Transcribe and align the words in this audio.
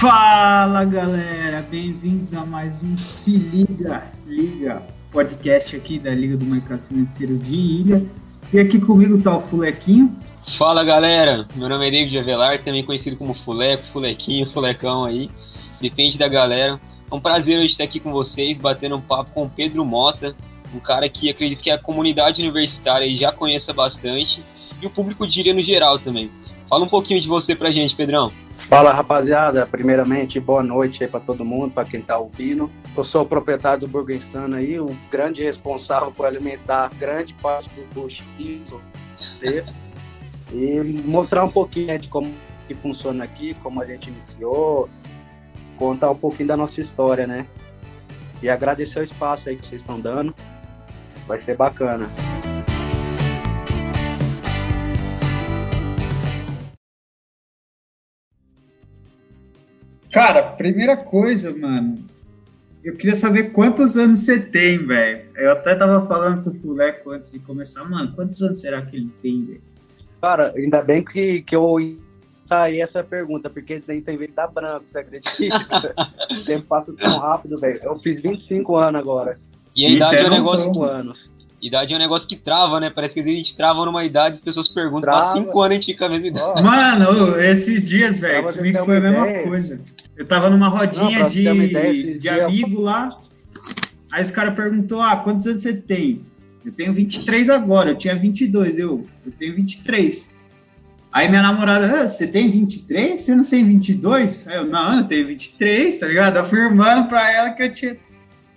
Fala 0.00 0.84
galera, 0.84 1.60
bem-vindos 1.60 2.32
a 2.32 2.46
mais 2.46 2.80
um 2.80 2.96
Se 2.98 3.36
Liga, 3.36 4.06
Liga, 4.28 4.80
podcast 5.10 5.74
aqui 5.74 5.98
da 5.98 6.14
Liga 6.14 6.36
do 6.36 6.44
Mercado 6.44 6.82
Financeiro 6.82 7.36
de 7.36 7.56
Ilha. 7.56 8.06
E 8.52 8.60
aqui 8.60 8.78
comigo 8.78 9.20
tá 9.20 9.36
o 9.36 9.42
Fulequinho. 9.42 10.16
Fala 10.56 10.84
galera, 10.84 11.48
meu 11.56 11.68
nome 11.68 11.88
é 11.88 11.90
David 11.90 12.16
Avelar, 12.16 12.62
também 12.62 12.84
conhecido 12.84 13.16
como 13.16 13.34
Fuleco, 13.34 13.86
Fulequinho, 13.86 14.48
Fulecão 14.48 15.04
aí, 15.04 15.28
depende 15.80 16.16
da 16.16 16.28
galera. 16.28 16.80
É 17.10 17.12
um 17.12 17.20
prazer 17.20 17.58
hoje 17.58 17.72
estar 17.72 17.82
aqui 17.82 17.98
com 17.98 18.12
vocês, 18.12 18.56
batendo 18.56 18.94
um 18.94 19.00
papo 19.00 19.32
com 19.32 19.46
o 19.46 19.50
Pedro 19.50 19.84
Mota, 19.84 20.32
um 20.72 20.78
cara 20.78 21.08
que 21.08 21.28
acredito 21.28 21.58
que 21.58 21.72
a 21.72 21.78
comunidade 21.78 22.40
universitária 22.40 23.16
já 23.16 23.32
conheça 23.32 23.72
bastante 23.72 24.44
e 24.80 24.86
o 24.86 24.90
público 24.90 25.26
diria 25.26 25.52
no 25.52 25.60
geral 25.60 25.98
também. 25.98 26.30
Fala 26.68 26.84
um 26.84 26.88
pouquinho 26.88 27.20
de 27.20 27.26
você 27.26 27.56
pra 27.56 27.72
gente, 27.72 27.96
Pedrão. 27.96 28.32
Fala 28.58 28.92
rapaziada, 28.92 29.64
primeiramente 29.66 30.38
boa 30.38 30.62
noite 30.62 31.02
aí 31.02 31.08
para 31.08 31.20
todo 31.20 31.44
mundo, 31.44 31.72
para 31.72 31.88
quem 31.88 32.02
tá 32.02 32.18
ouvindo. 32.18 32.70
Eu 32.94 33.04
sou 33.04 33.22
o 33.22 33.26
proprietário 33.26 33.80
do 33.80 33.88
Burgenstano 33.88 34.56
aí, 34.56 34.78
um 34.78 34.94
grande 35.10 35.42
responsável 35.42 36.10
por 36.10 36.26
alimentar 36.26 36.90
grande 36.98 37.32
parte 37.34 37.70
do 37.70 37.86
bucho 37.94 38.22
e 40.52 41.02
mostrar 41.06 41.44
um 41.44 41.50
pouquinho 41.50 41.98
de 41.98 42.08
como 42.08 42.34
que 42.66 42.74
funciona 42.74 43.24
aqui, 43.24 43.54
como 43.62 43.80
a 43.80 43.86
gente 43.86 44.10
iniciou, 44.10 44.88
contar 45.78 46.10
um 46.10 46.16
pouquinho 46.16 46.48
da 46.48 46.56
nossa 46.56 46.80
história, 46.80 47.26
né? 47.26 47.46
E 48.42 48.50
agradecer 48.50 49.00
o 49.00 49.04
espaço 49.04 49.48
aí 49.48 49.56
que 49.56 49.66
vocês 49.66 49.80
estão 49.80 49.98
dando. 49.98 50.34
Vai 51.26 51.40
ser 51.40 51.56
bacana. 51.56 52.08
Cara, 60.12 60.42
primeira 60.42 60.96
coisa, 60.96 61.56
mano. 61.56 61.98
Eu 62.82 62.96
queria 62.96 63.14
saber 63.14 63.52
quantos 63.52 63.96
anos 63.96 64.20
você 64.20 64.40
tem, 64.40 64.78
velho. 64.86 65.26
Eu 65.36 65.52
até 65.52 65.74
tava 65.74 66.06
falando 66.06 66.44
com 66.44 66.50
o 66.50 66.54
Fuleco 66.54 67.10
antes 67.10 67.30
de 67.30 67.38
começar. 67.38 67.84
Mano, 67.84 68.12
quantos 68.14 68.40
anos 68.42 68.60
será 68.60 68.80
que 68.82 68.96
ele 68.96 69.10
tem, 69.20 69.44
velho? 69.44 69.62
Cara, 70.20 70.52
ainda 70.56 70.80
bem 70.82 71.04
que, 71.04 71.42
que 71.42 71.54
eu 71.54 71.76
saí 72.48 72.80
essa 72.80 73.04
pergunta, 73.04 73.50
porque 73.50 73.80
tem, 73.80 74.00
tem 74.00 74.16
vez 74.16 74.34
da 74.34 74.46
branco, 74.46 74.84
você 74.90 74.98
acredita? 74.98 75.94
o 76.32 76.44
tempo 76.44 76.66
passa 76.66 76.92
tão 76.94 77.18
rápido, 77.18 77.58
velho. 77.58 77.80
Eu 77.82 77.98
fiz 77.98 78.20
25 78.22 78.76
anos 78.76 79.00
agora. 79.00 79.38
E 79.76 79.84
a 79.84 79.90
idade 79.90 80.16
é 80.16 80.26
um 80.26 80.30
negócio. 80.30 80.82
Anos. 80.82 81.27
Idade 81.60 81.92
é 81.92 81.96
um 81.96 81.98
negócio 81.98 82.28
que 82.28 82.36
trava, 82.36 82.78
né? 82.78 82.88
Parece 82.88 83.14
que 83.14 83.20
a 83.20 83.24
gente 83.24 83.56
trava 83.56 83.84
numa 83.84 84.04
idade, 84.04 84.34
as 84.34 84.40
pessoas 84.40 84.68
perguntam, 84.68 85.12
há 85.12 85.32
cinco 85.32 85.60
anos 85.60 85.72
a 85.72 85.74
gente 85.74 85.86
fica 85.86 86.06
a 86.06 86.08
mesma 86.08 86.28
idade. 86.28 86.62
Mano, 86.62 87.40
esses 87.40 87.86
dias, 87.86 88.18
velho, 88.18 88.52
comigo 88.52 88.84
foi 88.84 88.96
a 88.98 89.00
mesma 89.00 89.28
ideia. 89.28 89.48
coisa. 89.48 89.80
Eu 90.16 90.24
tava 90.24 90.50
numa 90.50 90.68
rodinha 90.68 91.20
Não, 91.20 91.28
de, 91.28 91.48
ideia, 91.48 92.18
de 92.18 92.28
amigo 92.28 92.80
lá, 92.80 93.18
aí 94.10 94.22
os 94.22 94.30
caras 94.30 94.54
perguntou, 94.54 95.02
ah, 95.02 95.16
quantos 95.16 95.46
anos 95.48 95.62
você 95.62 95.72
tem? 95.74 96.24
Eu 96.64 96.70
tenho 96.70 96.92
23 96.92 97.50
agora, 97.50 97.90
eu 97.90 97.96
tinha 97.96 98.14
22, 98.14 98.78
eu, 98.78 99.04
eu 99.26 99.32
tenho 99.32 99.56
23. 99.56 100.36
Aí 101.10 101.28
minha 101.28 101.42
namorada, 101.42 102.02
ah, 102.02 102.06
você 102.06 102.28
tem 102.28 102.50
23? 102.50 103.20
Você 103.20 103.34
não 103.34 103.44
tem 103.44 103.64
22? 103.64 104.46
Aí 104.46 104.56
eu, 104.56 104.64
não, 104.64 104.98
eu 104.98 105.04
tenho 105.04 105.26
23, 105.26 105.98
tá 105.98 106.06
ligado? 106.06 106.36
Afirmando 106.36 107.08
pra 107.08 107.32
ela 107.32 107.50
que 107.50 107.62
eu 107.64 107.72
tinha 107.72 107.96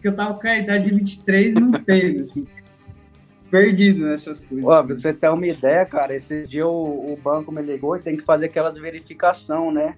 que 0.01 0.07
eu 0.07 0.15
tava 0.15 0.33
com 0.33 0.47
a 0.47 0.57
idade 0.57 0.85
de 0.85 0.95
23 0.95 1.53
não 1.53 1.71
tenho, 1.73 2.23
assim 2.23 2.43
perdido 3.51 4.05
nessas 4.05 4.39
coisas. 4.39 4.65
Ó, 4.65 4.81
pra 4.81 4.95
você 4.95 5.13
ter 5.13 5.29
uma 5.29 5.45
ideia, 5.45 5.85
cara, 5.85 6.15
esse 6.15 6.47
dia 6.47 6.65
o, 6.65 7.13
o, 7.13 7.17
banco 7.17 7.51
me 7.51 7.61
ligou 7.61 7.97
e 7.97 8.01
tem 8.01 8.15
que 8.15 8.23
fazer 8.23 8.45
aquelas 8.45 8.77
verificação, 8.79 9.71
né? 9.71 9.95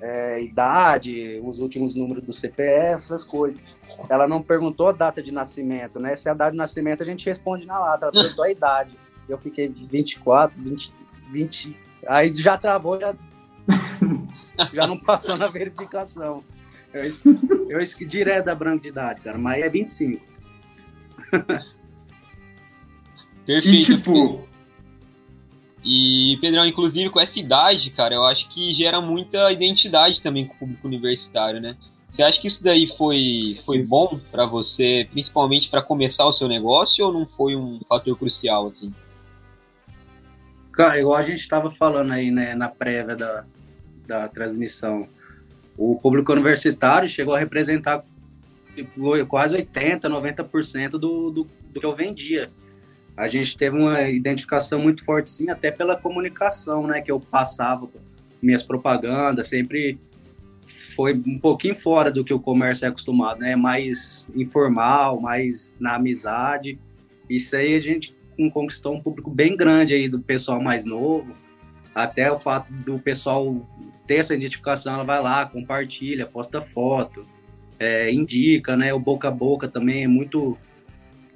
É, 0.00 0.42
idade, 0.42 1.40
os 1.42 1.58
últimos 1.58 1.94
números 1.94 2.22
do 2.22 2.32
CPF, 2.32 3.02
essas 3.04 3.24
coisas. 3.24 3.60
Ela 4.08 4.28
não 4.28 4.42
perguntou 4.42 4.88
a 4.88 4.92
data 4.92 5.22
de 5.22 5.32
nascimento, 5.32 5.98
né? 5.98 6.14
Se 6.14 6.28
é 6.28 6.30
a 6.30 6.34
data 6.34 6.52
de 6.52 6.56
nascimento, 6.58 7.02
a 7.02 7.06
gente 7.06 7.26
responde 7.26 7.66
na 7.66 7.78
lata. 7.78 8.06
Ela 8.06 8.12
perguntou 8.12 8.44
a 8.44 8.50
idade. 8.52 8.96
Eu 9.28 9.38
fiquei 9.38 9.68
de 9.68 9.86
24, 9.86 10.60
20, 10.60 10.92
20. 11.30 11.76
Aí 12.06 12.32
já 12.34 12.56
travou, 12.56 13.00
já, 13.00 13.14
já 14.72 14.86
não 14.86 14.98
passou 14.98 15.36
na 15.36 15.48
verificação. 15.48 16.44
Eu, 16.92 17.02
eu, 17.68 17.80
eu 17.80 18.08
direto 18.08 18.46
da 18.46 18.54
branca 18.54 18.82
de 18.82 18.88
idade, 18.88 19.20
cara, 19.20 19.38
mas 19.38 19.62
é 19.62 19.68
25. 19.68 20.24
Perfeito. 23.46 23.92
E 23.92 23.96
tipo. 23.96 24.50
E, 25.82 26.38
Pedrão, 26.40 26.66
inclusive 26.66 27.08
com 27.08 27.18
essa 27.18 27.38
idade, 27.40 27.90
cara, 27.90 28.14
eu 28.14 28.24
acho 28.24 28.48
que 28.48 28.72
gera 28.74 29.00
muita 29.00 29.50
identidade 29.50 30.20
também 30.20 30.46
com 30.46 30.54
o 30.54 30.58
público 30.58 30.86
universitário, 30.86 31.60
né? 31.60 31.76
Você 32.10 32.22
acha 32.22 32.40
que 32.40 32.48
isso 32.48 32.62
daí 32.62 32.86
foi, 32.86 33.44
foi 33.64 33.82
bom 33.82 34.20
para 34.30 34.44
você, 34.44 35.08
principalmente 35.10 35.70
para 35.70 35.80
começar 35.80 36.26
o 36.26 36.32
seu 36.32 36.48
negócio, 36.48 37.06
ou 37.06 37.12
não 37.12 37.24
foi 37.24 37.56
um 37.56 37.80
fator 37.88 38.16
crucial, 38.18 38.66
assim? 38.66 38.92
Cara, 40.72 40.98
igual 40.98 41.16
a 41.16 41.22
gente 41.22 41.40
estava 41.40 41.70
falando 41.70 42.12
aí, 42.12 42.30
né, 42.30 42.54
na 42.54 42.68
prévia 42.68 43.16
da, 43.16 43.44
da 44.06 44.28
transmissão, 44.28 45.08
o 45.78 45.96
público 45.96 46.32
universitário 46.32 47.08
chegou 47.08 47.34
a 47.34 47.38
representar 47.38 48.04
tipo, 48.74 49.26
quase 49.26 49.56
80%, 49.56 50.00
90% 50.02 50.90
do, 50.90 50.98
do, 50.98 51.46
do 51.72 51.80
que 51.80 51.86
eu 51.86 51.94
vendia 51.94 52.50
a 53.20 53.28
gente 53.28 53.54
teve 53.54 53.76
uma 53.76 54.08
identificação 54.08 54.80
muito 54.80 55.04
forte, 55.04 55.28
sim, 55.28 55.50
até 55.50 55.70
pela 55.70 55.94
comunicação, 55.94 56.86
né, 56.86 57.02
que 57.02 57.12
eu 57.12 57.20
passava 57.20 57.86
minhas 58.40 58.62
propagandas, 58.62 59.46
sempre 59.46 59.98
foi 60.64 61.12
um 61.26 61.38
pouquinho 61.38 61.74
fora 61.74 62.10
do 62.10 62.24
que 62.24 62.32
o 62.32 62.40
comércio 62.40 62.86
é 62.86 62.88
acostumado, 62.88 63.40
né, 63.40 63.54
mais 63.54 64.26
informal, 64.34 65.20
mais 65.20 65.74
na 65.78 65.96
amizade. 65.96 66.78
Isso 67.28 67.54
aí 67.54 67.74
a 67.74 67.78
gente 67.78 68.16
conquistou 68.54 68.94
um 68.94 69.02
público 69.02 69.30
bem 69.30 69.54
grande 69.54 69.92
aí 69.92 70.08
do 70.08 70.18
pessoal 70.18 70.62
mais 70.62 70.86
novo, 70.86 71.36
até 71.94 72.32
o 72.32 72.38
fato 72.38 72.72
do 72.72 72.98
pessoal 72.98 73.68
ter 74.06 74.14
essa 74.14 74.34
identificação, 74.34 74.94
ela 74.94 75.04
vai 75.04 75.20
lá, 75.20 75.44
compartilha, 75.44 76.24
posta 76.24 76.62
foto, 76.62 77.26
é, 77.78 78.10
indica, 78.10 78.78
né, 78.78 78.94
o 78.94 78.98
boca 78.98 79.28
a 79.28 79.30
boca 79.30 79.68
também 79.68 80.04
é 80.04 80.08
muito 80.08 80.56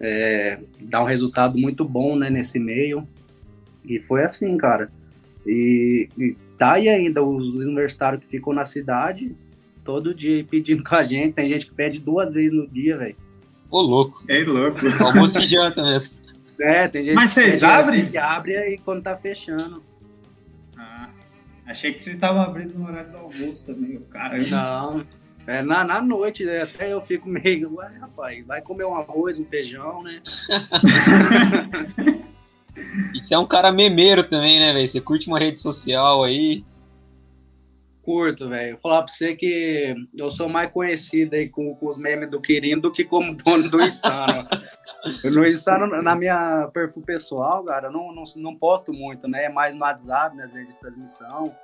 é, 0.05 0.59
dá 0.87 1.03
um 1.03 1.07
resultado 1.07 1.59
muito 1.59 1.85
bom 1.85 2.17
né, 2.17 2.29
nesse 2.29 2.59
meio. 2.59 3.09
E 3.85 3.99
foi 3.99 4.23
assim, 4.23 4.57
cara. 4.57 4.91
E, 5.47 6.09
e 6.19 6.37
tá 6.59 6.75
aí 6.75 6.89
ainda 6.89 7.23
os 7.23 7.57
universitários 7.57 8.23
que 8.23 8.29
ficam 8.29 8.53
na 8.53 8.65
cidade, 8.65 9.35
todo 9.83 10.15
dia 10.15 10.45
pedindo 10.45 10.85
com 10.85 10.95
a 10.95 11.05
gente. 11.05 11.35
Tem 11.35 11.49
gente 11.49 11.67
que 11.67 11.75
pede 11.75 12.01
duas 12.01 12.33
vezes 12.33 12.53
no 12.53 12.67
dia, 12.67 12.99
velho. 12.99 13.17
Ô, 13.71 13.81
louco. 13.81 14.23
É 14.29 14.45
louco. 14.45 14.81
Almoço 15.03 15.41
e 15.41 15.47
janta 15.47 15.83
mesmo. 15.83 16.15
É, 16.61 16.87
tem 16.87 17.05
gente 17.05 17.15
Mas 17.15 17.31
vocês 17.31 17.63
abrem? 17.63 18.03
Assim, 18.03 18.11
que 18.11 18.19
abre 18.19 18.57
aí 18.57 18.79
quando 18.79 19.03
tá 19.03 19.17
fechando. 19.17 19.83
Ah, 20.77 21.09
achei 21.67 21.93
que 21.93 22.01
vocês 22.01 22.15
estavam 22.15 22.43
abrindo 22.43 22.79
no 22.79 22.87
horário 22.87 23.11
do 23.11 23.17
almoço 23.17 23.67
também, 23.67 23.99
cara. 24.11 24.39
Não, 24.39 25.05
é, 25.47 25.62
na, 25.62 25.84
na 25.84 26.00
noite, 26.00 26.44
né, 26.44 26.62
até 26.62 26.93
eu 26.93 27.00
fico 27.00 27.28
meio, 27.28 27.75
ué, 27.77 27.93
rapaz, 28.00 28.47
vai 28.47 28.62
comer 28.62 28.84
um 28.84 28.94
arroz, 28.94 29.38
um 29.38 29.44
feijão, 29.44 30.03
né? 30.03 30.21
e 33.15 33.22
você 33.22 33.34
é 33.34 33.38
um 33.38 33.47
cara 33.47 33.71
memeiro 33.71 34.25
também, 34.25 34.59
né, 34.59 34.72
velho? 34.72 34.88
Você 34.88 35.00
curte 35.00 35.28
uma 35.28 35.38
rede 35.38 35.60
social 35.60 36.25
aí? 36.25 36.65
Curto, 38.05 38.50
velho. 38.50 38.77
Falar 38.77 39.03
pra 39.03 39.12
você 39.12 39.34
que 39.34 39.94
eu 40.19 40.31
sou 40.31 40.47
mais 40.47 40.71
conhecido 40.71 41.34
aí 41.34 41.49
com, 41.49 41.75
com 41.75 41.87
os 41.87 41.99
memes 41.99 42.31
do 42.31 42.41
Quirino 42.41 42.82
do 42.82 42.93
que 42.93 43.03
como 43.03 43.34
dono 43.34 43.71
do 43.71 43.81
Insano. 43.81 44.47
no 45.25 45.47
Insano, 45.47 45.87
na 46.03 46.15
minha 46.15 46.69
perfil 46.73 47.02
pessoal, 47.02 47.64
cara, 47.64 47.88
eu 47.88 47.93
não, 47.93 48.14
não, 48.14 48.23
não 48.37 48.55
posto 48.55 48.93
muito, 48.93 49.26
né? 49.26 49.44
É 49.44 49.49
mais 49.49 49.75
no 49.75 49.81
WhatsApp, 49.81 50.37
nas 50.37 50.52
redes 50.52 50.75
de 50.75 50.81
transmissão, 50.81 51.55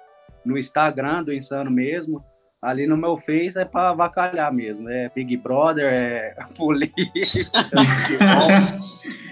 no 0.42 0.56
Instagram 0.56 1.24
do 1.24 1.32
Insano 1.32 1.70
mesmo. 1.70 2.24
Ali 2.62 2.86
no 2.86 2.96
meu 2.96 3.16
Face 3.16 3.58
é 3.58 3.64
para 3.64 3.90
avacalhar 3.90 4.52
mesmo. 4.52 4.88
É 4.88 5.08
Big 5.08 5.36
Brother, 5.38 5.92
é 5.92 6.34
política. 6.56 7.50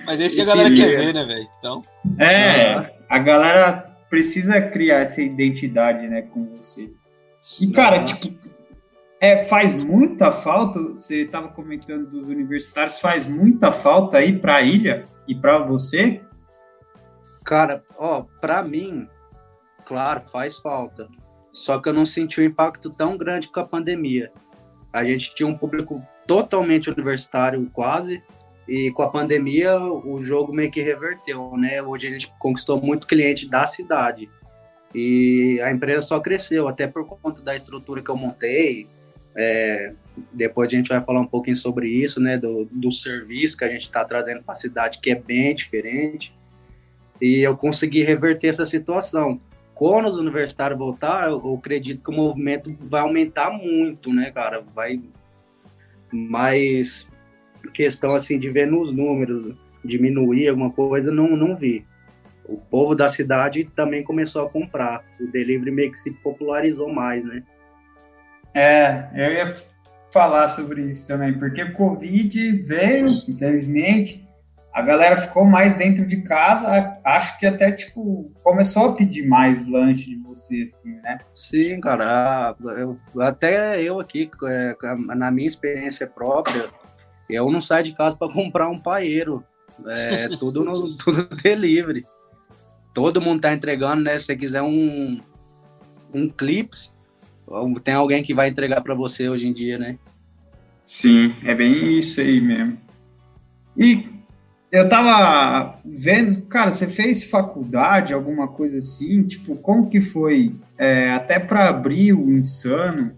Mas 0.07 0.21
é 0.21 0.27
isso 0.27 0.37
que 0.37 0.43
a 0.43 0.47
galera 0.47 0.75
quer 0.75 0.97
ver, 0.97 1.15
né, 1.15 1.25
velho? 1.25 1.49
Então. 1.59 1.83
É, 2.19 2.95
a 3.09 3.19
galera 3.19 3.95
precisa 4.09 4.61
criar 4.63 5.01
essa 5.01 5.21
identidade, 5.21 6.09
né, 6.09 6.23
com 6.23 6.47
você. 6.57 6.91
E, 7.61 7.71
cara, 7.71 8.03
tipo, 8.03 8.35
é, 9.21 9.45
faz 9.45 9.75
muita 9.75 10.33
falta, 10.33 10.81
você 10.81 11.23
estava 11.23 11.49
comentando 11.49 12.09
dos 12.09 12.29
universitários, 12.29 13.01
faz 13.01 13.27
muita 13.27 13.71
falta 13.73 14.19
aí 14.19 14.39
para 14.39 14.57
a 14.57 14.63
ilha 14.63 15.07
e 15.27 15.35
para 15.35 15.59
você? 15.59 16.23
Cara, 17.45 17.83
ó, 17.99 18.25
para 18.41 18.63
mim, 18.63 19.07
claro, 19.85 20.23
faz 20.31 20.59
falta. 20.59 21.09
Só 21.59 21.81
que 21.81 21.89
eu 21.89 21.93
não 21.93 22.07
senti 22.07 22.41
um 22.41 22.45
impacto 22.45 22.89
tão 22.89 23.17
grande 23.17 23.49
com 23.49 23.59
a 23.59 23.65
pandemia. 23.65 24.31
A 24.93 25.03
gente 25.05 25.35
tinha 25.35 25.47
um 25.47 25.59
público 25.59 26.01
totalmente 26.27 26.89
universitário, 26.89 27.69
quase, 27.73 28.23
e 28.67 28.93
com 28.93 29.03
a 29.03 29.11
pandemia 29.11 29.77
o 29.81 30.21
jogo 30.21 30.53
meio 30.53 30.71
que 30.71 30.81
reverteu, 30.81 31.57
né? 31.57 31.83
Hoje 31.83 32.07
a 32.07 32.11
gente 32.11 32.33
conquistou 32.39 32.81
muito 32.81 33.07
cliente 33.07 33.49
da 33.49 33.67
cidade. 33.67 34.31
E 34.95 35.61
a 35.63 35.71
empresa 35.71 36.03
só 36.03 36.21
cresceu, 36.21 36.69
até 36.69 36.87
por 36.87 37.05
conta 37.07 37.43
da 37.43 37.57
estrutura 37.57 38.03
que 38.03 38.11
eu 38.11 38.17
montei. 38.17 38.89
É, 39.35 39.93
depois 40.33 40.69
a 40.69 40.77
gente 40.77 40.89
vai 40.89 41.03
falar 41.03 41.21
um 41.21 41.27
pouquinho 41.27 41.57
sobre 41.57 41.89
isso, 41.89 42.21
né? 42.21 42.39
Do, 42.39 42.67
do 42.67 42.93
serviço 42.93 43.59
que 43.59 43.65
a 43.65 43.69
gente 43.69 43.83
está 43.83 44.05
trazendo 44.05 44.45
para 44.45 44.53
a 44.53 44.57
cidade, 44.57 45.01
que 45.01 45.11
é 45.11 45.15
bem 45.17 45.55
diferente. 45.55 46.33
E 47.21 47.41
eu 47.41 47.57
consegui 47.57 48.03
reverter 48.05 48.47
essa 48.47 48.65
situação. 48.65 49.41
Quando 49.79 50.09
os 50.09 50.19
universitários 50.19 50.79
voltar, 50.79 51.29
eu, 51.29 51.41
eu 51.45 51.55
acredito 51.55 52.03
que 52.03 52.11
o 52.11 52.15
movimento 52.15 52.77
vai 52.83 53.01
aumentar 53.01 53.51
muito, 53.51 54.13
né, 54.13 54.31
cara? 54.31 54.63
Vai. 54.75 55.01
Mas 56.13 57.07
questão 57.73 58.15
assim 58.15 58.39
de 58.39 58.51
ver 58.51 58.67
nos 58.67 58.93
números 58.93 59.55
diminuir 59.85 60.49
alguma 60.49 60.71
coisa, 60.71 61.13
não, 61.13 61.37
não 61.37 61.57
vi 61.57 61.87
o 62.49 62.57
povo 62.57 62.95
da 62.95 63.09
cidade 63.09 63.65
também 63.77 64.03
começou 64.03 64.43
a 64.43 64.51
comprar. 64.51 65.05
O 65.21 65.27
delivery 65.27 65.71
meio 65.71 65.93
que 65.93 65.99
se 65.99 66.11
popularizou 66.11 66.91
mais, 66.93 67.25
né? 67.25 67.43
É, 68.55 69.05
eu 69.15 69.33
ia 69.35 69.57
falar 70.11 70.49
sobre 70.49 70.83
isso 70.83 71.07
também, 71.07 71.39
porque 71.39 71.63
o 71.63 71.75
Covid 71.75 72.63
veio, 72.63 73.09
infelizmente, 73.29 74.27
a 74.73 74.83
galera 74.83 75.17
ficou 75.17 75.45
mais 75.45 75.75
dentro 75.75 76.07
de 76.07 76.23
casa, 76.23 76.99
acho 77.05 77.39
que 77.39 77.47
até, 77.47 77.73
tipo, 77.73 78.31
começou 78.43 78.91
a 78.91 78.93
pedir 78.95 79.27
mais 79.27 79.69
lanche 79.69 80.07
de 80.07 80.17
você, 80.17 80.63
assim, 80.63 80.93
né? 81.03 81.19
Sim, 81.33 81.81
cara, 81.81 82.55
eu, 82.77 82.97
até 83.21 83.83
eu 83.83 83.99
aqui, 83.99 84.31
é, 84.45 84.77
na 85.17 85.31
minha 85.31 85.49
experiência 85.49 86.07
própria, 86.07 86.67
eu 87.29 87.51
não 87.51 87.61
saio 87.61 87.85
de 87.85 87.93
casa 87.93 88.17
para 88.17 88.31
comprar 88.33 88.69
um 88.69 88.79
paeiro, 88.79 89.45
é 89.87 90.29
tudo 90.39 90.65
no 90.65 90.97
tudo 90.99 91.29
delivery 91.37 92.07
todo 92.99 93.21
mundo 93.21 93.41
tá 93.41 93.55
entregando, 93.55 94.03
né? 94.03 94.19
Se 94.19 94.25
você 94.25 94.37
quiser 94.37 94.61
um, 94.61 95.21
um 96.13 96.29
clips, 96.29 96.93
tem 97.85 97.95
alguém 97.95 98.25
que 98.25 98.35
vai 98.35 98.49
entregar 98.49 98.81
para 98.81 98.93
você 98.93 99.29
hoje 99.29 99.47
em 99.47 99.53
dia, 99.53 99.79
né? 99.79 99.97
Sim, 100.85 101.33
é 101.45 101.55
bem 101.55 101.97
isso 101.97 102.21
aí 102.21 102.41
mesmo. 102.41 102.77
E 103.77 104.09
eu 104.71 104.89
tava 104.89 105.79
vendo, 105.85 106.43
cara, 106.43 106.71
você 106.71 106.87
fez 106.87 107.25
faculdade, 107.25 108.13
alguma 108.13 108.49
coisa 108.49 108.79
assim? 108.79 109.23
Tipo, 109.23 109.57
como 109.57 109.89
que 109.89 110.01
foi? 110.01 110.55
É, 110.77 111.11
até 111.11 111.39
para 111.39 111.69
abrir 111.69 112.13
o 112.13 112.31
Insano? 112.31 113.11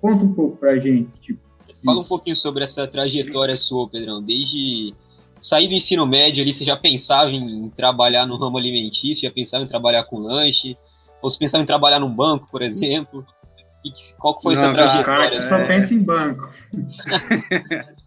Conta 0.00 0.24
um 0.24 0.32
pouco 0.32 0.56
pra 0.56 0.78
gente, 0.78 1.10
tipo. 1.20 1.40
Fala 1.84 1.98
isso. 1.98 2.06
um 2.06 2.08
pouquinho 2.08 2.36
sobre 2.36 2.64
essa 2.64 2.86
trajetória 2.86 3.56
sua, 3.56 3.88
Pedrão. 3.88 4.22
Desde 4.22 4.94
sair 5.40 5.68
do 5.68 5.74
ensino 5.74 6.04
médio 6.06 6.42
ali, 6.42 6.52
você 6.52 6.64
já 6.64 6.76
pensava 6.76 7.30
em 7.30 7.70
trabalhar 7.70 8.26
no 8.26 8.36
ramo 8.36 8.58
alimentício, 8.58 9.28
já 9.28 9.32
pensava 9.32 9.64
em 9.64 9.68
trabalhar 9.68 10.04
com 10.04 10.18
lanche, 10.18 10.76
ou 11.22 11.30
você 11.30 11.38
pensava 11.38 11.62
em 11.62 11.66
trabalhar 11.66 12.00
num 12.00 12.12
banco, 12.14 12.48
por 12.50 12.62
exemplo? 12.62 13.24
E 13.84 13.90
qual 14.18 14.36
que 14.36 14.42
foi 14.42 14.54
Não, 14.56 14.62
essa 14.62 14.72
trajetória? 14.72 15.04
Cara, 15.04 15.30
que 15.30 15.42
só 15.42 15.56
é... 15.56 15.66
pensa 15.66 15.94
em 15.94 16.02
banco. 16.02 16.48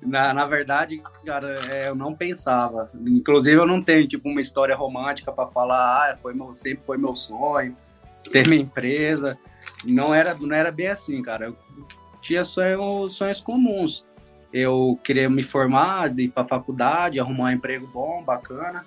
na, 0.00 0.32
na 0.32 0.46
verdade, 0.46 1.02
cara, 1.24 1.60
é, 1.72 1.88
eu 1.88 1.94
não 1.94 2.14
pensava. 2.14 2.90
Inclusive, 3.06 3.56
eu 3.56 3.66
não 3.66 3.82
tenho 3.82 4.06
tipo 4.06 4.28
uma 4.28 4.40
história 4.40 4.76
romântica 4.76 5.32
para 5.32 5.48
falar, 5.48 6.12
ah, 6.12 6.16
foi 6.20 6.34
meu, 6.34 6.52
sempre 6.52 6.84
foi 6.84 6.96
meu 6.96 7.14
sonho 7.14 7.76
ter 8.30 8.46
minha 8.46 8.62
empresa. 8.62 9.38
Não 9.84 10.14
era, 10.14 10.34
não 10.34 10.54
era 10.54 10.70
bem 10.70 10.88
assim, 10.88 11.22
cara. 11.22 11.46
Eu 11.46 11.56
tinha 12.20 12.44
sonhos, 12.44 13.14
sonhos 13.14 13.40
comuns 13.40 14.04
eu 14.52 14.98
queria 15.04 15.28
me 15.28 15.42
formar, 15.42 16.16
ir 16.18 16.28
para 16.28 16.46
faculdade, 16.46 17.20
arrumar 17.20 17.44
um 17.44 17.50
emprego 17.50 17.86
bom, 17.86 18.22
bacana. 18.22 18.86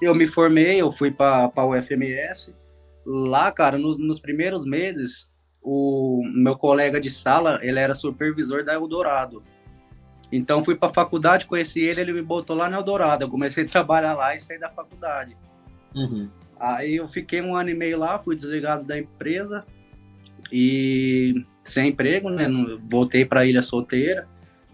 Eu 0.00 0.14
me 0.14 0.26
formei, 0.26 0.80
eu 0.80 0.90
fui 0.90 1.10
para 1.10 1.50
o 1.56 1.74
UFMS. 1.74 2.54
Lá, 3.04 3.50
cara, 3.50 3.78
nos, 3.78 3.98
nos, 3.98 4.20
primeiros 4.20 4.66
meses, 4.66 5.32
o 5.62 6.22
meu 6.34 6.56
colega 6.56 7.00
de 7.00 7.10
sala, 7.10 7.58
ele 7.62 7.78
era 7.78 7.94
supervisor 7.94 8.64
da 8.64 8.74
Eldorado. 8.74 9.42
Então 10.32 10.64
fui 10.64 10.74
para 10.74 10.88
a 10.88 10.94
faculdade, 10.94 11.46
conheci 11.46 11.82
ele, 11.82 12.00
ele 12.00 12.12
me 12.14 12.22
botou 12.22 12.56
lá 12.56 12.68
na 12.68 12.78
Eldorado. 12.78 13.24
Eu 13.24 13.28
comecei 13.28 13.64
a 13.64 13.68
trabalhar 13.68 14.14
lá 14.14 14.34
e 14.34 14.38
saí 14.38 14.58
da 14.58 14.70
faculdade. 14.70 15.36
Uhum. 15.94 16.28
Aí 16.58 16.96
eu 16.96 17.06
fiquei 17.06 17.42
um 17.42 17.54
ano 17.54 17.70
e 17.70 17.74
meio 17.74 17.98
lá, 17.98 18.18
fui 18.18 18.34
desligado 18.34 18.86
da 18.86 18.98
empresa 18.98 19.64
e 20.50 21.44
sem 21.62 21.88
emprego, 21.88 22.30
né? 22.30 22.46
Voltei 22.88 23.24
para 23.24 23.44
Ilha 23.44 23.62
Solteira 23.62 24.26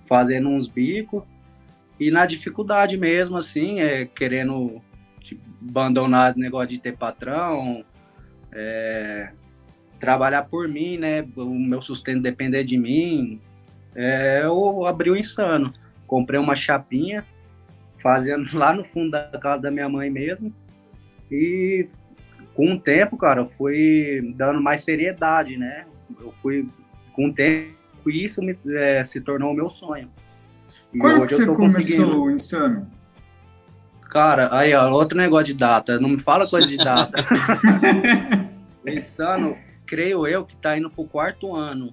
fazendo 0.07 0.49
uns 0.49 0.69
bicos 0.69 1.23
e 2.01 2.11
na 2.11 2.25
dificuldade 2.25 2.97
mesmo, 2.97 3.37
assim, 3.37 3.81
é, 3.81 4.07
querendo 4.07 4.81
tipo, 5.21 5.43
abandonar 5.69 6.35
o 6.35 6.39
negócio 6.39 6.69
de 6.69 6.79
ter 6.79 6.97
patrão, 6.97 7.85
é, 8.53 9.33
trabalhar 9.99 10.45
por 10.45 10.69
mim, 10.69 10.97
né? 10.97 11.27
O 11.37 11.59
meu 11.59 11.83
sustento 11.83 12.23
depender 12.23 12.65
de 12.65 12.79
mim. 12.79 13.41
É, 14.01 14.43
eu 14.45 14.87
abri 14.87 15.11
o 15.11 15.17
insano. 15.17 15.75
Comprei 16.07 16.39
uma 16.39 16.55
chapinha, 16.55 17.27
fazendo 17.97 18.47
lá 18.57 18.73
no 18.73 18.85
fundo 18.85 19.11
da 19.11 19.27
casa 19.41 19.63
da 19.63 19.73
minha 19.73 19.89
mãe 19.89 20.09
mesmo. 20.09 20.55
E 21.29 21.85
com 22.55 22.73
o 22.73 22.81
tempo, 22.81 23.17
cara, 23.17 23.41
eu 23.41 23.47
fui 23.47 24.33
dando 24.37 24.63
mais 24.63 24.85
seriedade, 24.85 25.57
né? 25.57 25.85
Eu 26.21 26.31
fui, 26.31 26.69
com 27.13 27.27
o 27.27 27.35
tempo, 27.35 27.75
isso 28.07 28.41
me, 28.41 28.57
é, 28.77 29.03
se 29.03 29.21
tornou 29.21 29.51
o 29.51 29.55
meu 29.55 29.69
sonho. 29.69 30.09
E 30.95 30.99
Quando 30.99 31.27
que 31.27 31.35
você 31.35 31.47
começou 31.47 32.23
o 32.23 32.31
Insano? 32.31 32.89
Cara, 34.09 34.49
aí, 34.57 34.73
ó, 34.75 34.91
outro 34.91 35.19
negócio 35.19 35.47
de 35.47 35.55
data. 35.55 35.99
Não 35.99 36.09
me 36.09 36.19
fala 36.19 36.49
coisa 36.49 36.69
de 36.69 36.77
data. 36.77 37.19
o 38.87 38.89
Insano, 38.89 39.59
creio 39.85 40.27
eu 40.27 40.47
que 40.47 40.57
tá 40.57 40.79
indo 40.79 40.89
pro 40.89 41.05
quarto 41.05 41.55
ano. 41.55 41.93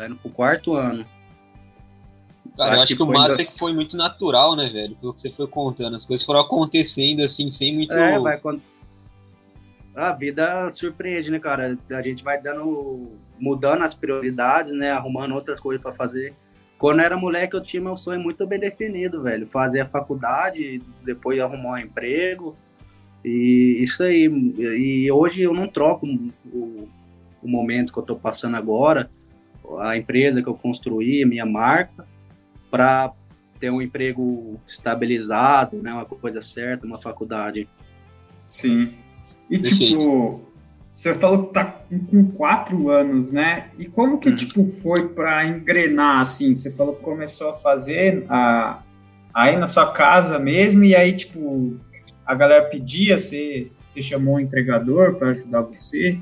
Tá 0.00 0.06
indo 0.06 0.16
pro 0.16 0.30
quarto 0.30 0.72
ano. 0.72 1.04
Cara, 2.56 2.70
acho 2.70 2.76
eu 2.76 2.82
acho 2.82 2.86
que, 2.86 2.96
que 2.96 3.02
o 3.02 3.06
massa 3.06 3.42
é 3.42 3.44
que 3.44 3.58
foi 3.58 3.74
muito 3.74 3.98
natural, 3.98 4.56
né, 4.56 4.70
velho? 4.70 4.96
Pelo 4.96 5.12
que 5.12 5.20
você 5.20 5.30
foi 5.30 5.46
contando. 5.46 5.94
As 5.94 6.06
coisas 6.06 6.24
foram 6.24 6.40
acontecendo 6.40 7.22
assim, 7.22 7.50
sem 7.50 7.74
muito. 7.74 7.92
É, 7.92 8.18
vai. 8.18 8.40
Quando... 8.40 8.62
A 9.94 10.12
vida 10.12 10.70
surpreende, 10.70 11.30
né, 11.30 11.38
cara? 11.38 11.78
A 11.90 12.00
gente 12.00 12.24
vai 12.24 12.40
dando 12.40 13.10
mudando 13.38 13.82
as 13.82 13.92
prioridades, 13.92 14.72
né? 14.72 14.90
Arrumando 14.90 15.34
outras 15.34 15.60
coisas 15.60 15.82
para 15.82 15.92
fazer. 15.92 16.34
Quando 16.78 17.00
eu 17.00 17.04
era 17.04 17.18
moleque, 17.18 17.54
eu 17.54 17.60
tinha 17.60 17.82
meu 17.82 17.94
sonho 17.94 18.20
muito 18.20 18.46
bem 18.46 18.58
definido, 18.58 19.22
velho. 19.22 19.46
Fazer 19.46 19.80
a 19.80 19.86
faculdade, 19.86 20.80
depois 21.04 21.38
arrumar 21.38 21.72
um 21.72 21.78
emprego. 21.78 22.56
E 23.22 23.76
isso 23.82 24.02
aí. 24.02 24.24
E 24.24 25.12
hoje 25.12 25.42
eu 25.42 25.52
não 25.52 25.68
troco 25.68 26.06
o, 26.06 26.88
o 27.42 27.46
momento 27.46 27.92
que 27.92 27.98
eu 27.98 28.02
tô 28.02 28.16
passando 28.16 28.56
agora, 28.56 29.10
a 29.78 29.96
empresa 29.96 30.42
que 30.42 30.48
eu 30.48 30.54
construí, 30.54 31.22
a 31.22 31.26
minha 31.26 31.46
marca, 31.46 32.06
para 32.70 33.12
ter 33.58 33.70
um 33.70 33.82
emprego 33.82 34.58
estabilizado, 34.66 35.76
né? 35.82 35.92
Uma 35.92 36.04
coisa 36.04 36.40
certa, 36.40 36.86
uma 36.86 37.00
faculdade. 37.00 37.68
Sim. 38.48 38.94
E, 39.48 39.58
tipo, 39.58 40.40
você 40.92 41.14
falou 41.14 41.46
que 41.46 41.54
tá 41.54 41.82
com 42.10 42.30
quatro 42.32 42.90
anos, 42.90 43.32
né? 43.32 43.70
E 43.78 43.86
como 43.86 44.18
que, 44.18 44.30
uhum. 44.30 44.34
tipo, 44.34 44.64
foi 44.64 45.08
para 45.08 45.46
engrenar, 45.46 46.20
assim? 46.20 46.54
Você 46.54 46.70
falou 46.70 46.94
que 46.94 47.02
começou 47.02 47.50
a 47.50 47.54
fazer 47.54 48.24
a, 48.28 48.82
aí 49.32 49.56
na 49.56 49.66
sua 49.66 49.92
casa 49.92 50.38
mesmo, 50.38 50.84
e 50.84 50.94
aí, 50.96 51.14
tipo, 51.14 51.76
a 52.24 52.34
galera 52.34 52.64
pedia, 52.64 53.18
você, 53.18 53.66
você 53.66 54.00
chamou 54.00 54.36
um 54.36 54.40
entregador 54.40 55.14
para 55.14 55.30
ajudar 55.30 55.62
você? 55.62 56.18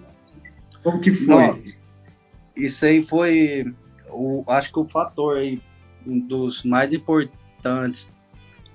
Como 0.82 1.00
que 1.00 1.12
foi? 1.12 1.34
Não, 1.34 1.58
isso 2.58 2.84
aí 2.84 3.02
foi, 3.02 3.72
o, 4.08 4.44
acho 4.48 4.72
que 4.72 4.78
o 4.78 4.88
fator 4.88 5.38
aí, 5.38 5.60
um 6.06 6.18
dos 6.18 6.64
mais 6.64 6.92
importantes 6.92 8.10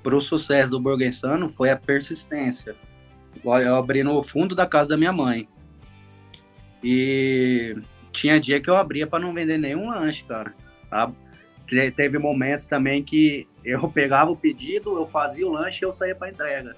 para 0.01 0.15
o 0.15 0.21
sucesso 0.21 0.71
do 0.71 0.79
Burguensano 0.79 1.49
foi 1.49 1.69
a 1.69 1.77
persistência. 1.77 2.75
Eu 3.43 3.75
abri 3.75 4.03
no 4.03 4.21
fundo 4.23 4.55
da 4.55 4.65
casa 4.65 4.89
da 4.89 4.97
minha 4.97 5.11
mãe. 5.11 5.47
E 6.83 7.75
tinha 8.11 8.39
dia 8.39 8.61
que 8.61 8.69
eu 8.69 8.75
abria 8.75 9.07
para 9.07 9.19
não 9.19 9.33
vender 9.33 9.57
nenhum 9.57 9.89
lanche, 9.89 10.23
cara. 10.25 10.53
Teve 11.95 12.19
momentos 12.19 12.65
também 12.65 13.01
que 13.03 13.47
eu 13.63 13.87
pegava 13.91 14.31
o 14.31 14.37
pedido, 14.37 14.97
eu 14.97 15.07
fazia 15.07 15.47
o 15.47 15.51
lanche 15.51 15.83
e 15.83 15.85
eu 15.85 15.91
saía 15.91 16.15
para 16.15 16.29
entrega. 16.29 16.75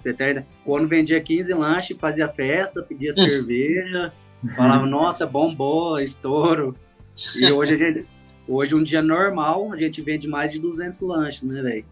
Você 0.00 0.44
quando 0.64 0.88
vendia 0.88 1.20
15 1.20 1.52
lanches, 1.52 1.98
fazia 1.98 2.28
festa, 2.28 2.82
pedia 2.82 3.12
cerveja, 3.12 4.12
falava, 4.56 4.86
nossa, 4.86 5.26
bombou, 5.26 6.00
estouro. 6.00 6.74
E 7.36 7.50
hoje, 7.50 7.74
a 7.74 7.76
gente, 7.76 8.06
hoje, 8.48 8.74
um 8.74 8.82
dia 8.82 9.02
normal, 9.02 9.72
a 9.72 9.76
gente 9.76 10.00
vende 10.00 10.26
mais 10.26 10.52
de 10.52 10.58
200 10.58 11.00
lanches, 11.00 11.42
né, 11.42 11.62
velho? 11.62 11.84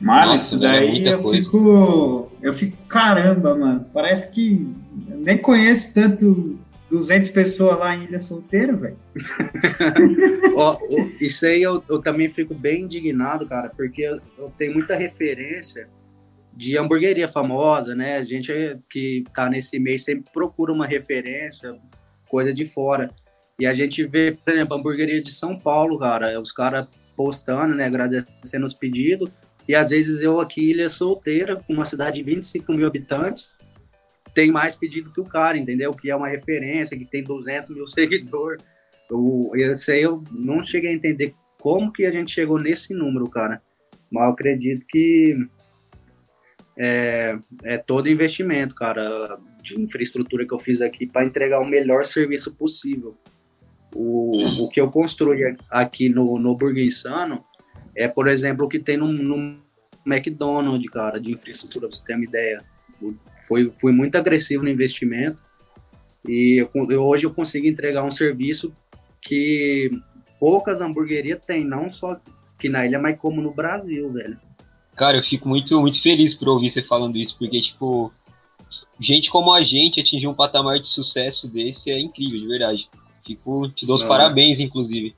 Mano, 0.00 0.32
Nossa, 0.32 0.44
isso 0.44 0.60
daí 0.60 1.06
é 1.06 1.14
eu 1.14 1.22
coisa. 1.22 1.46
fico. 1.46 2.32
Eu 2.42 2.52
fico, 2.52 2.76
caramba, 2.88 3.56
mano. 3.56 3.86
Parece 3.92 4.30
que 4.32 4.66
nem 5.08 5.38
conheço 5.38 5.94
tanto 5.94 6.58
200 6.90 7.30
pessoas 7.30 7.78
lá 7.78 7.96
em 7.96 8.04
Ilha 8.04 8.20
Solteira, 8.20 8.74
velho. 8.74 8.96
isso 11.20 11.46
aí 11.46 11.62
eu, 11.62 11.82
eu, 11.88 12.00
também 12.00 12.28
fico 12.28 12.54
bem 12.54 12.82
indignado, 12.82 13.46
cara, 13.46 13.70
porque 13.70 14.02
eu, 14.02 14.18
eu, 14.36 14.52
tenho 14.56 14.74
muita 14.74 14.94
referência 14.94 15.88
de 16.56 16.78
hamburgueria 16.78 17.28
famosa, 17.28 17.94
né? 17.94 18.16
A 18.16 18.22
gente 18.22 18.52
que 18.88 19.24
tá 19.34 19.48
nesse 19.48 19.78
meio 19.78 19.98
sempre 19.98 20.30
procura 20.32 20.72
uma 20.72 20.86
referência, 20.86 21.76
coisa 22.28 22.54
de 22.54 22.64
fora. 22.64 23.10
E 23.58 23.66
a 23.66 23.74
gente 23.74 24.04
vê, 24.06 24.32
por 24.32 24.52
exemplo, 24.52 24.74
a 24.74 24.78
hamburgueria 24.78 25.22
de 25.22 25.32
São 25.32 25.58
Paulo, 25.58 25.98
cara, 25.98 26.40
os 26.40 26.52
caras 26.52 26.86
postando, 27.16 27.74
né, 27.74 27.84
agradecendo 27.84 28.66
os 28.66 28.74
pedidos. 28.74 29.30
E 29.66 29.74
às 29.74 29.90
vezes 29.90 30.20
eu 30.20 30.40
aqui, 30.40 30.70
Ilha 30.70 30.88
Solteira, 30.88 31.62
uma 31.68 31.84
cidade 31.84 32.16
de 32.16 32.22
25 32.22 32.72
mil 32.72 32.86
habitantes, 32.86 33.48
tem 34.34 34.50
mais 34.50 34.74
pedido 34.74 35.12
que 35.12 35.20
o 35.20 35.24
cara, 35.24 35.56
entendeu? 35.56 35.92
Que 35.92 36.10
é 36.10 36.16
uma 36.16 36.28
referência, 36.28 36.98
que 36.98 37.04
tem 37.04 37.22
200 37.22 37.70
mil 37.70 37.86
seguidores. 37.88 38.62
Eu, 39.08 39.50
esse 39.54 39.92
aí 39.92 40.02
eu 40.02 40.22
não 40.30 40.62
cheguei 40.62 40.90
a 40.90 40.94
entender 40.94 41.34
como 41.60 41.92
que 41.92 42.04
a 42.04 42.10
gente 42.10 42.32
chegou 42.32 42.58
nesse 42.58 42.92
número, 42.92 43.28
cara. 43.28 43.62
Mas 44.10 44.24
eu 44.24 44.30
acredito 44.30 44.84
que 44.86 45.36
é, 46.78 47.38
é 47.62 47.78
todo 47.78 48.08
investimento, 48.08 48.74
cara, 48.74 49.38
de 49.62 49.80
infraestrutura 49.80 50.46
que 50.46 50.52
eu 50.52 50.58
fiz 50.58 50.82
aqui 50.82 51.06
para 51.06 51.24
entregar 51.24 51.60
o 51.60 51.64
melhor 51.64 52.04
serviço 52.04 52.52
possível. 52.54 53.16
O, 53.94 54.64
o 54.64 54.68
que 54.68 54.80
eu 54.80 54.90
construí 54.90 55.56
aqui 55.70 56.08
no, 56.08 56.38
no 56.38 56.56
Burger 56.56 56.84
Insano 56.84 57.44
é, 57.96 58.08
por 58.08 58.26
exemplo, 58.26 58.66
o 58.66 58.68
que 58.68 58.78
tem 58.78 58.96
no, 58.96 59.06
no 59.06 59.56
McDonald's, 60.04 60.90
cara, 60.90 61.20
de 61.20 61.32
infraestrutura, 61.32 61.88
pra 61.88 61.96
você 61.96 62.04
ter 62.04 62.14
uma 62.14 62.24
ideia. 62.24 62.62
Foi, 63.46 63.70
fui 63.72 63.92
muito 63.92 64.16
agressivo 64.16 64.64
no 64.64 64.70
investimento 64.70 65.44
e 66.26 66.62
eu, 66.74 66.90
eu, 66.90 67.02
hoje 67.02 67.26
eu 67.26 67.34
consigo 67.34 67.66
entregar 67.66 68.02
um 68.02 68.10
serviço 68.10 68.72
que 69.20 69.90
poucas 70.40 70.80
hamburguerias 70.80 71.38
têm, 71.44 71.64
não 71.64 71.88
só 71.88 72.20
aqui 72.56 72.68
na 72.68 72.86
ilha, 72.86 72.98
mas 72.98 73.18
como 73.18 73.42
no 73.42 73.52
Brasil, 73.52 74.10
velho. 74.12 74.38
Cara, 74.94 75.16
eu 75.16 75.22
fico 75.22 75.48
muito, 75.48 75.80
muito 75.80 76.00
feliz 76.00 76.34
por 76.34 76.48
ouvir 76.48 76.70
você 76.70 76.82
falando 76.82 77.16
isso, 77.16 77.36
porque, 77.38 77.60
tipo, 77.60 78.12
gente 79.00 79.30
como 79.30 79.52
a 79.52 79.62
gente 79.62 80.00
atingir 80.00 80.28
um 80.28 80.34
patamar 80.34 80.78
de 80.78 80.88
sucesso 80.88 81.52
desse 81.52 81.90
é 81.90 81.98
incrível, 81.98 82.38
de 82.38 82.46
verdade. 82.46 82.88
Fico, 83.24 83.68
te 83.70 83.86
dou 83.86 83.96
os 83.96 84.02
é. 84.02 84.06
parabéns, 84.06 84.60
inclusive. 84.60 85.14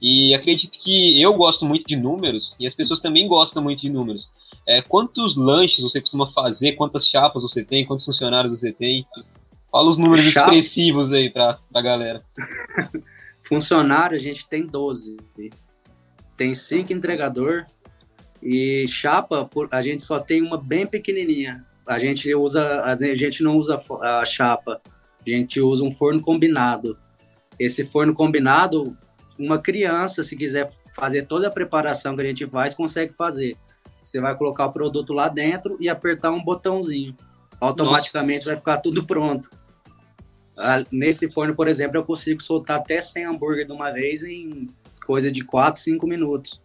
E 0.00 0.34
acredito 0.34 0.78
que 0.78 1.20
eu 1.20 1.34
gosto 1.34 1.66
muito 1.66 1.86
de 1.86 1.94
números 1.94 2.56
e 2.58 2.66
as 2.66 2.72
pessoas 2.72 3.00
também 3.00 3.28
gostam 3.28 3.62
muito 3.62 3.82
de 3.82 3.90
números. 3.90 4.30
É, 4.66 4.80
quantos 4.80 5.36
lanches 5.36 5.82
você 5.82 6.00
costuma 6.00 6.26
fazer? 6.26 6.72
Quantas 6.72 7.06
chapas 7.06 7.42
você 7.42 7.62
tem? 7.62 7.84
Quantos 7.84 8.04
funcionários 8.04 8.58
você 8.58 8.72
tem? 8.72 9.06
Fala 9.70 9.90
os 9.90 9.98
números 9.98 10.24
Chapa. 10.24 10.46
expressivos 10.48 11.12
aí 11.12 11.28
pra, 11.28 11.58
pra 11.70 11.82
galera. 11.82 12.24
Funcionário, 13.42 14.16
a 14.16 14.20
gente 14.20 14.48
tem 14.48 14.66
12. 14.66 15.18
Tem 16.36 16.54
cinco 16.54 16.92
entregador 16.92 17.66
e 18.42 18.86
chapa, 18.88 19.48
a 19.70 19.82
gente 19.82 20.02
só 20.02 20.18
tem 20.18 20.42
uma 20.42 20.56
bem 20.56 20.86
pequenininha. 20.86 21.64
A 21.86 21.98
gente 21.98 22.32
usa, 22.34 22.84
a 22.84 22.94
gente 23.14 23.42
não 23.42 23.56
usa 23.56 23.80
a 24.00 24.24
chapa, 24.24 24.80
a 25.26 25.30
gente 25.30 25.60
usa 25.60 25.84
um 25.84 25.90
forno 25.90 26.20
combinado. 26.20 26.96
Esse 27.58 27.84
forno 27.86 28.14
combinado, 28.14 28.96
uma 29.38 29.58
criança, 29.58 30.22
se 30.22 30.36
quiser 30.36 30.70
fazer 30.94 31.26
toda 31.26 31.48
a 31.48 31.50
preparação 31.50 32.14
que 32.14 32.22
a 32.22 32.26
gente 32.26 32.46
faz, 32.46 32.74
consegue 32.74 33.12
fazer. 33.12 33.56
Você 34.00 34.20
vai 34.20 34.34
colocar 34.36 34.66
o 34.66 34.72
produto 34.72 35.12
lá 35.12 35.28
dentro 35.28 35.76
e 35.80 35.88
apertar 35.88 36.30
um 36.30 36.42
botãozinho. 36.42 37.14
Automaticamente 37.60 38.46
Nossa. 38.46 38.50
vai 38.50 38.56
ficar 38.56 38.76
tudo 38.78 39.04
pronto. 39.04 39.50
Ah, 40.56 40.82
nesse 40.90 41.30
forno, 41.30 41.54
por 41.54 41.68
exemplo, 41.68 41.98
eu 41.98 42.04
consigo 42.04 42.42
soltar 42.42 42.78
até 42.78 43.00
100 43.00 43.26
hambúrguer 43.26 43.66
de 43.66 43.72
uma 43.72 43.90
vez 43.90 44.22
em 44.22 44.68
coisa 45.04 45.30
de 45.30 45.44
4, 45.44 45.80
5 45.82 46.06
minutos. 46.06 46.60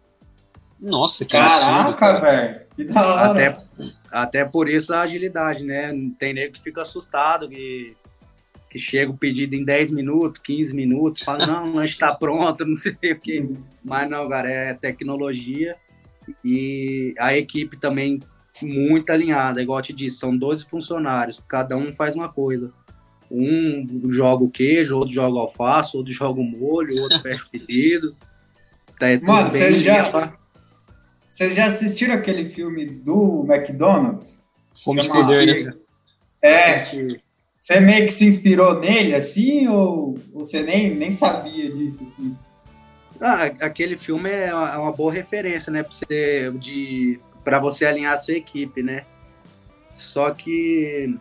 Nossa, 0.80 1.24
que 1.24 1.32
Caraca, 1.32 2.20
velho. 2.20 2.60
Que 2.74 2.84
da 2.84 3.06
hora. 3.06 3.30
Até, 3.30 3.56
até 4.10 4.44
por 4.44 4.68
isso 4.68 4.92
a 4.92 5.00
agilidade, 5.00 5.64
né? 5.64 5.92
Tem 6.18 6.34
nego 6.34 6.52
que 6.52 6.60
fica 6.60 6.82
assustado, 6.82 7.48
que 7.48 7.96
que 8.76 8.78
chega 8.78 9.10
o 9.10 9.16
pedido 9.16 9.54
em 9.54 9.64
10 9.64 9.90
minutos, 9.90 10.40
15 10.42 10.74
minutos, 10.74 11.22
fala, 11.22 11.46
não, 11.46 11.66
não 11.66 11.84
está 11.84 12.14
pronto, 12.14 12.64
não 12.66 12.76
sei 12.76 12.92
o 12.92 13.18
quê. 13.18 13.48
Mas 13.82 14.08
não, 14.08 14.28
cara, 14.28 14.50
é 14.50 14.74
tecnologia 14.74 15.76
e 16.44 17.14
a 17.18 17.36
equipe 17.36 17.78
também 17.78 18.20
muito 18.62 19.10
alinhada, 19.10 19.62
igual 19.62 19.78
eu 19.78 19.82
te 19.82 19.92
disse, 19.92 20.18
são 20.18 20.36
12 20.36 20.64
funcionários, 20.68 21.42
cada 21.46 21.76
um 21.76 21.92
faz 21.94 22.14
uma 22.14 22.28
coisa. 22.28 22.70
Um 23.30 24.08
joga 24.08 24.44
o 24.44 24.50
queijo, 24.50 24.96
outro 24.96 25.12
joga 25.12 25.36
o 25.36 25.40
alface, 25.40 25.96
outro 25.96 26.12
joga 26.12 26.40
o 26.40 26.44
molho, 26.44 27.00
outro 27.02 27.18
fecha 27.22 27.44
o 27.44 27.50
pedido. 27.50 28.14
Tá, 28.98 29.08
é 29.08 29.18
Mano, 29.18 29.50
vocês 29.50 29.82
já, 29.82 30.32
vocês 31.36 31.54
já 31.54 31.66
assistiram 31.66 32.14
aquele 32.14 32.48
filme 32.48 32.86
do 32.86 33.44
McDonald's? 33.46 34.42
Fome 34.82 35.02
de 35.02 35.08
poder, 35.10 35.66
né? 35.66 35.74
É, 36.40 36.76
você 37.60 37.78
meio 37.78 38.06
que 38.06 38.12
se 38.12 38.26
inspirou 38.26 38.80
nele, 38.80 39.14
assim, 39.14 39.68
ou 39.68 40.18
você 40.32 40.62
nem, 40.62 40.94
nem 40.94 41.10
sabia 41.10 41.70
disso, 41.70 42.04
assim? 42.04 42.34
Ah, 43.20 43.44
aquele 43.60 43.96
filme 43.96 44.30
é 44.30 44.54
uma 44.54 44.92
boa 44.92 45.12
referência, 45.12 45.70
né, 45.70 45.82
para 45.82 45.92
você, 45.92 46.50
de, 46.52 47.20
você 47.60 47.84
alinhar 47.84 48.14
a 48.14 48.18
sua 48.18 48.34
equipe, 48.34 48.82
né? 48.82 49.04
Só 49.92 50.30
que 50.30 51.18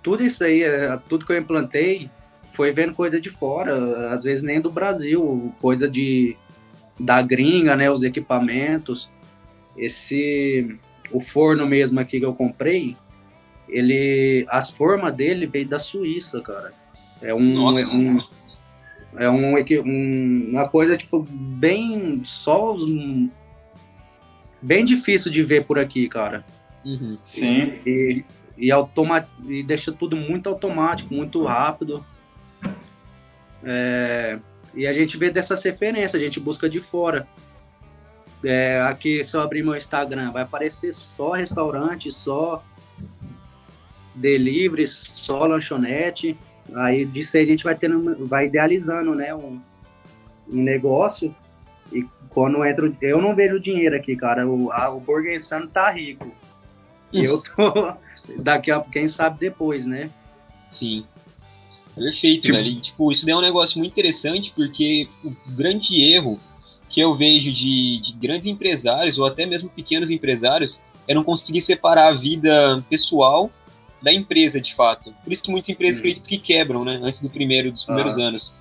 tudo 0.00 0.22
isso 0.22 0.44
aí, 0.44 0.62
é, 0.62 0.96
tudo 1.08 1.26
que 1.26 1.32
eu 1.32 1.38
implantei, 1.38 2.08
foi 2.50 2.72
vendo 2.72 2.94
coisa 2.94 3.20
de 3.20 3.30
fora, 3.30 4.14
às 4.14 4.22
vezes 4.22 4.44
nem 4.44 4.60
do 4.60 4.70
Brasil, 4.70 5.52
coisa 5.60 5.90
de 5.90 6.36
da 7.00 7.20
gringa, 7.20 7.74
né, 7.74 7.90
os 7.90 8.04
equipamentos. 8.04 9.10
Esse 9.76 10.78
o 11.10 11.20
forno 11.20 11.66
mesmo 11.66 12.00
aqui 12.00 12.18
que 12.18 12.26
eu 12.26 12.34
comprei, 12.34 12.96
ele 13.68 14.46
as 14.48 14.70
formas 14.70 15.14
dele 15.14 15.46
veio 15.46 15.66
da 15.66 15.78
Suíça, 15.78 16.40
cara. 16.40 16.72
É 17.20 17.34
um, 17.34 17.54
Nossa. 17.54 17.80
é 17.80 17.86
um 17.86 18.20
é 19.16 19.30
um, 19.30 19.54
um, 19.86 20.50
uma 20.50 20.68
coisa 20.68 20.96
tipo 20.96 21.22
bem 21.30 22.20
só 22.24 22.74
os, 22.74 22.84
bem 24.60 24.84
difícil 24.84 25.30
de 25.30 25.42
ver 25.42 25.64
por 25.64 25.78
aqui, 25.78 26.08
cara. 26.08 26.44
Uhum. 26.84 27.18
Sim. 27.22 27.74
E, 27.86 28.24
e, 28.56 28.72
automa 28.72 29.26
e 29.46 29.62
deixa 29.62 29.92
tudo 29.92 30.16
muito 30.16 30.48
automático, 30.48 31.14
muito 31.14 31.44
rápido. 31.44 32.04
É, 33.62 34.38
e 34.74 34.86
a 34.86 34.92
gente 34.92 35.16
vê 35.16 35.30
dessa 35.30 35.54
referência, 35.54 36.18
a 36.18 36.22
gente 36.22 36.40
busca 36.40 36.68
de 36.68 36.80
fora. 36.80 37.26
É, 38.44 38.80
aqui, 38.82 39.24
se 39.24 39.36
eu 39.36 39.40
abrir 39.40 39.62
meu 39.62 39.76
Instagram, 39.76 40.30
vai 40.30 40.42
aparecer 40.42 40.92
só 40.92 41.32
restaurante, 41.32 42.10
só 42.10 42.62
delivery, 44.14 44.86
só 44.86 45.46
lanchonete. 45.46 46.36
Aí 46.74 47.04
disso 47.04 47.36
aí 47.36 47.44
a 47.44 47.46
gente 47.46 47.64
vai 47.64 47.74
tendo, 47.74 48.26
vai 48.26 48.46
idealizando, 48.46 49.14
né, 49.14 49.34
um, 49.34 49.60
um 50.48 50.62
negócio. 50.62 51.34
E 51.92 52.06
quando 52.28 52.64
entra, 52.64 52.90
eu 53.00 53.20
não 53.20 53.34
vejo 53.34 53.60
dinheiro 53.60 53.96
aqui, 53.96 54.16
cara. 54.16 54.46
O, 54.46 54.70
a, 54.72 54.90
o 54.90 55.00
Burger 55.00 55.34
Insano 55.34 55.68
tá 55.68 55.90
rico. 55.90 56.32
E 57.12 57.24
eu 57.24 57.40
tô 57.40 57.94
daqui 58.42 58.70
a 58.70 58.80
quem 58.80 59.06
sabe 59.06 59.38
depois, 59.38 59.86
né? 59.86 60.10
Sim. 60.68 61.06
Perfeito, 61.94 62.42
tipo... 62.42 62.56
velho. 62.56 62.68
E, 62.68 62.80
tipo, 62.80 63.12
isso 63.12 63.24
daí 63.24 63.34
é 63.34 63.36
um 63.36 63.42
negócio 63.42 63.78
muito 63.78 63.92
interessante 63.92 64.52
porque 64.54 65.08
o 65.24 65.52
grande 65.52 66.02
erro 66.02 66.40
que 66.94 67.00
eu 67.00 67.12
vejo 67.12 67.50
de, 67.50 68.00
de 68.00 68.12
grandes 68.12 68.46
empresários 68.46 69.18
ou 69.18 69.26
até 69.26 69.44
mesmo 69.44 69.68
pequenos 69.68 70.10
empresários 70.12 70.80
é 71.08 71.12
não 71.12 71.24
conseguir 71.24 71.60
separar 71.60 72.06
a 72.06 72.12
vida 72.12 72.84
pessoal 72.88 73.50
da 74.00 74.12
empresa, 74.12 74.60
de 74.60 74.72
fato. 74.76 75.12
Por 75.24 75.32
isso 75.32 75.42
que 75.42 75.50
muitas 75.50 75.68
empresas 75.68 75.96
hum. 75.96 76.02
acredito 76.02 76.28
que 76.28 76.38
quebram, 76.38 76.84
né? 76.84 77.00
Antes 77.02 77.18
do 77.18 77.28
primeiro, 77.28 77.72
dos 77.72 77.82
primeiros 77.82 78.16
ah. 78.16 78.22
anos. 78.22 78.54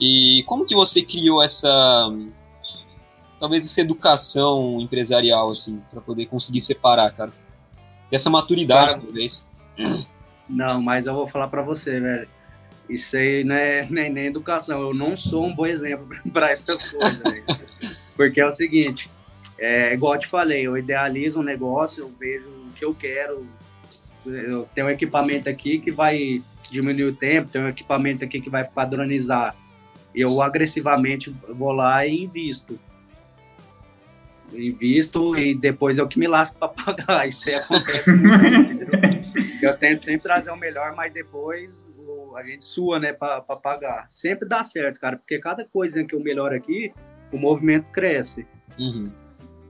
E 0.00 0.42
como 0.48 0.66
que 0.66 0.74
você 0.74 1.00
criou 1.00 1.40
essa 1.40 2.12
talvez 3.38 3.64
essa 3.64 3.80
educação 3.80 4.80
empresarial 4.80 5.50
assim 5.50 5.80
para 5.88 6.00
poder 6.00 6.26
conseguir 6.26 6.62
separar, 6.62 7.12
cara? 7.12 7.32
Dessa 8.10 8.28
maturidade, 8.28 8.94
cara, 8.94 9.04
talvez. 9.04 9.46
Não, 10.50 10.82
mas 10.82 11.06
eu 11.06 11.14
vou 11.14 11.28
falar 11.28 11.46
para 11.46 11.62
você, 11.62 12.00
velho. 12.00 12.28
Isso 12.88 13.16
aí 13.16 13.44
não 13.44 13.54
é 13.54 13.86
nem, 13.90 14.10
nem 14.10 14.26
educação. 14.26 14.80
Eu 14.80 14.94
não 14.94 15.16
sou 15.16 15.46
um 15.46 15.54
bom 15.54 15.66
exemplo 15.66 16.08
para 16.32 16.50
essas 16.50 16.90
coisas. 16.90 17.44
Porque 18.16 18.40
é 18.40 18.46
o 18.46 18.50
seguinte, 18.50 19.10
é 19.58 19.92
igual 19.92 20.14
eu 20.14 20.20
te 20.20 20.26
falei, 20.26 20.66
eu 20.66 20.76
idealizo 20.76 21.40
um 21.40 21.42
negócio, 21.42 22.04
eu 22.04 22.12
vejo 22.18 22.48
o 22.48 22.72
que 22.74 22.84
eu 22.84 22.94
quero, 22.94 23.46
eu 24.24 24.68
tenho 24.74 24.86
um 24.86 24.90
equipamento 24.90 25.48
aqui 25.48 25.78
que 25.78 25.90
vai 25.90 26.42
diminuir 26.70 27.04
o 27.04 27.14
tempo, 27.14 27.50
tem 27.50 27.62
um 27.62 27.68
equipamento 27.68 28.24
aqui 28.24 28.40
que 28.40 28.50
vai 28.50 28.64
padronizar. 28.64 29.54
Eu 30.14 30.40
agressivamente 30.40 31.34
vou 31.48 31.72
lá 31.72 32.06
e 32.06 32.24
invisto. 32.24 32.78
Invisto 34.52 35.36
e 35.36 35.54
depois 35.54 35.98
eu 35.98 36.08
que 36.08 36.18
me 36.18 36.26
lasco 36.26 36.58
para 36.58 36.68
pagar. 36.96 37.28
Isso 37.28 37.48
aí 37.48 37.54
acontece 37.54 38.10
muito, 38.12 38.86
Eu 39.62 39.76
tento 39.76 40.04
sempre 40.04 40.22
trazer 40.22 40.50
o 40.50 40.56
melhor, 40.56 40.94
mas 40.96 41.12
depois 41.12 41.88
a 42.40 42.42
gente 42.42 42.64
sua, 42.64 42.98
né, 42.98 43.12
para 43.12 43.40
pagar. 43.40 44.06
Sempre 44.08 44.48
dá 44.48 44.62
certo, 44.64 45.00
cara, 45.00 45.16
porque 45.16 45.38
cada 45.38 45.64
coisa 45.64 46.04
que 46.04 46.14
eu 46.14 46.20
melhoro 46.20 46.54
aqui, 46.54 46.92
o 47.32 47.38
movimento 47.38 47.90
cresce. 47.90 48.46
Uhum. 48.78 49.10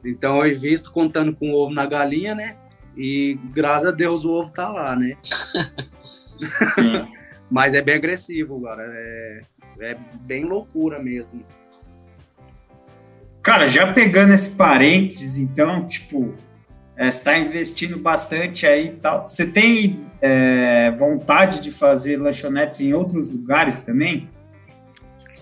Então 0.04 0.44
eu 0.44 0.52
invisto 0.52 0.92
contando 0.92 1.34
com 1.34 1.50
o 1.50 1.54
ovo 1.54 1.74
na 1.74 1.86
galinha, 1.86 2.34
né? 2.34 2.56
E 2.96 3.38
graças 3.52 3.88
a 3.88 3.90
Deus 3.90 4.24
o 4.24 4.30
ovo 4.30 4.52
tá 4.52 4.68
lá, 4.68 4.96
né? 4.96 5.16
Mas 7.50 7.74
é 7.74 7.82
bem 7.82 7.96
agressivo, 7.96 8.62
cara. 8.62 8.82
É, 8.86 9.40
é 9.80 9.96
bem 10.20 10.44
loucura 10.44 10.98
mesmo. 10.98 11.44
Cara, 13.42 13.66
já 13.66 13.92
pegando 13.92 14.32
esse 14.32 14.56
parênteses, 14.56 15.38
então, 15.38 15.86
tipo, 15.86 16.34
é, 16.96 17.08
está 17.08 17.38
investindo 17.38 17.98
bastante 17.98 18.66
aí 18.66 18.88
e 18.88 18.92
tal. 18.92 19.28
Você 19.28 19.46
tem 19.46 20.06
é, 20.20 20.90
vontade 20.92 21.60
de 21.60 21.70
fazer 21.70 22.16
lanchonetes 22.16 22.80
em 22.80 22.94
outros 22.94 23.30
lugares 23.30 23.80
também? 23.80 24.30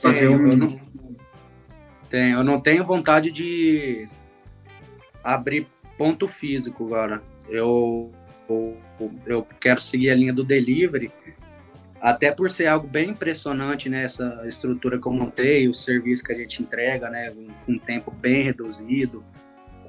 Fazer 0.03 0.29
um... 0.29 0.51
eu 0.51 0.57
não, 0.57 0.81
tenho, 2.11 2.39
eu 2.39 2.45
não 2.45 2.61
tenho 2.61 2.85
vontade 2.85 3.31
de 3.31 4.09
abrir 5.23 5.69
ponto 5.97 6.27
físico, 6.27 6.91
cara. 6.91 7.23
Eu, 7.49 8.11
eu, 8.49 8.77
eu 9.27 9.47
quero 9.61 9.81
seguir 9.81 10.11
a 10.11 10.15
linha 10.15 10.33
do 10.33 10.43
delivery, 10.43 11.11
até 12.01 12.31
por 12.31 12.51
ser 12.51 12.67
algo 12.67 12.87
bem 12.87 13.11
impressionante 13.11 13.89
nessa 13.89 14.29
né, 14.37 14.49
estrutura 14.49 15.01
que 15.01 15.07
eu 15.07 15.13
montei, 15.13 15.69
o 15.69 15.73
serviço 15.73 16.23
que 16.23 16.33
a 16.33 16.37
gente 16.37 16.63
entrega, 16.63 17.09
né, 17.09 17.31
com 17.65 17.73
um 17.73 17.79
tempo 17.79 18.11
bem 18.11 18.43
reduzido, 18.43 19.25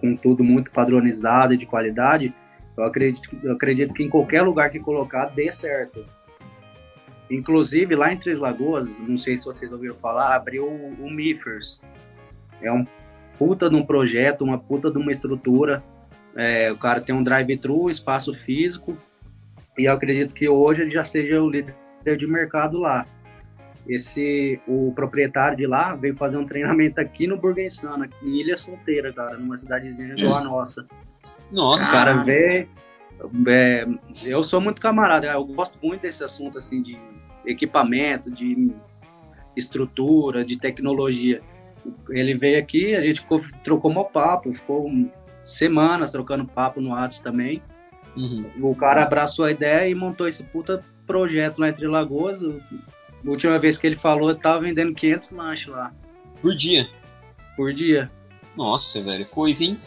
com 0.05 0.15
tudo 0.15 0.43
muito 0.43 0.71
padronizado 0.71 1.53
e 1.53 1.57
de 1.57 1.65
qualidade, 1.65 2.33
eu 2.77 2.83
acredito, 2.83 3.29
eu 3.41 3.53
acredito 3.53 3.93
que 3.93 4.03
em 4.03 4.09
qualquer 4.09 4.43
lugar 4.43 4.69
que 4.69 4.79
colocar 4.79 5.25
dê 5.25 5.51
certo. 5.51 6.05
Inclusive, 7.29 7.95
lá 7.95 8.13
em 8.13 8.17
Três 8.17 8.37
Lagoas, 8.37 8.99
não 8.99 9.17
sei 9.17 9.35
se 9.37 9.45
vocês 9.45 9.71
ouviram 9.71 9.95
falar, 9.95 10.35
abriu 10.35 10.67
o, 10.67 11.09
Mifers. 11.09 11.81
É 12.61 12.71
um 12.71 12.85
puta 13.37 13.69
de 13.69 13.75
um 13.75 13.83
projeto, 13.83 14.43
uma 14.43 14.59
puta 14.59 14.91
de 14.91 14.99
uma 14.99 15.11
estrutura. 15.11 15.83
É, 16.35 16.71
o 16.71 16.77
cara 16.77 17.01
tem 17.01 17.15
um 17.15 17.23
drive-thru, 17.23 17.89
espaço 17.89 18.33
físico, 18.33 18.97
e 19.77 19.85
eu 19.85 19.93
acredito 19.93 20.35
que 20.35 20.47
hoje 20.47 20.81
ele 20.81 20.91
já 20.91 21.03
seja 21.03 21.41
o 21.41 21.49
líder 21.49 21.73
de 22.17 22.27
mercado 22.27 22.77
lá. 22.77 23.05
Esse, 23.87 24.61
o 24.67 24.91
proprietário 24.93 25.55
de 25.55 25.67
lá 25.67 25.95
veio 25.95 26.15
fazer 26.15 26.37
um 26.37 26.45
treinamento 26.45 26.99
aqui 26.99 27.27
no 27.27 27.37
Burguensana, 27.37 28.09
em 28.23 28.39
Ilha 28.39 28.57
Solteira, 28.57 29.13
cara, 29.13 29.37
numa 29.37 29.55
cidadezinha 29.57 30.15
igual 30.17 30.37
a 30.37 30.43
nossa. 30.43 30.87
Nossa. 31.51 31.87
O 31.87 31.91
cara 31.91 32.13
vê. 32.13 32.67
É, 33.47 33.87
eu 34.23 34.43
sou 34.43 34.59
muito 34.59 34.81
camarada, 34.81 35.27
eu 35.27 35.45
gosto 35.45 35.77
muito 35.81 36.01
desse 36.01 36.23
assunto 36.23 36.57
assim 36.57 36.81
de 36.81 36.97
equipamento, 37.45 38.29
de 38.31 38.73
estrutura, 39.55 40.43
de 40.43 40.57
tecnologia. 40.57 41.41
Ele 42.09 42.33
veio 42.33 42.59
aqui, 42.59 42.95
a 42.95 43.01
gente 43.01 43.21
ficou, 43.21 43.41
trocou 43.63 43.91
um 43.91 44.03
papo, 44.03 44.51
ficou 44.51 44.89
semanas 45.43 46.11
trocando 46.11 46.45
papo 46.45 46.81
no 46.81 46.93
Atos 46.93 47.19
também. 47.19 47.61
Uhum. 48.17 48.49
O 48.61 48.75
cara 48.75 49.03
abraçou 49.03 49.45
a 49.45 49.51
ideia 49.51 49.87
e 49.87 49.95
montou 49.95 50.27
esse 50.27 50.43
puta 50.43 50.83
projeto 51.05 51.59
lá 51.59 51.69
entre 51.69 51.87
Lagoas. 51.87 52.41
A 53.25 53.29
última 53.29 53.57
vez 53.57 53.77
que 53.77 53.87
ele 53.87 53.95
falou, 53.95 54.29
eu 54.29 54.35
tava 54.35 54.61
vendendo 54.61 54.93
500 54.93 55.31
lanches 55.31 55.67
lá. 55.67 55.91
Por 56.41 56.55
dia? 56.55 56.87
Por 57.55 57.73
dia. 57.73 58.11
Nossa, 58.55 59.01
velho, 59.01 59.27
coisa, 59.29 59.63
hein? 59.63 59.79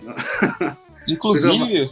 Inclusive, 1.06 1.90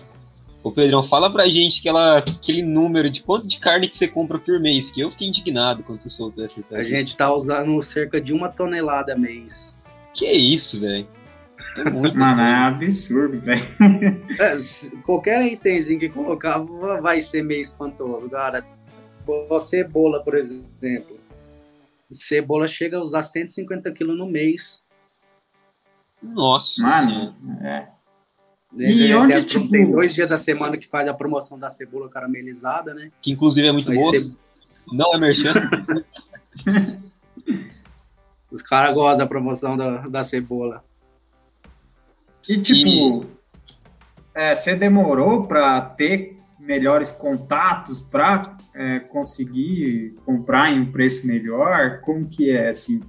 o 0.63 0.71
Pedrão, 0.71 1.03
fala 1.03 1.31
pra 1.31 1.49
gente 1.49 1.81
aquela, 1.81 2.19
aquele 2.19 2.63
número 2.63 3.11
de 3.11 3.23
quanto 3.23 3.49
de 3.49 3.59
carne 3.59 3.89
que 3.89 3.97
você 3.97 4.09
compra 4.09 4.39
por 4.39 4.61
mês, 4.61 4.91
que 4.91 5.01
eu 5.01 5.11
fiquei 5.11 5.29
indignado 5.29 5.83
quando 5.83 6.01
você 6.01 6.09
soltou 6.09 6.45
essa 6.45 6.61
história. 6.61 6.85
A 6.85 6.89
gente 6.89 7.17
tá 7.17 7.33
usando 7.33 7.81
cerca 7.83 8.21
de 8.21 8.33
uma 8.33 8.49
tonelada 8.49 9.17
mês. 9.17 9.77
Que 10.13 10.31
isso, 10.31 10.81
velho? 10.81 11.07
É 11.77 11.89
muito 11.89 12.17
Mano, 12.19 12.41
é 12.41 12.55
absurdo, 12.55 13.39
velho. 13.39 13.63
É, 14.39 15.01
qualquer 15.03 15.47
itemzinho 15.47 16.01
que 16.01 16.09
colocar 16.09 16.59
vai 17.01 17.23
ser 17.23 17.43
meio 17.43 17.63
espantoso, 17.63 18.29
cara. 18.29 18.65
Cebola, 19.61 20.23
por 20.23 20.35
exemplo. 20.37 21.19
Cebola 22.11 22.67
chega 22.67 22.99
a 22.99 23.03
usar 23.03 23.23
150 23.23 23.93
quilos 23.93 24.19
no 24.19 24.27
mês. 24.27 24.85
Nossa. 26.23 26.83
Mano, 26.83 27.37
é. 27.63 27.89
E 28.73 29.13
onde, 29.15 29.33
tem, 29.33 29.45
tipo... 29.45 29.69
tem 29.69 29.91
dois 29.91 30.15
dias 30.15 30.31
da 30.31 30.39
semana 30.39 30.77
que 30.77 30.87
faz 30.87 31.09
a 31.09 31.15
promoção 31.15 31.59
da 31.59 31.69
cebola 31.69 32.09
caramelizada, 32.09 32.95
né? 32.95 33.11
Que 33.21 33.33
inclusive 33.33 33.67
é 33.67 33.73
muito 33.73 33.89
Vai 33.89 33.97
boa. 33.97 34.13
Não 34.93 35.13
é 35.15 35.19
merchan. 35.19 35.55
Os 38.51 38.63
caras 38.63 38.95
gostam 38.95 39.19
da 39.19 39.27
promoção 39.27 39.77
da, 39.77 40.09
da 40.09 40.25
cebola. 40.25 40.85
E 42.49 42.61
tipo, 42.61 43.25
e... 43.25 43.27
É, 44.35 44.55
você 44.55 44.75
demorou 44.77 45.47
para 45.47 45.81
ter 45.81 46.39
melhores 46.59 47.11
contatos 47.11 48.01
para 48.01 48.57
é, 48.81 48.99
conseguir 48.99 50.15
comprar 50.25 50.73
em 50.73 50.81
um 50.81 50.91
preço 50.91 51.27
melhor? 51.27 52.01
Como 52.01 52.27
que 52.27 52.51
é 52.51 52.71
assim? 52.71 53.03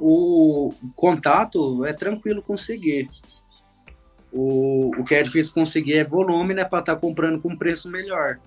O 0.00 0.72
contato 0.94 1.84
é 1.84 1.92
tranquilo 1.92 2.40
conseguir. 2.40 3.08
O, 4.32 4.92
o 4.96 5.02
que 5.02 5.16
é 5.16 5.22
difícil 5.24 5.52
conseguir 5.52 5.94
é 5.94 6.04
volume, 6.04 6.54
né? 6.54 6.64
Para 6.64 6.78
estar 6.78 6.94
tá 6.94 7.00
comprando 7.00 7.40
com 7.40 7.56
preço 7.56 7.90
melhor. 7.90 8.38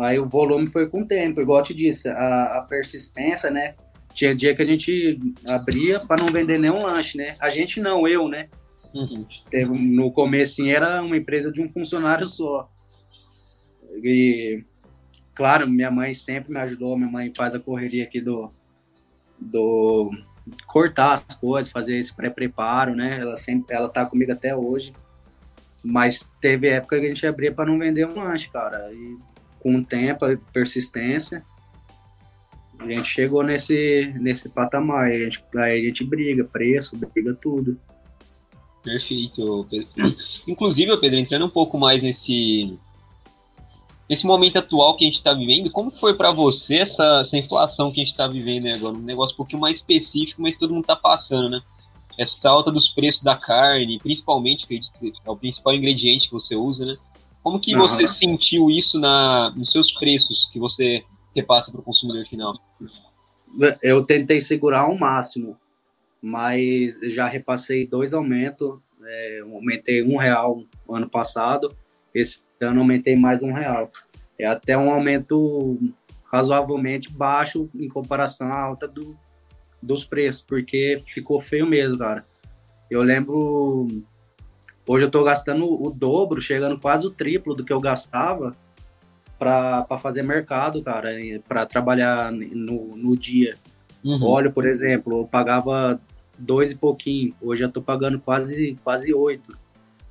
Aí 0.00 0.18
o 0.18 0.28
volume 0.28 0.66
foi 0.66 0.88
com 0.88 1.02
o 1.02 1.06
tempo, 1.06 1.40
igual 1.40 1.60
eu 1.60 1.64
te 1.64 1.74
disse, 1.74 2.08
a, 2.08 2.58
a 2.58 2.62
persistência, 2.62 3.48
né? 3.50 3.74
Tinha 4.12 4.34
dia 4.34 4.54
que 4.54 4.62
a 4.62 4.66
gente 4.66 5.20
abria 5.46 6.00
para 6.00 6.22
não 6.22 6.32
vender 6.32 6.58
nenhum 6.58 6.82
lanche, 6.82 7.16
né? 7.16 7.36
A 7.40 7.48
gente 7.48 7.80
não, 7.80 8.08
eu, 8.08 8.28
né? 8.28 8.48
Uhum. 8.92 9.24
No 9.92 10.10
começo 10.10 10.66
era 10.66 11.00
uma 11.00 11.16
empresa 11.16 11.52
de 11.52 11.62
um 11.62 11.68
funcionário 11.68 12.24
só. 12.26 12.68
E, 14.02 14.64
claro, 15.34 15.68
minha 15.68 15.90
mãe 15.90 16.14
sempre 16.14 16.52
me 16.52 16.58
ajudou. 16.60 16.96
Minha 16.96 17.10
mãe 17.10 17.32
faz 17.36 17.54
a 17.54 17.60
correria 17.60 18.04
aqui 18.04 18.20
do, 18.20 18.48
do 19.38 20.10
cortar 20.66 21.14
as 21.14 21.36
coisas, 21.36 21.72
fazer 21.72 21.96
esse 21.96 22.14
pré-preparo, 22.14 22.94
né? 22.94 23.18
Ela 23.20 23.36
sempre, 23.36 23.74
ela 23.74 23.88
tá 23.88 24.04
comigo 24.06 24.32
até 24.32 24.54
hoje. 24.54 24.92
Mas 25.84 26.30
teve 26.40 26.68
época 26.68 26.98
que 27.00 27.06
a 27.06 27.08
gente 27.08 27.26
abria 27.26 27.52
para 27.52 27.70
não 27.70 27.78
vender 27.78 28.06
um 28.06 28.14
lanche, 28.14 28.50
cara. 28.50 28.92
E 28.92 29.16
com 29.58 29.82
tempo, 29.82 30.26
persistência, 30.52 31.44
a 32.78 32.86
gente 32.86 33.08
chegou 33.08 33.42
nesse, 33.42 34.12
nesse 34.20 34.48
patamar. 34.48 35.06
Aí 35.06 35.22
a, 35.22 35.24
gente, 35.24 35.44
aí 35.56 35.80
a 35.80 35.84
gente 35.84 36.04
briga, 36.04 36.44
preço, 36.44 36.96
briga 36.96 37.34
tudo. 37.34 37.78
Perfeito, 38.82 39.66
Pedro. 39.70 40.14
Inclusive, 40.48 40.96
Pedro, 40.98 41.18
entrando 41.18 41.44
um 41.44 41.50
pouco 41.50 41.78
mais 41.78 42.02
nesse 42.02 42.78
nesse 44.10 44.26
momento 44.26 44.58
atual 44.58 44.96
que 44.96 45.04
a 45.04 45.06
gente 45.06 45.18
está 45.18 45.32
vivendo, 45.32 45.70
como 45.70 45.88
foi 45.88 46.14
para 46.14 46.32
você 46.32 46.78
essa, 46.78 47.20
essa 47.20 47.38
inflação 47.38 47.92
que 47.92 48.00
a 48.00 48.04
gente 48.04 48.10
está 48.10 48.26
vivendo 48.26 48.66
agora? 48.66 48.96
Um 48.96 49.02
negócio 49.02 49.34
um 49.34 49.36
pouquinho 49.36 49.60
mais 49.60 49.76
específico, 49.76 50.42
mas 50.42 50.56
todo 50.56 50.74
mundo 50.74 50.82
está 50.82 50.96
passando, 50.96 51.48
né? 51.48 51.62
Essa 52.18 52.50
alta 52.50 52.72
dos 52.72 52.88
preços 52.88 53.22
da 53.22 53.36
carne, 53.36 54.00
principalmente, 54.00 54.66
que 54.66 54.80
é 55.24 55.30
o 55.30 55.36
principal 55.36 55.74
ingrediente 55.74 56.26
que 56.26 56.32
você 56.32 56.56
usa, 56.56 56.84
né? 56.86 56.96
Como 57.40 57.60
que 57.60 57.72
uhum. 57.72 57.82
você 57.82 58.04
sentiu 58.04 58.68
isso 58.68 58.98
na, 58.98 59.54
nos 59.56 59.70
seus 59.70 59.92
preços 59.92 60.48
que 60.52 60.58
você 60.58 61.04
repassa 61.32 61.70
para 61.70 61.80
o 61.80 61.84
consumidor 61.84 62.26
final? 62.26 62.58
Eu 63.80 64.04
tentei 64.04 64.40
segurar 64.40 64.80
ao 64.80 64.98
máximo, 64.98 65.56
mas 66.20 66.98
já 67.14 67.28
repassei 67.28 67.86
dois 67.86 68.12
aumentos. 68.12 68.76
É, 69.02 69.40
aumentei 69.40 70.02
um 70.02 70.16
real 70.16 70.64
no 70.86 70.94
ano 70.94 71.08
passado, 71.08 71.74
esse 72.12 72.42
ano 72.60 72.80
aumentei 72.80 73.16
mais 73.16 73.42
um 73.42 73.52
real. 73.52 73.90
É 74.38 74.46
até 74.46 74.76
um 74.76 74.90
aumento 74.90 75.78
razoavelmente 76.32 77.12
baixo 77.12 77.68
em 77.74 77.88
comparação 77.88 78.52
à 78.52 78.60
alta 78.60 78.86
do, 78.86 79.16
dos 79.82 80.04
preços, 80.04 80.42
porque 80.42 81.02
ficou 81.06 81.40
feio 81.40 81.66
mesmo, 81.66 81.98
cara. 81.98 82.24
Eu 82.90 83.02
lembro. 83.02 83.88
Hoje 84.86 85.04
eu 85.04 85.10
tô 85.10 85.22
gastando 85.22 85.64
o 85.64 85.90
dobro, 85.90 86.40
chegando 86.40 86.78
quase 86.78 87.06
o 87.06 87.10
triplo 87.10 87.54
do 87.54 87.64
que 87.64 87.72
eu 87.72 87.80
gastava 87.80 88.56
para 89.38 89.86
fazer 90.00 90.22
mercado, 90.22 90.82
cara, 90.82 91.10
para 91.48 91.64
trabalhar 91.64 92.32
no, 92.32 92.96
no 92.96 93.16
dia. 93.16 93.56
Uhum. 94.04 94.22
Óleo, 94.22 94.52
por 94.52 94.66
exemplo, 94.66 95.20
eu 95.20 95.26
pagava 95.26 96.00
dois 96.38 96.72
e 96.72 96.74
pouquinho, 96.74 97.34
hoje 97.40 97.62
eu 97.62 97.70
tô 97.70 97.80
pagando 97.80 98.18
quase, 98.18 98.76
quase 98.82 99.14
oito. 99.14 99.56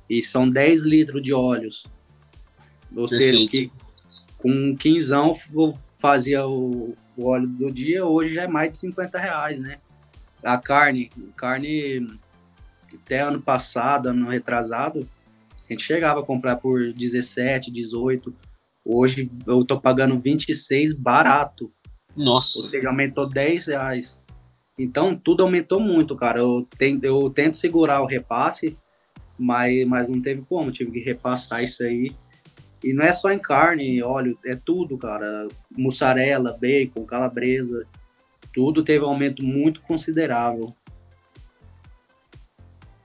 E 0.08 0.22
são 0.22 0.48
10 0.48 0.82
litros 0.82 1.22
de 1.22 1.32
óleos. 1.32 1.86
Ou 2.94 3.08
Perfeito. 3.08 3.36
seja, 3.36 3.50
que 3.50 3.72
com 4.38 4.76
quinzão 4.76 5.32
eu 5.54 5.74
fazia 5.98 6.46
o, 6.46 6.96
o, 7.16 7.28
óleo 7.28 7.46
do 7.46 7.70
dia, 7.70 8.04
hoje 8.04 8.34
já 8.34 8.42
é 8.42 8.48
mais 8.48 8.72
de 8.72 8.78
50 8.78 9.18
reais, 9.18 9.60
né? 9.60 9.78
A 10.42 10.56
carne, 10.56 11.10
carne 11.36 12.06
até 12.94 13.20
ano 13.20 13.40
passado, 13.40 14.08
ano 14.08 14.28
retrasado, 14.28 15.08
a 15.68 15.72
gente 15.72 15.82
chegava 15.82 16.20
a 16.20 16.24
comprar 16.24 16.56
por 16.56 16.92
17, 16.92 17.70
18. 17.70 18.34
Hoje 18.84 19.30
eu 19.46 19.64
tô 19.64 19.80
pagando 19.80 20.18
26 20.18 20.94
barato. 20.94 21.70
Nossa. 22.16 22.58
Ou 22.58 22.64
seja, 22.64 22.88
aumentou 22.88 23.28
10 23.28 23.66
reais. 23.66 24.20
Então 24.78 25.14
tudo 25.14 25.42
aumentou 25.42 25.78
muito, 25.78 26.16
cara. 26.16 26.40
Eu 26.40 26.66
tento, 26.76 27.04
eu 27.04 27.30
tento 27.30 27.56
segurar 27.56 28.02
o 28.02 28.06
repasse 28.06 28.76
mas, 29.40 29.86
mas 29.86 30.08
não 30.08 30.20
teve 30.20 30.42
como, 30.42 30.70
tive 30.70 30.90
que 30.90 31.00
repassar 31.00 31.64
isso 31.64 31.82
aí. 31.82 32.14
E 32.82 32.92
não 32.92 33.04
é 33.04 33.12
só 33.12 33.30
em 33.30 33.38
carne, 33.38 34.02
óleo, 34.02 34.38
é 34.44 34.56
tudo, 34.56 34.96
cara. 34.96 35.48
Mussarela, 35.70 36.56
bacon, 36.58 37.04
calabresa, 37.04 37.86
tudo 38.52 38.82
teve 38.82 39.04
um 39.04 39.08
aumento 39.08 39.44
muito 39.44 39.80
considerável. 39.82 40.74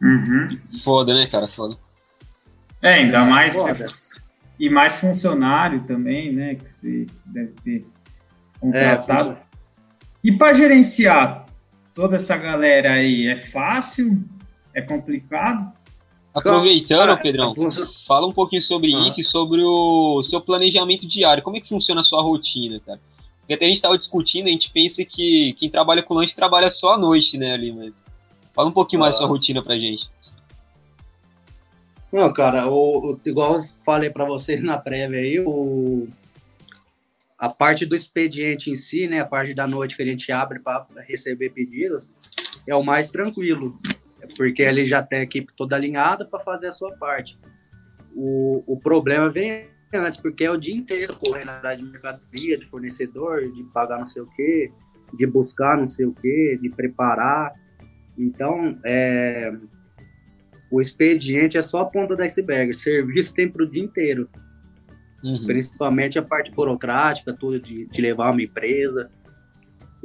Uhum. 0.02 0.60
Foda, 0.84 1.14
né, 1.14 1.26
cara? 1.28 1.48
Foda. 1.48 1.78
É, 2.82 2.96
ainda 2.96 3.20
é, 3.20 3.26
mais. 3.30 3.56
Foda. 3.56 3.86
E 4.58 4.70
mais 4.70 4.96
funcionário 4.96 5.84
também, 5.84 6.34
né? 6.34 6.56
Que 6.56 6.72
você 6.72 7.06
deve 7.26 7.52
ter 7.64 7.86
contratado. 8.60 9.32
É, 9.32 9.38
e 10.24 10.32
para 10.32 10.54
gerenciar 10.54 11.46
toda 11.94 12.16
essa 12.16 12.38
galera 12.38 12.94
aí, 12.94 13.28
é 13.28 13.36
fácil? 13.36 14.24
É 14.74 14.82
complicado? 14.82 15.74
Aproveitando, 16.36 17.00
Cara, 17.00 17.17
Pedrão, 17.17 17.54
fala 18.06 18.28
um 18.28 18.34
pouquinho 18.34 18.62
sobre 18.62 18.93
ah. 18.93 19.08
isso 19.08 19.21
e 19.21 19.24
sobre 19.24 19.62
o 19.63 20.21
seu 20.21 20.41
planejamento 20.41 21.08
diário. 21.08 21.41
Como 21.41 21.56
é 21.56 21.62
que 21.62 21.69
funciona 21.69 22.02
a 22.02 22.04
sua 22.04 22.21
rotina, 22.21 22.78
cara? 22.86 23.00
Porque 23.39 23.54
até 23.54 23.63
a 23.63 23.67
gente 23.69 23.78
estava 23.78 23.98
discutindo, 23.98 24.48
a 24.48 24.52
gente 24.52 24.69
pensa 24.69 25.06
que 25.06 25.54
quem 25.54 25.69
trabalha 25.69 26.04
com 26.04 26.13
lanche 26.13 26.36
trabalha 26.36 26.69
só 26.69 26.95
à 26.95 26.98
noite, 26.98 27.38
né, 27.38 27.54
ali, 27.54 27.71
mas 27.71 28.04
fala 28.54 28.67
um 28.67 28.74
pouquinho 28.74 29.02
ah. 29.02 29.06
mais 29.06 29.15
sua 29.15 29.28
rotina 29.28 29.63
pra 29.63 29.80
gente. 29.80 30.10
Não, 32.12 32.32
cara, 32.34 32.67
o, 32.67 33.13
o 33.13 33.19
igual 33.26 33.56
eu 33.56 33.65
falei 33.86 34.10
para 34.10 34.26
vocês 34.26 34.62
na 34.62 34.78
prévia 34.78 35.19
aí, 35.19 35.39
o, 35.39 36.08
a 37.39 37.48
parte 37.48 37.86
do 37.86 37.95
expediente 37.95 38.69
em 38.69 38.76
si, 38.76 39.08
né, 39.08 39.21
a 39.21 39.26
parte 39.26 39.54
da 39.54 39.65
noite 39.65 39.95
que 39.95 40.02
a 40.02 40.06
gente 40.06 40.30
abre 40.34 40.60
para 40.60 40.86
receber 41.08 41.52
pedidos, 41.52 42.02
é 42.67 42.76
o 42.76 42.84
mais 42.84 43.10
tranquilo 43.10 43.80
porque 44.36 44.62
ele 44.62 44.86
já 44.86 45.02
tem 45.02 45.19
a 45.19 45.24
equipe 45.24 45.54
toda 45.56 45.76
alinhada 45.76 46.26
para 46.26 46.39
fazer 46.39 46.67
a 46.67 46.71
sua 46.71 46.91
parte. 46.98 47.39
O, 48.15 48.63
o 48.74 48.80
problema 48.80 49.30
vem 49.30 49.67
antes, 49.93 50.19
porque 50.19 50.43
é 50.43 50.52
o 50.52 50.58
dia 50.58 50.76
inteiro 50.76 51.15
correndo 51.15 51.50
atrás 51.50 51.80
de 51.80 51.86
mercadoria, 51.86 52.58
de 52.58 52.65
fornecedor, 52.65 53.52
de 53.52 53.63
pagar 53.65 53.98
não 53.98 54.06
sei 54.06 54.21
o 54.21 54.28
quê, 54.28 54.71
de 55.13 55.26
buscar 55.26 55.78
não 55.78 55.88
sei 55.88 56.06
o 56.06 56.13
quê, 56.13 56.58
de 56.62 56.69
preparar. 56.69 57.54
Então, 58.17 58.80
é, 58.86 59.54
o 60.71 60.82
expediente 60.82 61.58
é 61.58 61.62
só 61.62 61.82
a 61.82 61.86
ponta 61.86 62.15
do 62.15 62.24
iceberg. 62.24 62.74
Serviço 62.74 63.34
tem 63.34 63.50
para 63.50 63.63
o 63.63 63.69
dia 63.69 63.84
inteiro. 63.84 64.30
Uhum. 65.24 65.45
Principalmente 65.45 66.19
a 66.19 66.21
parte 66.21 66.52
burocrática, 66.52 67.34
tudo 67.34 67.60
de, 67.60 67.86
de 67.88 68.02
levar 68.02 68.32
uma 68.32 68.41
empresa. 68.41 69.10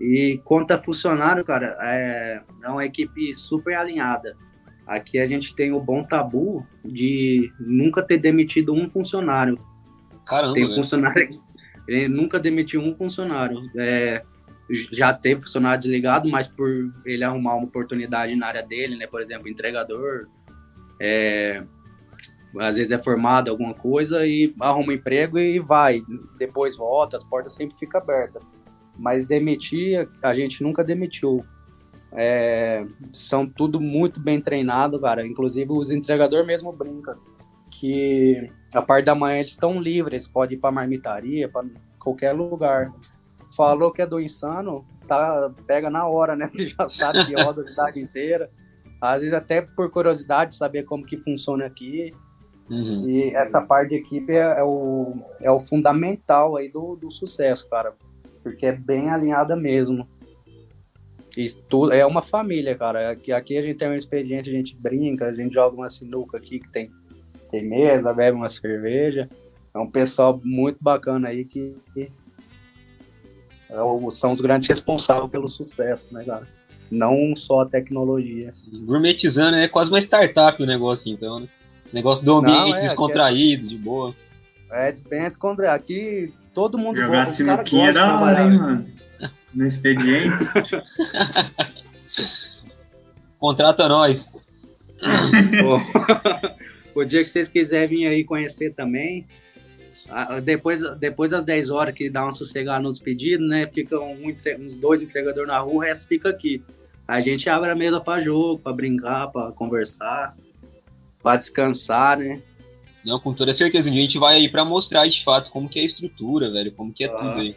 E 0.00 0.40
quanto 0.44 0.70
a 0.70 0.78
funcionário, 0.78 1.44
cara, 1.44 1.76
é, 1.82 2.40
é 2.64 2.68
uma 2.70 2.86
equipe 2.86 3.34
super 3.34 3.74
alinhada. 3.74 4.34
Aqui 4.86 5.18
a 5.18 5.26
gente 5.26 5.54
tem 5.54 5.72
o 5.72 5.80
bom 5.80 6.02
tabu 6.02 6.66
de 6.82 7.52
nunca 7.60 8.02
ter 8.02 8.16
demitido 8.16 8.72
um 8.72 8.88
funcionário. 8.88 9.58
Caramba. 10.26 10.54
Tem 10.54 10.74
funcionário. 10.74 11.38
Ele 11.86 12.08
nunca 12.08 12.40
demitiu 12.40 12.80
um 12.80 12.94
funcionário. 12.94 13.70
É, 13.76 14.24
já 14.90 15.12
teve 15.12 15.42
funcionário 15.42 15.80
desligado, 15.80 16.30
mas 16.30 16.48
por 16.48 16.70
ele 17.04 17.22
arrumar 17.22 17.56
uma 17.56 17.66
oportunidade 17.66 18.34
na 18.36 18.46
área 18.46 18.62
dele, 18.62 18.96
né? 18.96 19.06
Por 19.06 19.20
exemplo, 19.20 19.48
entregador. 19.48 20.28
É, 20.98 21.62
às 22.58 22.76
vezes 22.76 22.90
é 22.90 22.98
formado 22.98 23.50
alguma 23.50 23.74
coisa 23.74 24.26
e 24.26 24.54
arruma 24.60 24.88
um 24.88 24.92
emprego 24.92 25.38
e 25.38 25.58
vai. 25.58 26.02
Depois 26.38 26.74
volta, 26.74 27.18
as 27.18 27.24
portas 27.24 27.52
sempre 27.52 27.76
ficam 27.76 28.00
abertas 28.00 28.42
mas 29.00 29.26
demitir, 29.26 30.06
a 30.22 30.34
gente 30.34 30.62
nunca 30.62 30.84
demitiu. 30.84 31.42
É, 32.12 32.86
são 33.12 33.48
tudo 33.48 33.80
muito 33.80 34.20
bem 34.20 34.38
treinado, 34.38 35.00
cara. 35.00 35.26
Inclusive 35.26 35.72
os 35.72 35.90
entregadores 35.90 36.46
mesmo 36.46 36.70
brincam 36.70 37.16
que 37.70 38.50
a 38.74 38.82
parte 38.82 39.06
da 39.06 39.14
manhã 39.14 39.38
eles 39.38 39.50
estão 39.50 39.80
livres, 39.80 40.28
pode 40.28 40.54
ir 40.54 40.58
para 40.58 40.70
marmitaria, 40.70 41.48
para 41.48 41.66
qualquer 41.98 42.32
lugar. 42.32 42.92
Falou 43.56 43.90
que 43.90 44.02
é 44.02 44.06
do 44.06 44.20
insano, 44.20 44.84
tá, 45.08 45.50
pega 45.66 45.88
na 45.88 46.06
hora, 46.06 46.36
né? 46.36 46.50
Já 46.54 46.86
sabe 46.86 47.24
que 47.24 47.42
roda 47.42 47.62
a 47.62 47.64
cidade 47.64 48.00
inteira. 48.00 48.50
Às 49.00 49.20
vezes 49.20 49.32
até 49.32 49.62
por 49.62 49.90
curiosidade 49.90 50.54
saber 50.54 50.82
como 50.82 51.06
que 51.06 51.16
funciona 51.16 51.64
aqui. 51.64 52.12
Uhum. 52.68 53.08
E 53.08 53.34
essa 53.34 53.62
parte 53.62 53.90
de 53.90 53.94
equipe 53.96 54.34
é, 54.34 54.60
é, 54.60 54.62
o, 54.62 55.14
é 55.40 55.50
o 55.50 55.58
fundamental 55.58 56.54
aí 56.56 56.68
do, 56.68 56.96
do 56.96 57.10
sucesso, 57.10 57.66
cara 57.68 57.94
porque 58.42 58.66
é 58.66 58.72
bem 58.72 59.10
alinhada 59.10 59.56
mesmo. 59.56 60.08
E 61.36 61.48
tudo, 61.68 61.92
é 61.92 62.04
uma 62.04 62.22
família, 62.22 62.74
cara. 62.74 63.10
Aqui, 63.10 63.32
aqui 63.32 63.56
a 63.56 63.62
gente 63.62 63.76
tem 63.76 63.88
um 63.88 63.94
expediente, 63.94 64.50
a 64.50 64.52
gente 64.52 64.76
brinca, 64.76 65.26
a 65.26 65.34
gente 65.34 65.54
joga 65.54 65.76
uma 65.76 65.88
sinuca 65.88 66.38
aqui 66.38 66.58
que 66.58 66.68
tem, 66.68 66.90
tem 67.50 67.68
mesa, 67.68 68.12
bebe 68.12 68.36
uma 68.36 68.48
cerveja. 68.48 69.28
É 69.72 69.78
um 69.78 69.88
pessoal 69.88 70.40
muito 70.44 70.78
bacana 70.82 71.28
aí 71.28 71.44
que, 71.44 71.76
que 71.94 72.10
é 73.70 74.10
são 74.10 74.32
os 74.32 74.40
grandes 74.40 74.68
responsáveis 74.68 75.30
pelo 75.30 75.46
sucesso, 75.46 76.12
né, 76.12 76.24
cara? 76.24 76.46
Não 76.90 77.36
só 77.36 77.60
a 77.60 77.66
tecnologia. 77.66 78.52
Sim, 78.52 78.84
gourmetizando 78.84 79.56
é 79.56 79.68
quase 79.68 79.90
uma 79.90 80.00
startup 80.00 80.60
o 80.60 80.66
negócio, 80.66 81.12
então, 81.12 81.38
né? 81.38 81.48
Negócio 81.92 82.24
do 82.24 82.34
ambiente 82.36 82.70
Não, 82.70 82.76
é, 82.76 82.80
descontraído, 82.80 83.66
é... 83.66 83.68
de 83.68 83.78
boa. 83.78 84.14
É, 84.70 84.92
bem 85.08 85.22
descontraído. 85.22 85.74
Aqui 85.74 86.32
Todo 86.52 86.78
mundo 86.78 86.96
Jogar 86.96 87.20
gosta. 87.20 87.34
sinuquinha 87.34 87.90
é 87.90 87.92
da 87.92 88.20
hora, 88.20 88.42
hein, 88.42 88.58
mano? 88.58 88.86
No 89.54 89.66
expediente. 89.66 90.36
Contrata 93.38 93.88
nós. 93.88 94.28
o 96.94 97.04
dia 97.04 97.24
que 97.24 97.30
vocês 97.30 97.48
quiserem 97.48 97.88
vir 97.88 98.06
aí 98.06 98.24
conhecer 98.24 98.74
também, 98.74 99.26
depois, 100.42 100.80
depois 100.98 101.30
das 101.30 101.44
10 101.44 101.70
horas 101.70 101.94
que 101.94 102.10
dá 102.10 102.24
uma 102.24 102.32
sossegada 102.32 102.80
nos 102.80 102.98
pedidos, 102.98 103.48
né? 103.48 103.66
Fica 103.66 103.98
um, 103.98 104.34
uns 104.58 104.76
dois 104.76 105.00
entregadores 105.00 105.48
na 105.48 105.58
rua, 105.58 105.74
o 105.74 105.78
resto 105.78 106.08
fica 106.08 106.28
aqui. 106.28 106.62
A 107.06 107.20
gente 107.20 107.48
abre 107.48 107.70
a 107.70 107.74
mesa 107.74 108.00
para 108.00 108.20
jogo, 108.20 108.58
para 108.58 108.72
brincar, 108.72 109.28
para 109.28 109.52
conversar, 109.52 110.36
para 111.22 111.38
descansar, 111.38 112.18
né? 112.18 112.42
Não, 113.04 113.18
com 113.18 113.32
toda 113.32 113.54
certeza. 113.54 113.88
Um 113.88 113.92
dia 113.92 114.02
a 114.02 114.04
gente 114.04 114.18
vai 114.18 114.36
aí 114.36 114.48
pra 114.48 114.64
mostrar 114.64 115.06
de 115.06 115.24
fato 115.24 115.50
como 115.50 115.68
que 115.68 115.78
é 115.78 115.82
a 115.82 115.86
estrutura, 115.86 116.50
velho, 116.50 116.72
como 116.72 116.92
que 116.92 117.04
é 117.04 117.06
ah, 117.06 117.10
tudo 117.10 117.40
aí. 117.40 117.56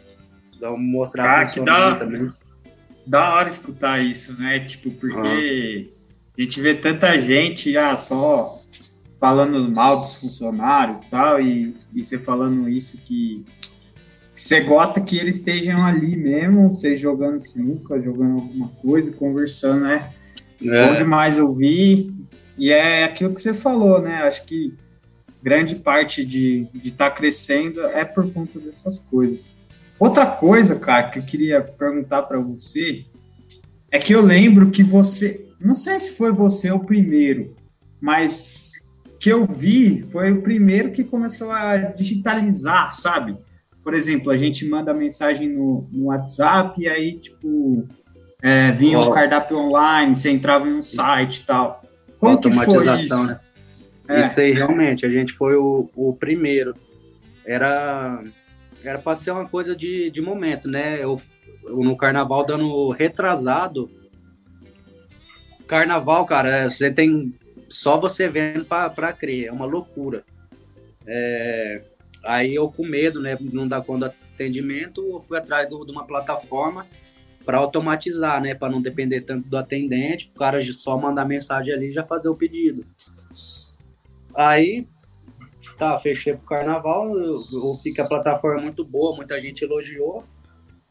Dá 0.60 0.70
mostrar 0.70 1.24
Cara, 1.24 1.46
que 1.46 1.60
dá, 1.60 1.94
também. 1.94 2.30
Da 3.06 3.34
hora 3.34 3.48
escutar 3.48 4.02
isso, 4.02 4.32
né? 4.40 4.60
Tipo, 4.60 4.90
porque 4.90 5.90
ah. 5.90 6.38
a 6.38 6.42
gente 6.42 6.60
vê 6.60 6.74
tanta 6.74 7.20
gente 7.20 7.76
ah, 7.76 7.96
só 7.96 8.62
falando 9.18 9.70
mal 9.70 10.00
dos 10.00 10.16
funcionários 10.16 10.98
e 10.98 11.10
tal, 11.10 11.40
e, 11.40 11.74
e 11.94 12.04
você 12.04 12.18
falando 12.18 12.68
isso 12.68 12.98
que, 13.02 13.44
que 14.34 14.40
você 14.40 14.60
gosta 14.60 15.00
que 15.00 15.16
eles 15.16 15.36
estejam 15.36 15.84
ali 15.84 16.16
mesmo, 16.16 16.72
vocês 16.72 17.00
jogando 17.00 17.40
sinuca, 17.40 18.00
jogando 18.00 18.34
alguma 18.34 18.68
coisa, 18.82 19.12
conversando, 19.12 19.84
né? 19.84 20.12
É. 20.62 20.86
Bom 20.86 20.96
demais 20.96 21.38
ouvir. 21.38 22.12
E 22.56 22.70
é 22.70 23.04
aquilo 23.04 23.34
que 23.34 23.40
você 23.40 23.52
falou, 23.52 24.00
né? 24.00 24.22
Acho 24.22 24.44
que 24.44 24.74
grande 25.44 25.76
parte 25.76 26.24
de 26.24 26.66
estar 26.82 27.10
tá 27.10 27.16
crescendo 27.16 27.82
é 27.88 28.02
por 28.02 28.32
conta 28.32 28.58
dessas 28.58 28.98
coisas. 28.98 29.52
Outra 29.98 30.24
coisa, 30.24 30.74
cara, 30.74 31.10
que 31.10 31.18
eu 31.18 31.22
queria 31.22 31.60
perguntar 31.60 32.22
para 32.22 32.40
você 32.40 33.04
é 33.90 33.98
que 33.98 34.14
eu 34.14 34.22
lembro 34.22 34.70
que 34.70 34.82
você, 34.82 35.46
não 35.60 35.74
sei 35.74 36.00
se 36.00 36.16
foi 36.16 36.32
você 36.32 36.72
o 36.72 36.80
primeiro, 36.80 37.54
mas 38.00 38.72
que 39.20 39.28
eu 39.28 39.44
vi 39.44 40.00
foi 40.00 40.32
o 40.32 40.40
primeiro 40.40 40.92
que 40.92 41.04
começou 41.04 41.52
a 41.52 41.76
digitalizar, 41.76 42.90
sabe? 42.92 43.36
Por 43.82 43.92
exemplo, 43.92 44.30
a 44.30 44.38
gente 44.38 44.66
manda 44.66 44.94
mensagem 44.94 45.50
no, 45.50 45.86
no 45.92 46.06
WhatsApp 46.06 46.80
e 46.80 46.88
aí, 46.88 47.18
tipo, 47.18 47.86
é, 48.42 48.72
vinha 48.72 48.98
o 48.98 49.10
oh. 49.10 49.12
cardápio 49.12 49.58
online, 49.58 50.16
você 50.16 50.30
entrava 50.30 50.66
em 50.66 50.72
um 50.72 50.82
site 50.82 51.36
e 51.36 51.42
tal. 51.42 51.82
Como 52.18 52.32
isso? 52.96 53.26
Né? 53.26 53.40
É. 54.08 54.20
Isso 54.20 54.40
aí, 54.40 54.52
realmente, 54.52 55.06
a 55.06 55.10
gente 55.10 55.32
foi 55.32 55.56
o, 55.56 55.90
o 55.94 56.14
primeiro. 56.14 56.74
Era 57.44 58.22
era 58.84 58.98
para 58.98 59.14
ser 59.14 59.30
uma 59.30 59.48
coisa 59.48 59.74
de, 59.74 60.10
de 60.10 60.20
momento, 60.20 60.68
né? 60.68 61.02
Eu, 61.02 61.20
eu, 61.64 61.78
no 61.78 61.96
carnaval 61.96 62.44
dando 62.44 62.90
retrasado. 62.90 63.90
Carnaval, 65.66 66.26
cara, 66.26 66.68
você 66.68 66.90
tem 66.90 67.34
só 67.68 67.98
você 67.98 68.28
vendo 68.28 68.66
para 68.66 69.12
crer, 69.12 69.46
é 69.46 69.52
uma 69.52 69.64
loucura. 69.64 70.22
É, 71.06 71.82
aí 72.24 72.54
eu 72.54 72.70
com 72.70 72.86
medo, 72.86 73.20
né, 73.20 73.36
não 73.40 73.66
dar 73.66 73.82
conta 73.82 74.08
do 74.08 74.14
atendimento, 74.34 75.02
eu 75.02 75.20
fui 75.20 75.38
atrás 75.38 75.68
do, 75.68 75.84
de 75.84 75.92
uma 75.92 76.06
plataforma 76.06 76.86
para 77.44 77.58
automatizar, 77.58 78.40
né, 78.40 78.54
para 78.54 78.70
não 78.70 78.80
depender 78.80 79.22
tanto 79.22 79.48
do 79.48 79.56
atendente, 79.56 80.30
o 80.34 80.38
cara 80.38 80.62
só 80.72 80.96
mandar 80.98 81.24
mensagem 81.24 81.74
ali 81.74 81.88
e 81.88 81.92
já 81.92 82.04
fazer 82.04 82.28
o 82.28 82.36
pedido. 82.36 82.86
Aí, 84.34 84.86
tá, 85.78 85.98
fechei 85.98 86.34
pro 86.34 86.46
carnaval, 86.46 87.16
eu, 87.16 87.76
vi 87.82 87.92
que 87.92 88.00
a 88.00 88.06
plataforma 88.06 88.60
é 88.60 88.64
muito 88.64 88.84
boa, 88.84 89.16
muita 89.16 89.40
gente 89.40 89.64
elogiou. 89.64 90.24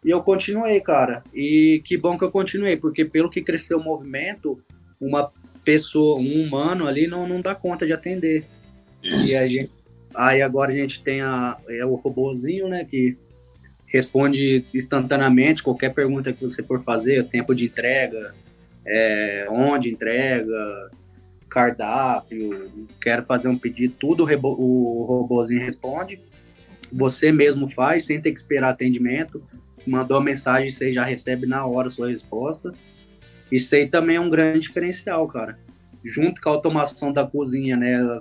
E 0.04 0.10
eu 0.10 0.22
continuei, 0.22 0.82
cara. 0.82 1.24
E 1.34 1.82
que 1.86 1.98
bom 1.98 2.18
que 2.18 2.24
eu 2.24 2.32
continuei, 2.32 2.76
porque 2.76 3.06
pelo 3.06 3.30
que 3.30 3.42
cresceu 3.42 3.78
o 3.78 3.84
movimento, 3.84 4.62
uma 5.00 5.32
pessoa, 5.64 6.20
um 6.20 6.44
humano 6.44 6.88
ali 6.88 7.08
não, 7.08 7.28
não 7.28 7.42
dá 7.42 7.56
conta 7.56 7.86
de 7.86 7.94
atender. 7.94 8.46
E 9.02 9.36
a 9.36 9.48
gente, 9.48 9.72
aí 10.16 10.42
agora 10.42 10.72
a 10.72 10.76
gente 10.76 11.02
tem 11.02 11.22
a, 11.22 11.58
é 11.70 11.86
o 11.86 11.96
robozinho, 11.96 12.68
né, 12.68 12.86
que 12.86 13.18
responde 13.86 14.66
instantaneamente 14.74 15.62
qualquer 15.62 15.94
pergunta 15.94 16.34
que 16.34 16.42
você 16.42 16.64
for 16.64 16.80
fazer, 16.80 17.24
tempo 17.26 17.54
de 17.54 17.66
entrega, 17.66 18.34
é, 18.86 19.46
onde 19.50 19.92
entrega, 19.92 20.90
cardápio, 21.54 22.88
quero 23.00 23.24
fazer 23.24 23.48
um 23.48 23.58
pedido, 23.58 23.94
tudo 24.00 24.24
o 24.24 25.04
robozinho 25.04 25.62
responde. 25.62 26.20
Você 26.92 27.32
mesmo 27.32 27.68
faz, 27.68 28.06
sem 28.08 28.20
ter 28.20 28.32
que 28.32 28.40
esperar 28.40 28.70
atendimento. 28.70 29.44
Mandou 29.86 30.18
a 30.18 30.22
mensagem, 30.22 30.70
você 30.70 30.92
já 30.92 31.04
recebe 31.04 31.46
na 31.46 31.66
hora 31.66 31.88
a 31.88 31.92
sua 31.92 32.10
resposta. 32.10 32.74
Isso 33.52 33.76
aí 33.76 33.88
também 33.88 34.16
é 34.16 34.20
um 34.20 34.30
grande 34.30 34.62
diferencial, 34.62 35.28
cara. 35.28 35.60
Junto 36.04 36.42
com 36.42 36.50
a 36.50 36.54
automação 36.54 37.14
da 37.14 37.26
cozinha, 37.26 37.78
né, 37.78 37.98
a 37.98 38.18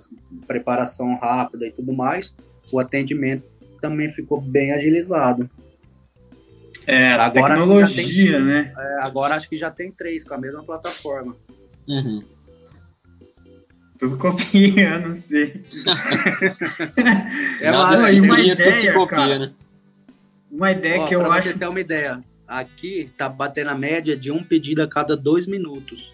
preparação 0.47 1.17
rápida 1.17 1.67
e 1.67 1.73
tudo 1.73 1.93
mais, 1.93 2.37
o 2.71 2.79
atendimento 2.79 3.45
também 3.81 4.09
ficou 4.11 4.41
bem 4.41 4.73
agilizado. 4.73 5.51
É, 6.87 7.13
agora 7.13 7.55
tecnologia, 7.55 8.33
tem, 8.33 8.45
né? 8.45 8.75
É, 8.77 9.03
agora 9.03 9.37
acho 9.37 9.49
que 9.49 9.57
já 9.57 9.71
tem 9.71 9.91
três 9.91 10.25
com 10.25 10.35
a 10.35 10.39
mesma 10.39 10.63
plataforma. 10.65 11.37
Uhum. 11.89 12.21
Tudo 14.03 14.19
copiando, 14.19 15.13
sei. 15.15 15.63
é 17.61 17.71
Nada 17.71 17.99
uma, 17.99 18.11
uma 18.11 18.41
ideia, 18.41 18.93
copia, 18.93 19.07
cara. 19.07 19.39
Né? 19.39 19.53
Uma 20.51 20.73
ideia 20.73 21.03
Ó, 21.03 21.07
que 21.07 21.15
eu 21.15 21.31
acho. 21.31 21.51
Você 21.51 21.57
ter 21.57 21.69
uma 21.69 21.81
ideia, 21.81 22.21
aqui 22.49 23.13
tá 23.17 23.29
batendo 23.29 23.71
a 23.71 23.77
média 23.77 24.17
de 24.17 24.33
um 24.33 24.43
pedido 24.43 24.83
a 24.83 24.89
cada 24.89 25.17
dois 25.17 25.47
minutos. 25.47 26.13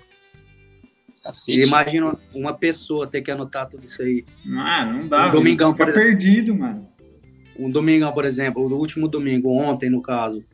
Cacete. 1.23 1.63
Imagina 1.63 2.15
uma 2.35 2.53
pessoa 2.53 3.07
ter 3.07 3.23
que 3.23 3.31
anotar 3.31 3.67
tudo 3.67 3.85
isso 3.85 4.03
aí. 4.03 4.23
Ah, 4.55 4.85
não 4.85 5.09
dá. 5.09 5.29
Um 5.29 5.31
domingão, 5.31 5.73
por 5.73 5.89
exemplo, 5.89 6.09
perdido, 6.09 6.55
mano. 6.55 6.87
Um 7.59 7.71
domingão, 7.71 8.13
por 8.13 8.27
exemplo, 8.27 8.65
o 8.65 8.79
último 8.79 9.09
domingo, 9.09 9.51
ontem 9.51 9.89
no 9.89 10.03
caso, 10.03 10.45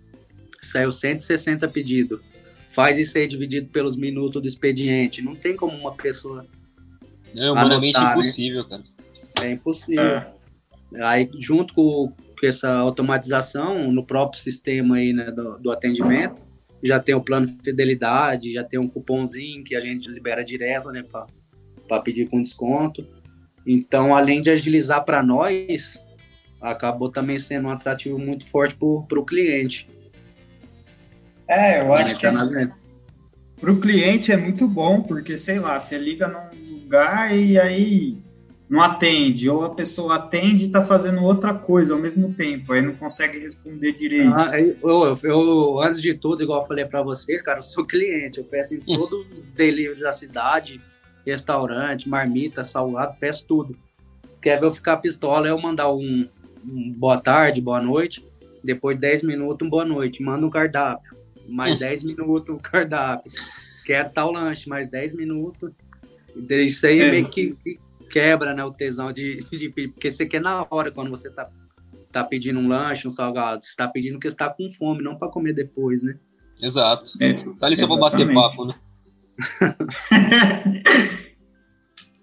saiu 0.62 0.92
160 0.92 1.66
pedidos. 1.66 2.20
Faz 2.68 2.97
isso 2.97 3.18
aí 3.18 3.27
dividido 3.27 3.70
pelos 3.70 3.97
minutos 3.97 4.40
do 4.40 4.47
expediente. 4.47 5.20
Não 5.20 5.35
tem 5.35 5.57
como 5.57 5.77
uma 5.77 5.97
pessoa 5.97 6.47
é 7.37 7.51
humanamente 7.51 7.97
anotar, 7.97 8.16
né? 8.16 8.23
impossível, 8.23 8.62
né? 8.62 8.68
cara. 8.68 8.83
É 9.47 9.51
impossível. 9.51 10.05
É. 10.05 10.35
Aí, 11.03 11.29
junto 11.40 11.75
com, 11.75 12.12
com, 12.40 12.47
essa 12.47 12.73
automatização 12.73 13.90
no 13.90 14.05
próprio 14.05 14.40
sistema 14.40 14.97
aí, 14.97 15.12
né, 15.12 15.31
do, 15.31 15.59
do, 15.59 15.70
atendimento, 15.70 16.40
já 16.83 17.01
tem 17.01 17.14
o 17.14 17.20
plano 17.20 17.47
de 17.47 17.55
fidelidade, 17.62 18.53
já 18.53 18.62
tem 18.62 18.79
um 18.79 18.88
cupomzinho 18.88 19.64
que 19.64 19.75
a 19.75 19.81
gente 19.81 20.09
libera 20.09 20.44
direto, 20.44 20.90
né, 20.90 21.03
para 21.88 22.01
pedir 22.03 22.29
com 22.29 22.40
desconto. 22.40 23.07
Então, 23.66 24.14
além 24.14 24.42
de 24.42 24.51
agilizar 24.51 25.05
para 25.05 25.23
nós, 25.23 26.03
acabou 26.61 27.09
também 27.09 27.38
sendo 27.38 27.68
um 27.68 27.70
atrativo 27.70 28.18
muito 28.18 28.47
forte 28.47 28.77
para 28.77 29.18
o 29.18 29.25
cliente. 29.25 29.88
É, 31.49 31.81
eu 31.81 31.92
acho 31.92 32.16
que 32.16 32.27
é, 32.27 32.33
para 33.61 33.73
o 33.73 33.81
cliente 33.81 34.33
é 34.33 34.37
muito 34.37 34.66
bom, 34.68 35.03
porque, 35.03 35.37
sei 35.37 35.59
lá, 35.59 35.79
você 35.79 35.99
liga 35.99 36.29
num 36.29 36.54
lugar 36.94 37.37
e 37.37 37.59
aí 37.59 38.16
não 38.68 38.80
atende, 38.80 39.48
ou 39.50 39.64
a 39.64 39.74
pessoa 39.74 40.16
atende 40.16 40.64
e 40.64 40.66
está 40.66 40.80
fazendo 40.80 41.22
outra 41.22 41.52
coisa 41.52 41.92
ao 41.92 41.98
mesmo 41.98 42.33
tempo, 42.33 42.72
aí 42.72 42.80
não 42.80 42.94
consegue 42.94 43.38
responder 43.38 43.92
direito. 43.92 44.33
Ah, 44.35 44.59
eu, 44.59 45.18
eu, 45.22 45.80
antes 45.80 46.00
de 46.00 46.14
tudo, 46.14 46.42
igual 46.42 46.62
eu 46.62 46.66
falei 46.66 46.85
para 46.85 47.02
vocês, 47.02 47.42
cara, 47.42 47.59
eu 47.59 47.62
sou 47.62 47.85
cliente, 47.85 48.38
eu 48.38 48.44
peço 48.44 48.74
em 48.74 48.80
todos 48.80 49.26
os 49.38 49.48
deliveries 49.48 50.00
da 50.00 50.12
cidade, 50.12 50.80
restaurante, 51.26 52.09
marmita, 52.09 52.64
salgado, 52.64 53.16
peço 53.20 53.44
tudo. 53.46 53.76
Se 54.30 54.40
quer 54.40 54.59
ver 54.59 54.66
eu 54.66 54.72
ficar 54.72 54.96
pistola, 54.96 55.46
eu 55.46 55.61
mandar 55.61 55.92
um, 55.92 56.26
um 56.66 56.92
boa 56.96 57.20
tarde, 57.20 57.61
boa 57.61 57.80
noite, 57.80 58.26
depois 58.62 58.96
de 58.96 59.02
10 59.02 59.24
minutos, 59.24 59.66
um 59.66 59.70
boa 59.70 59.85
noite, 59.85 60.22
manda 60.22 60.44
um 60.44 60.50
cardápio, 60.50 61.14
mais 61.46 61.78
10 61.78 62.04
minutos, 62.04 62.54
um 62.54 62.59
cardápio. 62.59 63.30
Quero 63.85 64.09
tal 64.09 64.33
lanche, 64.33 64.66
mais 64.68 64.88
10 64.88 65.12
minutos, 65.12 65.70
isso 66.51 66.87
aí 66.87 67.01
é. 67.01 67.11
meio 67.11 67.29
que, 67.29 67.57
quebra 68.14 68.55
né, 68.55 68.64
o 68.64 68.70
tesão 68.70 69.12
de, 69.12 69.44
de, 69.51 69.68
Porque 69.68 70.11
você 70.11 70.25
quer 70.25 70.40
na 70.40 70.66
hora, 70.70 70.92
quando 70.92 71.11
você 71.11 71.31
tá, 71.31 71.49
tá 72.12 72.23
pedindo 72.23 72.61
um 72.61 72.68
lanche, 72.68 73.09
um 73.09 73.11
salgado. 73.11 73.64
Você 73.64 73.75
tá 73.77 73.88
pedindo 73.88 74.18
que 74.18 74.31
você 74.31 74.37
tá 74.37 74.49
com 74.49 74.70
fome, 74.70 75.03
não 75.03 75.18
para 75.18 75.29
comer 75.29 75.53
depois, 75.53 76.03
né? 76.03 76.16
Exato. 76.62 77.12
É, 77.20 77.33
tá 77.33 77.66
ali 77.66 77.77
se 77.77 77.83
eu 77.83 77.88
vou 77.88 77.99
bater 77.99 78.33
papo, 78.33 78.64
né? 78.66 78.75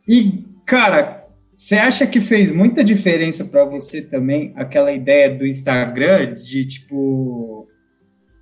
e, 0.08 0.46
cara, 0.66 1.28
você 1.54 1.76
acha 1.76 2.08
que 2.08 2.22
fez 2.22 2.50
muita 2.50 2.84
diferença 2.84 3.46
para 3.46 3.66
você 3.66 4.02
também 4.02 4.54
aquela 4.56 4.94
ideia 4.94 5.38
do 5.38 5.46
Instagram 5.46 6.34
de 6.36 6.66
tipo. 6.66 7.68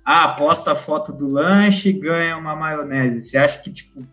Ah, 0.04 0.28
posta 0.28 0.72
a 0.72 0.76
foto 0.76 1.12
do 1.12 1.26
lanche 1.26 1.90
e 1.90 1.92
ganha 1.92 2.36
uma 2.36 2.56
maionese. 2.56 3.22
Você 3.22 3.36
acha 3.36 3.58
que, 3.60 3.70
tipo, 3.70 4.06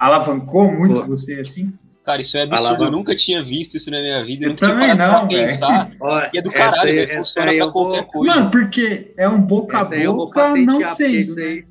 alavancou 0.00 0.72
muito 0.72 0.94
Pô. 0.94 1.06
você 1.06 1.40
assim? 1.40 1.72
Cara, 2.02 2.22
isso 2.22 2.36
é 2.38 2.42
absurdo. 2.42 2.66
Alavan... 2.66 2.86
Eu 2.86 2.90
nunca 2.90 3.14
tinha 3.14 3.44
visto 3.44 3.76
isso 3.76 3.90
na 3.90 4.00
minha 4.00 4.24
vida. 4.24 4.46
Eu, 4.46 4.50
eu 4.50 4.56
também 4.56 4.94
não, 4.94 5.28
pensar. 5.28 5.90
e 6.32 6.38
é 6.38 6.42
do 6.42 6.50
caralho, 6.50 6.90
aí, 6.90 7.06
né? 7.06 7.16
Funciona 7.16 7.52
pra 7.52 7.70
qualquer 7.70 8.02
vou... 8.02 8.10
coisa. 8.10 8.34
Mano, 8.34 8.50
porque 8.50 9.12
é 9.16 9.28
um 9.28 9.40
boca 9.40 9.80
a 9.80 9.84
boca 9.84 10.56
não 10.56 10.84
sendo, 10.86 11.34
né? 11.34 11.64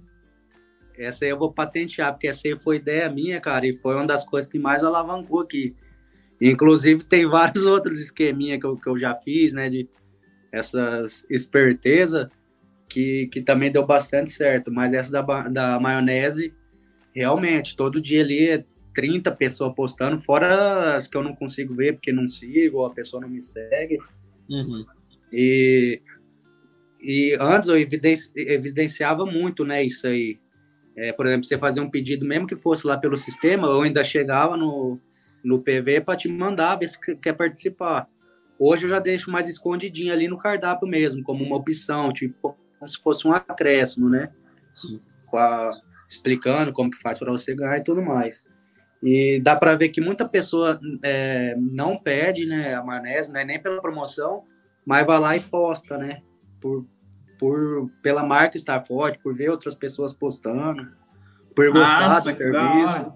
Essa 0.98 1.26
aí 1.26 1.32
eu 1.32 1.40
vou 1.40 1.52
patentear, 1.52 2.12
porque 2.12 2.28
essa 2.28 2.48
aí 2.48 2.58
foi 2.60 2.76
ideia 2.76 3.10
minha, 3.10 3.40
cara, 3.40 3.66
e 3.66 3.74
foi 3.74 3.96
uma 3.96 4.06
das 4.06 4.24
coisas 4.26 4.52
que 4.52 4.60
mais 4.60 4.84
alavancou 4.84 5.40
aqui. 5.40 5.74
Inclusive, 6.40 7.04
tem 7.04 7.26
vários 7.26 7.66
outros 7.68 8.00
esqueminha 8.00 8.60
que 8.60 8.66
eu, 8.66 8.76
que 8.76 8.88
eu 8.88 8.98
já 8.98 9.16
fiz, 9.16 9.54
né, 9.54 9.70
de 9.70 9.88
essas 10.52 11.26
esperteza, 11.30 12.30
que, 12.88 13.28
que 13.28 13.42
também 13.42 13.72
deu 13.72 13.86
bastante 13.86 14.30
certo. 14.30 14.72
Mas 14.72 14.94
essa 14.94 15.12
da, 15.12 15.48
da 15.48 15.80
maionese, 15.80 16.54
realmente, 17.20 17.76
todo 17.76 18.02
dia 18.02 18.22
ali 18.22 18.66
30 18.94 19.32
pessoas 19.34 19.74
postando, 19.76 20.18
fora 20.18 20.96
as 20.96 21.06
que 21.06 21.18
eu 21.18 21.24
não 21.24 21.36
consigo 21.36 21.76
ver 21.76 21.94
porque 21.94 22.14
não 22.14 22.28
sigo, 22.28 22.78
ou 22.78 22.86
a 22.86 22.94
pessoa 22.94 23.22
não 23.22 23.30
me 23.30 23.42
segue. 23.42 24.00
Uhum. 24.50 24.86
E, 25.32 26.02
e 27.02 27.38
antes 27.40 27.68
eu 27.68 27.78
evidenci, 27.78 28.32
evidenciava 28.36 29.26
muito, 29.26 29.66
né, 29.66 29.84
isso 29.84 30.08
aí. 30.08 30.40
É, 30.96 31.12
por 31.14 31.26
exemplo, 31.28 31.46
você 31.46 31.58
fazer 31.58 31.82
um 31.82 31.90
pedido, 31.90 32.26
mesmo 32.26 32.48
que 32.48 32.56
fosse 32.56 32.88
lá 32.88 32.98
pelo 32.98 33.18
sistema, 33.18 33.68
eu 33.68 33.82
ainda 33.82 34.04
chegava 34.04 34.56
no, 34.56 34.98
no 35.44 35.62
PV 35.62 36.02
para 36.02 36.18
te 36.18 36.30
mandar, 36.30 36.78
ver 36.78 36.88
se 36.88 36.98
você 37.02 37.16
quer 37.16 37.34
participar. 37.34 38.08
Hoje 38.58 38.86
eu 38.86 38.90
já 38.90 39.00
deixo 39.00 39.30
mais 39.30 39.48
escondidinho 39.48 40.12
ali 40.12 40.28
no 40.28 40.38
cardápio 40.38 40.88
mesmo, 40.88 41.24
como 41.24 41.44
uma 41.44 41.56
opção, 41.56 42.12
tipo, 42.12 42.58
como 42.78 42.90
se 42.90 42.98
fosse 43.02 43.28
um 43.28 43.34
acréscimo, 43.34 44.10
né? 44.10 44.30
Sim. 44.74 45.00
Com 45.28 45.38
a, 45.38 45.80
explicando 46.10 46.74
como 46.74 46.90
que 46.90 46.98
faz 46.98 47.20
para 47.20 47.32
você 47.32 47.56
ganhar 47.56 47.78
e 47.78 47.84
tudo 47.84 48.02
mais. 48.02 48.44
E 49.02 49.40
dá 49.42 49.56
para 49.56 49.76
ver 49.76 49.90
que 49.90 50.02
muita 50.02 50.28
pessoa 50.28 50.80
é, 51.04 51.56
não 51.58 51.98
pede 51.98 52.46
né, 52.46 52.74
a 52.74 52.84
maionese, 52.84 53.32
né, 53.32 53.46
nem 53.46 53.62
pela 53.62 53.82
promoção, 53.82 54.44
mas 54.86 55.06
vai 55.06 55.20
lá 55.20 55.38
e 55.38 55.40
posta, 55.40 55.98
né? 55.98 56.22
Por, 56.60 56.86
por, 57.38 57.90
pela 58.02 58.24
marca 58.24 58.58
estar 58.58 58.82
forte, 58.86 59.20
por 59.20 59.34
ver 59.34 59.50
outras 59.50 59.76
pessoas 59.76 60.14
postando, 60.14 60.86
por 61.56 61.72
gostar 61.72 62.10
Nossa, 62.10 62.32
do 62.32 62.36
serviço. 62.36 63.14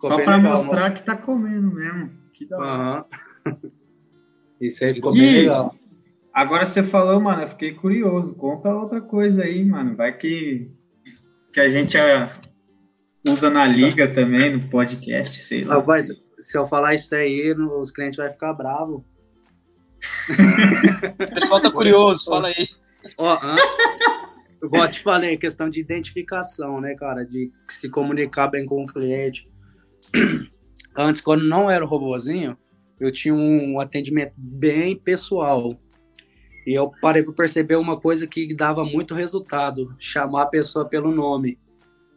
Só 0.00 0.22
para 0.22 0.38
mostrar 0.38 0.94
que 0.94 1.02
tá 1.02 1.16
comendo 1.16 1.72
mesmo. 1.72 2.12
Que 2.32 2.46
da 2.46 2.58
hora. 2.58 3.06
Uhum. 3.46 3.70
Isso 4.60 4.84
aí 4.84 4.94
ficou 4.94 5.14
e, 5.16 5.18
bem 5.18 5.32
legal. 5.40 5.74
Agora 6.32 6.64
você 6.64 6.82
falou, 6.84 7.20
mano, 7.20 7.42
eu 7.42 7.48
fiquei 7.48 7.72
curioso. 7.74 8.34
Conta 8.36 8.72
outra 8.72 9.00
coisa 9.00 9.42
aí, 9.42 9.64
mano. 9.64 9.96
Vai 9.96 10.16
que 10.16 10.70
que 11.52 11.60
a 11.60 11.70
gente 11.70 11.96
é, 11.96 12.30
usa 13.26 13.50
na 13.50 13.66
liga 13.66 14.06
também, 14.08 14.50
no 14.50 14.68
podcast, 14.68 15.36
sei 15.38 15.64
lá. 15.64 15.76
Rapaz, 15.76 16.08
se 16.38 16.58
eu 16.58 16.66
falar 16.66 16.94
isso 16.94 17.14
aí, 17.14 17.52
os 17.52 17.90
clientes 17.90 18.16
vão 18.16 18.30
ficar 18.30 18.52
bravos. 18.52 19.02
o 20.28 21.34
pessoal 21.34 21.60
tá 21.60 21.70
curioso, 21.70 22.24
fala 22.24 22.48
aí. 22.48 22.68
Ó, 23.16 23.38
igual 24.62 24.84
eu 24.84 24.90
te 24.90 25.00
falei, 25.00 25.36
questão 25.36 25.68
de 25.68 25.80
identificação, 25.80 26.80
né, 26.80 26.94
cara? 26.94 27.24
De 27.24 27.50
se 27.68 27.88
comunicar 27.88 28.48
bem 28.48 28.64
com 28.64 28.84
o 28.84 28.86
cliente. 28.86 29.48
Antes, 30.96 31.20
quando 31.20 31.44
não 31.44 31.70
era 31.70 31.84
o 31.84 31.88
robozinho, 31.88 32.56
eu 33.00 33.12
tinha 33.12 33.34
um 33.34 33.80
atendimento 33.80 34.32
bem 34.36 34.96
pessoal. 34.96 35.78
E 36.68 36.74
eu 36.74 36.92
parei 37.00 37.22
para 37.22 37.32
perceber 37.32 37.76
uma 37.76 37.98
coisa 37.98 38.26
que 38.26 38.54
dava 38.54 38.84
muito 38.84 39.14
resultado: 39.14 39.96
chamar 39.98 40.42
a 40.42 40.46
pessoa 40.48 40.84
pelo 40.84 41.10
nome. 41.10 41.58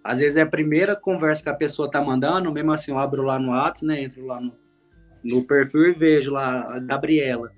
Às 0.03 0.19
vezes 0.19 0.35
é 0.35 0.41
a 0.41 0.45
primeira 0.45 0.93
conversa 0.93 1.43
que 1.43 1.47
a 1.47 1.55
pessoa 1.55 1.89
tá 1.89 2.01
mandando, 2.01 2.51
mesmo 2.51 2.73
assim 2.73 2.91
eu 2.91 2.97
abro 2.97 3.21
lá 3.21 3.39
no 3.39 3.51
WhatsApp, 3.51 3.85
né? 3.85 4.03
Entro 4.03 4.25
lá 4.25 4.41
no, 4.41 4.51
no 5.23 5.41
perfil 5.45 5.85
e 5.85 5.93
vejo 5.93 6.31
lá 6.31 6.75
a 6.75 6.79
Gabriela. 6.79 7.49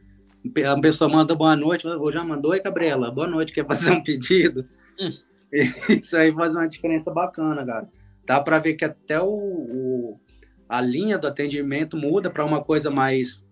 A 0.72 0.80
pessoa 0.80 1.10
manda 1.10 1.34
boa 1.34 1.56
noite, 1.56 1.84
eu 1.84 2.12
já 2.12 2.24
mandou, 2.24 2.52
oi 2.52 2.62
Gabriela, 2.62 3.10
boa 3.10 3.28
noite, 3.28 3.54
quer 3.54 3.66
fazer 3.66 3.90
um 3.90 4.04
pedido? 4.04 4.64
Hum. 5.00 5.10
Isso 6.00 6.16
aí 6.16 6.32
faz 6.32 6.56
uma 6.56 6.68
diferença 6.68 7.12
bacana, 7.12 7.66
cara. 7.66 7.90
dá 8.24 8.40
para 8.40 8.60
ver 8.60 8.76
que 8.76 8.86
até 8.86 9.20
o, 9.20 9.26
o, 9.26 10.20
a 10.70 10.80
linha 10.80 11.18
do 11.18 11.26
atendimento 11.26 11.98
muda 11.98 12.30
para 12.30 12.46
uma 12.46 12.64
coisa 12.64 12.92
mais 12.92 13.44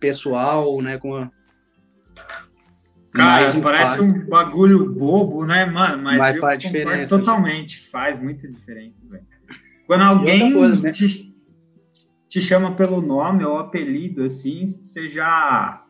pessoal, 0.00 0.82
né? 0.82 0.98
Com 0.98 1.14
a, 1.14 1.30
Cara, 3.12 3.60
parece 3.60 4.00
um 4.00 4.26
bagulho 4.26 4.90
bobo, 4.90 5.44
né, 5.44 5.66
mano? 5.66 6.02
Mas, 6.02 6.18
mas 6.18 6.38
faz 6.38 6.58
diferença. 6.58 7.18
Totalmente, 7.18 7.78
faz 7.78 8.20
muita 8.20 8.48
diferença, 8.48 9.02
velho. 9.08 9.26
Quando 9.86 10.02
alguém 10.02 10.52
coisa, 10.52 10.80
né? 10.80 10.92
te, 10.92 11.34
te 12.28 12.40
chama 12.40 12.74
pelo 12.74 13.02
nome 13.02 13.44
ou 13.44 13.58
apelido, 13.58 14.24
assim, 14.24 14.64
você 14.64 15.10
já, 15.10 15.84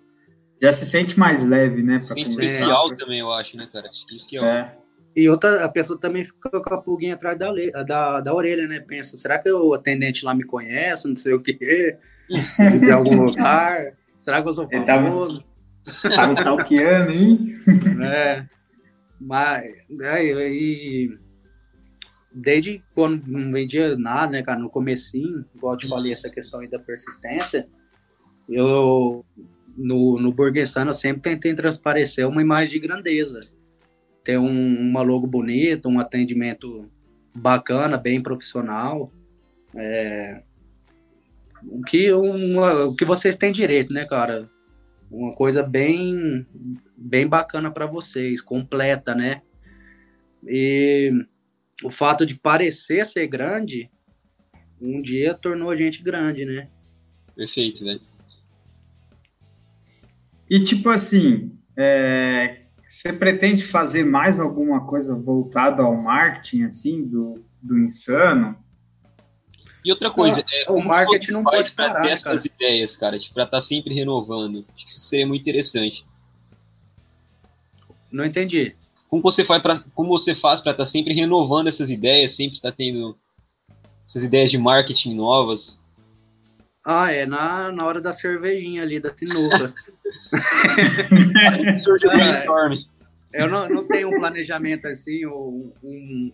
já 0.60 0.72
se 0.72 0.84
sente 0.84 1.16
mais 1.16 1.44
leve, 1.44 1.82
né? 1.82 2.00
Pra 2.04 2.18
especial 2.18 2.94
também, 2.96 3.20
eu 3.20 3.32
acho, 3.32 3.56
né, 3.56 3.68
cara? 3.72 3.88
Acho 3.88 4.04
que 4.06 4.16
isso 4.16 4.28
que 4.28 4.36
é. 4.38 4.44
é. 4.44 4.76
E 5.14 5.28
outra, 5.28 5.64
a 5.64 5.68
pessoa 5.68 6.00
também 6.00 6.24
fica 6.24 6.60
com 6.60 6.74
a 6.74 6.78
pulguinha 6.78 7.14
atrás 7.14 7.38
da, 7.38 7.52
da, 7.84 8.20
da 8.20 8.34
orelha, 8.34 8.66
né? 8.66 8.80
Pensa, 8.80 9.16
será 9.16 9.38
que 9.38 9.50
o 9.52 9.74
atendente 9.74 10.24
lá 10.24 10.34
me 10.34 10.42
conhece? 10.42 11.06
Não 11.06 11.14
sei 11.14 11.34
o 11.34 11.40
quê. 11.40 11.98
de 12.80 12.90
algum 12.90 13.26
lugar. 13.26 13.92
Será 14.18 14.42
que 14.42 14.48
eu 14.48 14.54
sou 14.54 14.68
famoso? 14.68 15.44
Tava 16.02 16.32
stalkeando, 16.32 17.12
hein? 17.12 17.46
É. 18.02 18.44
Mas, 19.20 19.64
aí, 20.00 20.32
aí 20.32 21.18
desde 22.34 22.82
quando 22.94 23.24
não 23.26 23.52
vendia 23.52 23.96
nada, 23.96 24.32
né, 24.32 24.42
cara, 24.42 24.58
no 24.58 24.70
comecinho, 24.70 25.44
igual 25.54 25.74
eu 25.74 25.78
te 25.78 25.88
falei, 25.88 26.12
essa 26.12 26.30
questão 26.30 26.60
aí 26.60 26.68
da 26.68 26.78
persistência, 26.78 27.68
eu, 28.48 29.24
no, 29.76 30.18
no 30.18 30.32
Burger 30.32 30.66
eu 30.86 30.92
sempre 30.92 31.22
tentei 31.22 31.54
transparecer 31.54 32.26
uma 32.26 32.40
imagem 32.42 32.80
de 32.80 32.86
grandeza. 32.86 33.40
Ter 34.24 34.38
um, 34.38 34.80
uma 34.80 35.02
logo 35.02 35.26
bonita, 35.26 35.88
um 35.88 35.98
atendimento 35.98 36.88
bacana, 37.34 37.96
bem 37.96 38.20
profissional. 38.20 39.10
É, 39.74 40.42
o, 41.64 41.82
que, 41.82 42.12
uma, 42.12 42.84
o 42.84 42.94
que 42.94 43.04
vocês 43.04 43.36
têm 43.36 43.52
direito, 43.52 43.92
né, 43.92 44.04
cara? 44.04 44.48
Uma 45.12 45.34
coisa 45.34 45.62
bem, 45.62 46.46
bem 46.96 47.26
bacana 47.26 47.70
para 47.70 47.86
vocês, 47.86 48.40
completa, 48.40 49.14
né? 49.14 49.42
E 50.42 51.12
o 51.84 51.90
fato 51.90 52.24
de 52.24 52.34
parecer 52.34 53.04
ser 53.04 53.26
grande, 53.26 53.90
um 54.80 55.02
dia 55.02 55.34
tornou 55.34 55.70
a 55.70 55.76
gente 55.76 56.02
grande, 56.02 56.46
né? 56.46 56.70
Perfeito, 57.36 57.84
velho. 57.84 58.00
E 60.48 60.60
tipo 60.60 60.88
assim, 60.88 61.58
é, 61.76 62.62
você 62.84 63.12
pretende 63.12 63.62
fazer 63.62 64.04
mais 64.04 64.40
alguma 64.40 64.86
coisa 64.86 65.14
voltada 65.14 65.82
ao 65.82 65.94
marketing, 65.94 66.64
assim, 66.64 67.04
do, 67.04 67.44
do 67.60 67.78
insano? 67.78 68.56
E 69.84 69.90
outra 69.90 70.10
coisa, 70.10 70.44
é, 70.52 70.70
o 70.70 70.80
marketing 70.80 71.32
não 71.32 71.42
pode 71.42 71.72
parar, 71.72 72.02
ter 72.02 72.10
essas 72.10 72.44
ideias, 72.44 72.94
cara, 72.94 73.18
tipo, 73.18 73.34
para 73.34 73.44
estar 73.44 73.56
tá 73.56 73.60
sempre 73.60 73.94
renovando. 73.94 74.64
Acho 74.74 74.84
que 74.84 74.90
isso 74.90 75.00
seria 75.00 75.26
muito 75.26 75.40
interessante. 75.40 76.06
Não 78.10 78.24
entendi. 78.24 78.76
Como 79.08 79.22
você 79.22 79.44
faz 79.44 79.62
para 79.62 79.80
como 79.94 80.08
você 80.08 80.34
faz 80.34 80.60
para 80.60 80.72
estar 80.72 80.84
tá 80.84 80.90
sempre 80.90 81.12
renovando 81.12 81.68
essas 81.68 81.90
ideias, 81.90 82.36
sempre 82.36 82.56
estar 82.56 82.70
tá 82.70 82.76
tendo 82.76 83.18
essas 84.06 84.22
ideias 84.22 84.50
de 84.50 84.58
marketing 84.58 85.14
novas? 85.14 85.80
Ah, 86.84 87.12
é 87.12 87.26
na, 87.26 87.70
na 87.72 87.84
hora 87.84 88.00
da 88.00 88.12
cervejinha 88.12 88.82
ali, 88.82 89.00
da 89.00 89.10
tinuca. 89.10 89.74
Surge 91.78 92.06
o 92.06 92.10
é. 92.10 92.14
brainstorm. 92.14 92.78
Eu 93.32 93.48
não, 93.48 93.68
não 93.68 93.88
tenho 93.88 94.08
um 94.08 94.18
planejamento 94.18 94.86
assim, 94.86 95.24
um, 95.26 95.72
um 95.82 96.32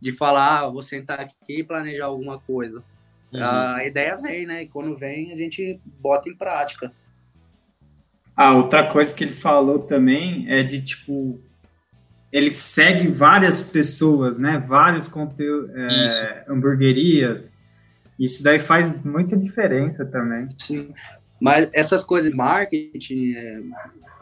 de 0.00 0.12
falar, 0.12 0.60
ah, 0.60 0.68
vou 0.68 0.82
sentar 0.82 1.20
aqui 1.20 1.58
e 1.60 1.64
planejar 1.64 2.06
alguma 2.06 2.38
coisa. 2.38 2.82
Uhum. 3.32 3.40
A 3.42 3.84
ideia 3.84 4.16
vem, 4.16 4.46
né? 4.46 4.62
E 4.62 4.68
quando 4.68 4.96
vem, 4.96 5.32
a 5.32 5.36
gente 5.36 5.80
bota 6.00 6.28
em 6.28 6.36
prática. 6.36 6.92
Ah, 8.36 8.54
outra 8.54 8.86
coisa 8.86 9.12
que 9.12 9.24
ele 9.24 9.32
falou 9.32 9.80
também 9.80 10.46
é 10.48 10.62
de, 10.62 10.80
tipo, 10.80 11.40
ele 12.32 12.54
segue 12.54 13.08
várias 13.08 13.60
pessoas, 13.60 14.38
né? 14.38 14.62
Vários 14.64 15.08
conteúdos, 15.08 15.70
é, 15.74 16.44
hamburguerias. 16.48 17.50
Isso 18.18 18.42
daí 18.42 18.58
faz 18.58 19.02
muita 19.04 19.36
diferença 19.36 20.04
também. 20.04 20.48
Sim. 20.58 20.92
Mas 21.40 21.70
essas 21.72 22.02
coisas 22.02 22.30
de 22.30 22.36
marketing, 22.36 23.34
é, 23.34 23.60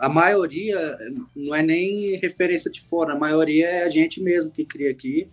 a 0.00 0.08
maioria 0.08 0.78
não 1.34 1.54
é 1.54 1.62
nem 1.62 2.16
referência 2.16 2.70
de 2.70 2.82
fora, 2.82 3.14
a 3.14 3.18
maioria 3.18 3.66
é 3.66 3.84
a 3.84 3.90
gente 3.90 4.22
mesmo 4.22 4.50
que 4.50 4.64
cria 4.64 4.90
aqui. 4.90 5.28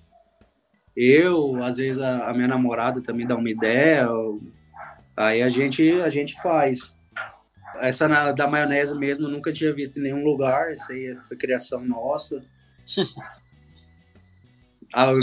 Eu, 0.95 1.61
às 1.63 1.77
vezes 1.77 2.01
a, 2.01 2.29
a 2.29 2.33
minha 2.33 2.47
namorada 2.47 3.01
também 3.01 3.25
dá 3.25 3.35
uma 3.35 3.49
ideia, 3.49 4.07
aí 5.17 5.41
a 5.41 5.49
gente 5.49 5.91
a 6.01 6.09
gente 6.09 6.39
faz. 6.41 6.93
Essa 7.77 8.07
na, 8.07 8.31
da 8.31 8.47
maionese 8.47 8.95
mesmo 8.95 9.25
eu 9.25 9.31
nunca 9.31 9.51
tinha 9.51 9.73
visto 9.73 9.97
em 9.97 10.03
nenhum 10.03 10.23
lugar, 10.23 10.71
isso 10.71 10.91
aí 10.91 11.17
foi 11.27 11.35
criação 11.35 11.83
nossa. 11.83 12.43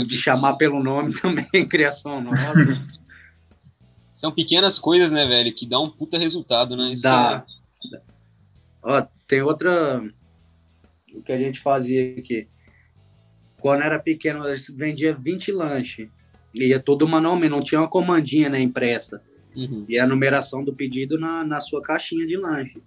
de 0.05 0.17
chamar 0.17 0.55
pelo 0.55 0.83
nome 0.83 1.13
também, 1.19 1.65
criação 1.67 2.21
nova. 2.21 2.37
São 4.13 4.31
pequenas 4.31 4.77
coisas, 4.77 5.11
né, 5.11 5.25
velho, 5.25 5.53
que 5.53 5.65
dá 5.65 5.79
um 5.79 5.89
puta 5.89 6.17
resultado, 6.17 6.75
né? 6.75 6.91
Isso 6.91 7.03
dá. 7.03 7.45
É... 7.93 7.99
Ó, 8.83 9.01
tem 9.27 9.41
outra. 9.41 10.03
O 11.13 11.23
que 11.23 11.31
a 11.31 11.37
gente 11.37 11.59
fazia 11.59 12.15
aqui. 12.17 12.47
Quando 13.61 13.83
era 13.83 13.99
pequeno, 13.99 14.43
a 14.43 14.55
gente 14.55 14.73
vendia 14.73 15.13
20 15.13 15.51
lanches. 15.51 16.09
Ia 16.53 16.79
todo 16.79 17.07
manualmente, 17.07 17.51
não 17.51 17.61
tinha 17.61 17.79
uma 17.79 17.87
comandinha 17.87 18.49
né, 18.49 18.59
impressa. 18.59 19.21
Uhum. 19.55 19.85
E 19.87 19.99
a 19.99 20.07
numeração 20.07 20.63
do 20.63 20.73
pedido 20.73 21.19
na, 21.19 21.43
na 21.43 21.61
sua 21.61 21.81
caixinha 21.81 22.25
de 22.25 22.35
lanche. 22.35 22.81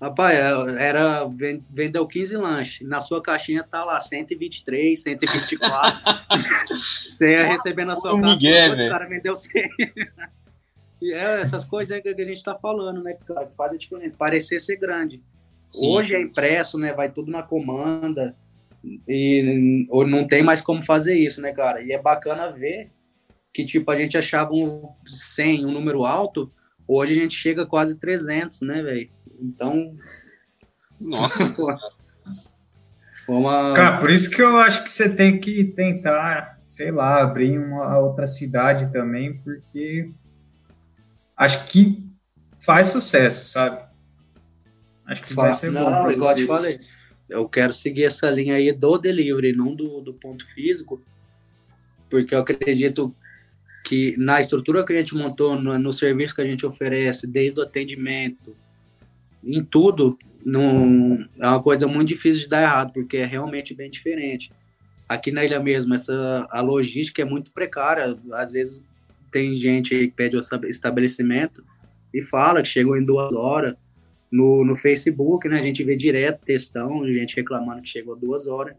Rapaz, 0.00 0.36
é, 0.36 0.88
era 0.88 1.28
vendeu 1.70 2.06
15 2.06 2.36
lanches. 2.36 2.88
Na 2.88 3.00
sua 3.00 3.22
caixinha 3.22 3.62
tá 3.62 3.84
lá 3.84 4.00
123, 4.00 5.00
124. 5.00 6.00
Você 7.06 7.32
ia 7.32 7.46
receber 7.46 7.84
na 7.84 7.94
sua 7.94 8.20
casa, 8.20 8.36
o 8.36 8.88
cara 8.88 9.08
vendeu 9.08 9.36
100. 9.36 9.62
e 11.02 11.12
é, 11.12 11.40
essas 11.40 11.64
coisas 11.64 12.00
que 12.00 12.08
a 12.08 12.14
gente 12.16 12.42
tá 12.42 12.54
falando, 12.56 13.02
né, 13.02 13.16
cara, 13.26 13.46
que 13.46 13.54
faz 13.54 13.72
a 13.72 13.76
diferença. 13.76 14.16
Parecer 14.16 14.60
ser 14.60 14.76
grande. 14.76 15.22
Sim. 15.70 15.86
Hoje 15.86 16.14
é 16.14 16.20
impresso, 16.20 16.78
né? 16.78 16.92
Vai 16.92 17.10
tudo 17.10 17.30
na 17.30 17.42
comanda. 17.42 18.36
E 19.08 19.86
ou 19.90 20.06
não 20.06 20.26
tem 20.26 20.42
mais 20.42 20.60
como 20.60 20.84
fazer 20.84 21.14
isso, 21.14 21.40
né, 21.40 21.52
cara? 21.52 21.82
E 21.82 21.92
é 21.92 22.00
bacana 22.00 22.50
ver 22.50 22.90
que, 23.52 23.64
tipo, 23.64 23.90
a 23.90 23.96
gente 23.96 24.16
achava 24.16 24.52
um 24.52 24.82
100, 25.06 25.66
um 25.66 25.72
número 25.72 26.04
alto, 26.04 26.50
hoje 26.88 27.12
a 27.12 27.22
gente 27.22 27.36
chega 27.36 27.62
a 27.62 27.66
quase 27.66 27.98
300, 27.98 28.62
né, 28.62 28.82
velho? 28.82 29.10
Então. 29.40 29.92
Nossa. 31.00 31.52
Foi 33.26 33.36
uma... 33.36 33.72
Cara, 33.74 33.98
por 33.98 34.10
isso 34.10 34.28
que 34.30 34.42
eu 34.42 34.56
acho 34.58 34.82
que 34.82 34.90
você 34.90 35.14
tem 35.14 35.38
que 35.38 35.62
tentar, 35.64 36.58
sei 36.66 36.90
lá, 36.90 37.22
abrir 37.22 37.56
uma 37.56 37.96
outra 37.98 38.26
cidade 38.26 38.92
também, 38.92 39.38
porque 39.38 40.10
acho 41.36 41.64
que 41.66 42.04
faz 42.64 42.88
sucesso, 42.88 43.44
sabe? 43.44 43.80
Acho 45.06 45.22
que 45.22 45.34
vai 45.34 45.52
ser 45.52 45.70
não, 45.70 45.84
bom. 45.84 46.10
Igual 46.10 46.30
eu 46.32 46.36
te 46.36 46.46
falei, 46.46 46.80
eu 47.32 47.48
quero 47.48 47.72
seguir 47.72 48.04
essa 48.04 48.30
linha 48.30 48.56
aí 48.56 48.70
do 48.72 48.98
delivery, 48.98 49.52
não 49.52 49.74
do, 49.74 50.00
do 50.00 50.14
ponto 50.14 50.46
físico, 50.46 51.02
porque 52.08 52.34
eu 52.34 52.40
acredito 52.40 53.14
que 53.84 54.16
na 54.16 54.40
estrutura 54.40 54.84
que 54.84 54.92
a 54.92 54.98
gente 54.98 55.14
montou, 55.14 55.60
no, 55.60 55.78
no 55.78 55.92
serviço 55.92 56.34
que 56.34 56.42
a 56.42 56.46
gente 56.46 56.64
oferece, 56.64 57.26
desde 57.26 57.58
o 57.58 57.62
atendimento, 57.62 58.56
em 59.42 59.62
tudo, 59.64 60.16
não, 60.46 61.18
é 61.40 61.48
uma 61.48 61.62
coisa 61.62 61.86
muito 61.86 62.08
difícil 62.08 62.42
de 62.42 62.48
dar 62.48 62.62
errado, 62.62 62.92
porque 62.92 63.16
é 63.16 63.24
realmente 63.24 63.74
bem 63.74 63.90
diferente. 63.90 64.52
Aqui 65.08 65.32
na 65.32 65.44
ilha 65.44 65.60
mesmo, 65.60 65.94
essa, 65.94 66.46
a 66.50 66.60
logística 66.60 67.22
é 67.22 67.24
muito 67.24 67.52
precária. 67.52 68.18
Às 68.32 68.52
vezes 68.52 68.82
tem 69.30 69.56
gente 69.56 69.90
que 69.90 70.10
pede 70.10 70.36
o 70.36 70.40
estabelecimento 70.66 71.64
e 72.14 72.22
fala 72.22 72.62
que 72.62 72.68
chegou 72.68 72.96
em 72.96 73.04
duas 73.04 73.34
horas. 73.34 73.74
No, 74.32 74.64
no 74.64 74.74
Facebook, 74.74 75.46
né, 75.46 75.60
a 75.60 75.62
gente 75.62 75.84
vê 75.84 75.94
direto 75.94 76.42
textão, 76.42 77.06
gente 77.06 77.36
reclamando 77.36 77.82
que 77.82 77.88
chegou 77.90 78.16
duas 78.16 78.46
horas. 78.46 78.74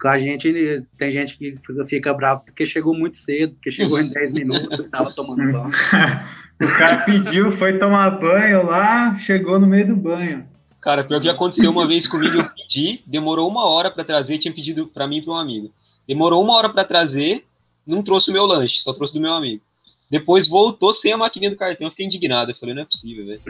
Com 0.00 0.08
a 0.08 0.18
gente, 0.18 0.86
tem 0.96 1.10
gente 1.12 1.36
que 1.36 1.58
fica, 1.64 1.84
fica 1.84 2.14
bravo 2.14 2.44
porque 2.44 2.64
chegou 2.64 2.94
muito 2.94 3.16
cedo, 3.16 3.54
porque 3.54 3.70
chegou 3.70 4.00
em 4.00 4.08
10 4.10 4.32
minutos, 4.32 4.86
estava 4.86 5.12
tomando 5.12 5.52
banho. 5.52 5.70
O 6.60 6.66
cara 6.76 7.04
pediu, 7.04 7.52
foi 7.52 7.78
tomar 7.78 8.10
banho 8.18 8.66
lá, 8.66 9.16
chegou 9.16 9.60
no 9.60 9.66
meio 9.68 9.86
do 9.86 9.94
banho. 9.94 10.44
Cara, 10.80 11.04
pior 11.04 11.20
que 11.20 11.28
aconteceu 11.28 11.70
uma 11.70 11.86
vez 11.86 12.06
comigo, 12.06 12.36
eu 12.36 12.50
pedi, 12.50 13.00
demorou 13.06 13.48
uma 13.48 13.64
hora 13.64 13.90
para 13.90 14.02
trazer, 14.02 14.38
tinha 14.38 14.52
pedido 14.52 14.88
para 14.88 15.06
mim 15.06 15.18
e 15.18 15.22
para 15.22 15.34
um 15.34 15.36
amigo. 15.36 15.72
Demorou 16.06 16.42
uma 16.42 16.54
hora 16.54 16.68
para 16.68 16.84
trazer, 16.84 17.44
não 17.86 18.02
trouxe 18.02 18.30
o 18.30 18.32
meu 18.32 18.44
lanche, 18.44 18.80
só 18.80 18.92
trouxe 18.92 19.14
do 19.14 19.20
meu 19.20 19.32
amigo. 19.32 19.62
Depois 20.10 20.48
voltou 20.48 20.92
sem 20.92 21.12
a 21.12 21.18
maquininha 21.18 21.50
do 21.50 21.56
cartão, 21.56 21.86
eu 21.86 21.90
fiquei 21.90 22.06
indignado. 22.06 22.50
Eu 22.50 22.54
falei, 22.54 22.74
não 22.74 22.82
é 22.82 22.86
possível, 22.86 23.26
velho. 23.26 23.42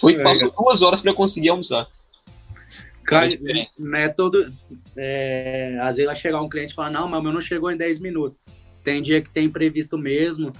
Foi, 0.00 0.22
passou 0.22 0.50
duas 0.50 0.80
horas 0.80 1.00
para 1.00 1.12
conseguir 1.12 1.50
almoçar. 1.50 1.86
Cara, 3.04 3.28
não 3.78 3.98
é 3.98 4.08
todo. 4.08 4.52
É, 4.96 5.78
às 5.80 5.96
vezes 5.96 6.06
vai 6.06 6.16
chegar 6.16 6.42
um 6.42 6.48
cliente 6.48 6.72
e 6.72 6.74
falar, 6.74 6.90
não, 6.90 7.08
mas 7.08 7.20
o 7.20 7.22
meu 7.22 7.32
não 7.32 7.40
chegou 7.40 7.70
em 7.70 7.76
10 7.76 8.00
minutos. 8.00 8.38
Tem 8.82 9.02
dia 9.02 9.20
que 9.20 9.30
tem 9.30 9.48
previsto 9.48 9.98
mesmo, 9.98 10.52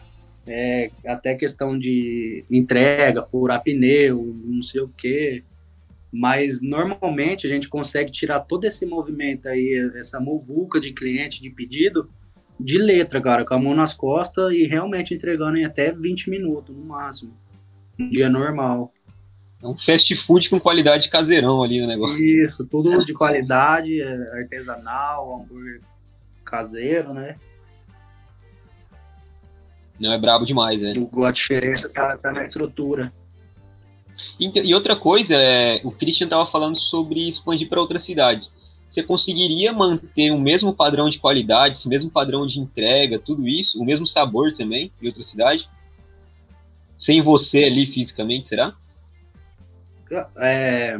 é, 0.46 0.90
até 1.06 1.34
questão 1.34 1.78
de 1.78 2.44
entrega, 2.50 3.22
furar 3.22 3.62
pneu, 3.62 4.34
não 4.44 4.62
sei 4.62 4.80
o 4.80 4.88
quê. 4.88 5.44
Mas 6.10 6.60
normalmente 6.60 7.46
a 7.46 7.50
gente 7.50 7.68
consegue 7.68 8.10
tirar 8.10 8.40
todo 8.40 8.64
esse 8.64 8.86
movimento 8.86 9.46
aí, 9.46 9.90
essa 9.96 10.18
movuca 10.18 10.80
de 10.80 10.92
cliente, 10.92 11.42
de 11.42 11.50
pedido, 11.50 12.10
de 12.59 12.78
letra, 12.78 13.20
cara, 13.20 13.44
com 13.44 13.54
a 13.54 13.59
mão 13.59 13.74
nas 13.74 13.94
costas 13.94 14.52
e 14.52 14.66
realmente 14.66 15.14
entregando 15.14 15.56
em 15.56 15.64
até 15.64 15.92
20 15.92 16.30
minutos 16.30 16.74
no 16.74 16.84
máximo. 16.84 17.36
Um 17.98 18.09
dia 18.09 18.28
normal. 18.28 18.92
É 19.62 19.66
um 19.66 19.76
fast 19.76 20.14
food 20.14 20.48
com 20.50 20.61
qualidade 20.61 21.09
caseirão 21.09 21.62
ali 21.62 21.80
no 21.80 21.86
negócio. 21.86 22.16
Isso, 22.24 22.64
tudo 22.64 23.04
de 23.04 23.12
qualidade, 23.12 24.00
é 24.00 24.38
artesanal, 24.38 25.40
hambúrguer 25.40 25.80
caseiro, 26.44 27.12
né? 27.12 27.36
Não, 29.98 30.12
é 30.12 30.18
brabo 30.18 30.44
demais, 30.44 30.80
né? 30.80 30.92
A 31.24 31.30
diferença 31.32 31.88
tá, 31.88 32.16
tá 32.16 32.32
na 32.32 32.42
estrutura. 32.42 33.12
E, 34.38 34.74
outra 34.74 34.96
coisa, 34.96 35.34
é, 35.34 35.80
o 35.84 35.90
Christian 35.90 36.26
estava 36.26 36.46
falando 36.46 36.76
sobre 36.76 37.28
expandir 37.28 37.68
para 37.68 37.80
outras 37.80 38.02
cidades. 38.02 38.52
Você 38.89 39.03
conseguiria 39.03 39.70
manter 39.70 40.30
o 40.30 40.41
mesmo 40.41 40.74
padrão 40.74 41.11
de 41.11 41.18
qualidade, 41.18 41.76
esse 41.76 41.89
mesmo 41.89 42.11
padrão 42.11 42.47
de 42.47 42.59
entrega, 42.59 43.18
tudo 43.18 43.47
isso, 43.47 43.78
o 43.78 43.84
mesmo 43.84 44.07
sabor 44.07 44.51
também 44.53 44.91
em 45.01 45.07
outra 45.07 45.22
cidade? 45.22 45.68
Sem 46.97 47.20
você 47.20 47.64
ali 47.64 47.84
fisicamente, 47.84 48.49
será? 48.49 48.74
É, 50.39 50.99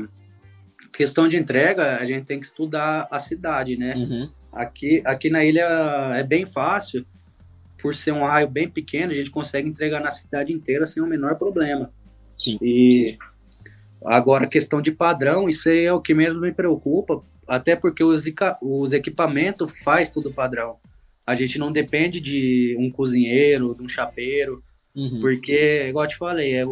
questão 0.93 1.27
de 1.27 1.39
entrega, 1.39 1.97
a 1.97 2.05
gente 2.05 2.27
tem 2.27 2.39
que 2.39 2.45
estudar 2.45 3.09
a 3.11 3.19
cidade, 3.19 3.77
né? 3.77 3.95
Uhum. 3.97 4.31
Aqui, 4.53 5.03
aqui 5.07 5.31
na 5.31 5.43
ilha 5.43 5.67
é 6.15 6.23
bem 6.23 6.45
fácil, 6.45 7.07
por 7.81 7.95
ser 7.95 8.13
um 8.13 8.25
raio 8.25 8.49
bem 8.49 8.69
pequeno, 8.69 9.13
a 9.13 9.15
gente 9.15 9.31
consegue 9.31 9.67
entregar 9.67 10.01
na 10.01 10.11
cidade 10.11 10.53
inteira 10.53 10.85
sem 10.85 11.03
o 11.03 11.07
menor 11.07 11.37
problema. 11.37 11.91
Sim. 12.37 12.59
E 12.61 13.17
agora, 14.05 14.47
questão 14.47 14.83
de 14.83 14.93
padrão, 14.93 15.49
isso 15.49 15.71
aí 15.71 15.85
é 15.85 15.93
o 15.93 16.03
que 16.03 16.13
mesmo 16.13 16.41
me 16.41 16.53
preocupa, 16.53 17.23
até 17.49 17.75
porque 17.75 18.05
os, 18.05 18.25
os 18.61 18.93
equipamentos 18.93 19.81
faz 19.83 20.11
tudo 20.11 20.33
padrão. 20.33 20.77
A 21.27 21.35
gente 21.35 21.59
não 21.59 21.73
depende 21.73 22.21
de 22.21 22.77
um 22.79 22.91
cozinheiro, 22.91 23.75
de 23.75 23.83
um 23.83 23.89
chapeiro, 23.89 24.63
uhum. 24.95 25.21
porque, 25.21 25.87
igual 25.89 26.05
eu 26.05 26.09
te 26.09 26.17
falei, 26.17 26.55
é 26.55 26.65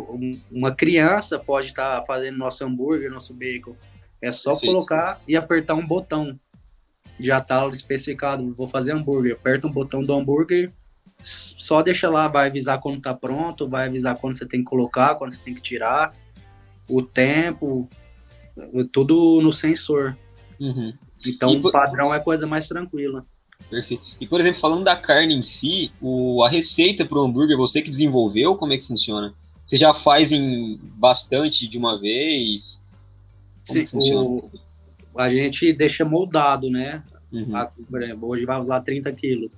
uma 0.51 0.74
criança 0.74 1.39
pode 1.39 1.68
estar 1.68 2.01
tá 2.01 2.07
fazendo 2.07 2.39
nosso 2.39 2.64
hambúrguer, 2.64 3.11
nosso 3.11 3.35
bacon. 3.35 3.74
É 4.22 4.31
só 4.31 4.53
Perfeito. 4.53 4.72
colocar 4.72 5.20
e 5.27 5.37
apertar 5.37 5.74
um 5.74 5.87
botão. 5.87 6.39
Já 7.18 7.39
está 7.39 7.66
especificado, 7.68 8.55
vou 8.55 8.68
fazer 8.68 8.93
hambúrguer. 8.93 9.33
Aperta 9.33 9.66
um 9.66 9.72
botão 9.72 10.05
do 10.05 10.12
hambúrguer, 10.12 10.70
só 11.20 11.83
deixa 11.83 12.11
lá, 12.11 12.29
vai 12.29 12.49
avisar 12.49 12.81
quando 12.81 13.01
tá 13.01 13.14
pronto, 13.14 13.68
vai 13.68 13.87
avisar 13.87 14.16
quando 14.16 14.37
você 14.37 14.47
tem 14.47 14.61
que 14.61 14.66
colocar, 14.66 15.14
quando 15.14 15.33
você 15.33 15.43
tem 15.43 15.55
que 15.55 15.62
tirar, 15.62 16.14
o 16.89 17.03
tempo, 17.03 17.89
tudo 18.93 19.41
no 19.43 19.53
sensor. 19.53 20.16
Uhum. 20.61 20.92
Então 21.26 21.52
o 21.52 21.70
padrão 21.70 22.12
é 22.12 22.20
coisa 22.20 22.46
mais 22.46 22.66
tranquila. 22.68 23.26
Perfeito. 23.70 24.04
E, 24.20 24.26
por 24.26 24.40
exemplo, 24.40 24.61
falando 24.61 24.84
da 24.84 24.96
carne 24.96 25.34
em 25.34 25.42
si, 25.42 25.90
o, 26.00 26.42
a 26.42 26.48
receita 26.48 27.04
para 27.04 27.18
o 27.18 27.24
hambúrguer, 27.24 27.57
você 27.57 27.82
que 27.82 27.90
desenvolveu, 27.90 28.54
como 28.54 28.72
é 28.72 28.78
que 28.78 28.86
funciona? 28.86 29.34
Você 29.64 29.76
já 29.76 29.92
faz 29.92 30.30
em 30.30 30.78
bastante 30.82 31.66
de 31.66 31.76
uma 31.76 31.98
vez? 31.98 32.80
Como 33.66 33.80
Sim, 33.80 33.86
funciona? 33.86 34.28
O, 34.28 34.50
a 35.18 35.28
gente 35.28 35.72
deixa 35.72 36.04
moldado, 36.04 36.70
né? 36.70 37.02
Uhum. 37.32 37.57
A, 37.57 37.72
hoje 38.22 38.46
vai 38.46 38.61
usar 38.61 38.80
30 38.80 39.12
quilos. 39.12 39.50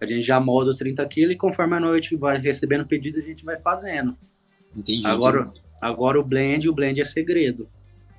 A 0.00 0.06
gente 0.06 0.22
já 0.22 0.38
molda 0.38 0.70
os 0.70 0.76
30 0.76 1.04
quilos 1.06 1.34
e 1.34 1.36
conforme 1.36 1.74
a 1.74 1.80
noite 1.80 2.14
vai 2.14 2.38
recebendo 2.38 2.86
pedido, 2.86 3.18
a 3.18 3.22
gente 3.22 3.44
vai 3.44 3.58
fazendo. 3.60 4.16
Entendi. 4.76 5.04
Agora, 5.04 5.52
agora 5.80 6.20
o 6.20 6.24
blend, 6.24 6.68
o 6.68 6.72
blend 6.72 7.00
é 7.00 7.04
segredo. 7.04 7.68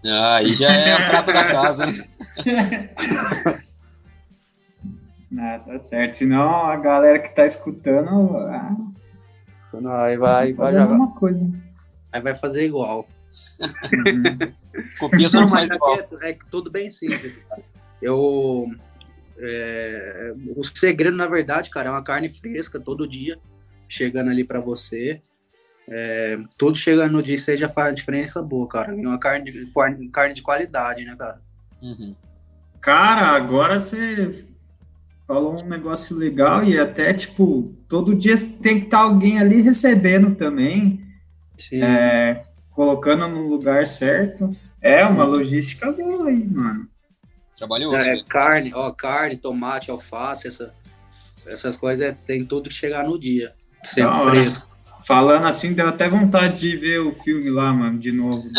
Ah, 0.06 0.36
aí 0.38 0.54
já 0.56 0.72
é 0.72 0.94
a 0.94 1.10
prata 1.10 1.34
da 1.34 1.44
casa, 1.44 1.86
né? 1.86 2.10
ah, 5.38 5.60
tá 5.60 5.80
certo. 5.80 6.14
Senão 6.14 6.66
a 6.66 6.78
galera 6.78 7.20
que 7.20 7.36
tá 7.36 7.46
escutando. 7.46 8.38
Ah, 8.38 8.76
Não, 9.74 9.92
aí 9.92 10.18
vai, 10.18 10.54
vai, 10.54 10.74
vai 10.74 10.82
alguma 10.82 11.14
coisa. 11.14 11.46
Aí 12.12 12.22
vai 12.22 12.34
fazer 12.34 12.66
igual. 12.66 13.08
Copia 15.00 15.28
só 15.28 15.46
mais 15.48 15.70
igual. 15.70 16.00
É, 16.22 16.30
é 16.30 16.38
tudo 16.50 16.72
bem 16.72 16.90
simples. 16.90 17.44
Eu 18.02 18.68
é, 19.42 20.34
o 20.56 20.64
segredo, 20.64 21.16
na 21.16 21.28
verdade, 21.28 21.70
cara, 21.70 21.88
é 21.88 21.92
uma 21.92 22.04
carne 22.04 22.30
fresca 22.30 22.80
todo 22.80 23.08
dia, 23.08 23.40
chegando 23.88 24.30
ali 24.30 24.44
para 24.44 24.60
você. 24.60 25.22
É, 25.92 26.38
tudo 26.58 26.78
chegando 26.78 27.14
no 27.14 27.24
dia 27.24 27.38
você 27.38 27.58
já 27.58 27.68
faz 27.68 27.90
a 27.90 27.96
diferença 27.96 28.42
boa, 28.42 28.68
cara. 28.68 28.94
É 28.94 28.96
uma 28.96 29.18
carne 29.18 29.52
de, 29.52 29.66
carne 30.12 30.34
de 30.34 30.42
qualidade, 30.42 31.04
né, 31.04 31.16
cara? 31.18 31.42
Uhum. 31.82 32.16
Cara, 32.80 33.28
agora 33.30 33.80
você 33.80 34.48
falou 35.26 35.58
um 35.62 35.68
negócio 35.68 36.16
legal 36.16 36.64
e 36.64 36.78
até, 36.80 37.14
tipo, 37.14 37.76
todo 37.88 38.16
dia 38.16 38.36
tem 38.62 38.80
que 38.80 38.86
estar 38.86 39.00
tá 39.00 39.04
alguém 39.04 39.40
ali 39.40 39.62
recebendo 39.62 40.36
também, 40.36 41.04
é, 41.74 42.44
colocando 42.72 43.28
no 43.28 43.48
lugar 43.48 43.86
certo. 43.86 44.56
É 44.82 45.06
uma 45.06 45.26
logística 45.26 45.92
boa 45.92 46.30
aí, 46.30 46.48
mano. 46.48 46.88
Trabalhoso. 47.58 47.96
É, 47.96 48.16
né? 48.16 48.24
carne, 48.28 48.72
ó, 48.74 48.90
carne, 48.92 49.36
tomate, 49.36 49.92
alface, 49.92 50.48
essa, 50.48 50.74
essas 51.46 51.76
coisas 51.76 52.08
é, 52.08 52.14
tem 52.14 52.46
tudo 52.46 52.70
que 52.70 52.76
chegar 52.76 53.04
no 53.04 53.20
dia. 53.20 53.54
Sempre 53.84 54.20
fresco. 54.22 54.79
Falando 55.06 55.46
assim, 55.46 55.74
deu 55.74 55.88
até 55.88 56.10
vontade 56.10 56.60
de 56.60 56.76
ver 56.76 57.00
o 57.00 57.14
filme 57.14 57.50
lá, 57.50 57.72
mano, 57.74 57.98
de 58.00 58.12
novo. 58.12 58.44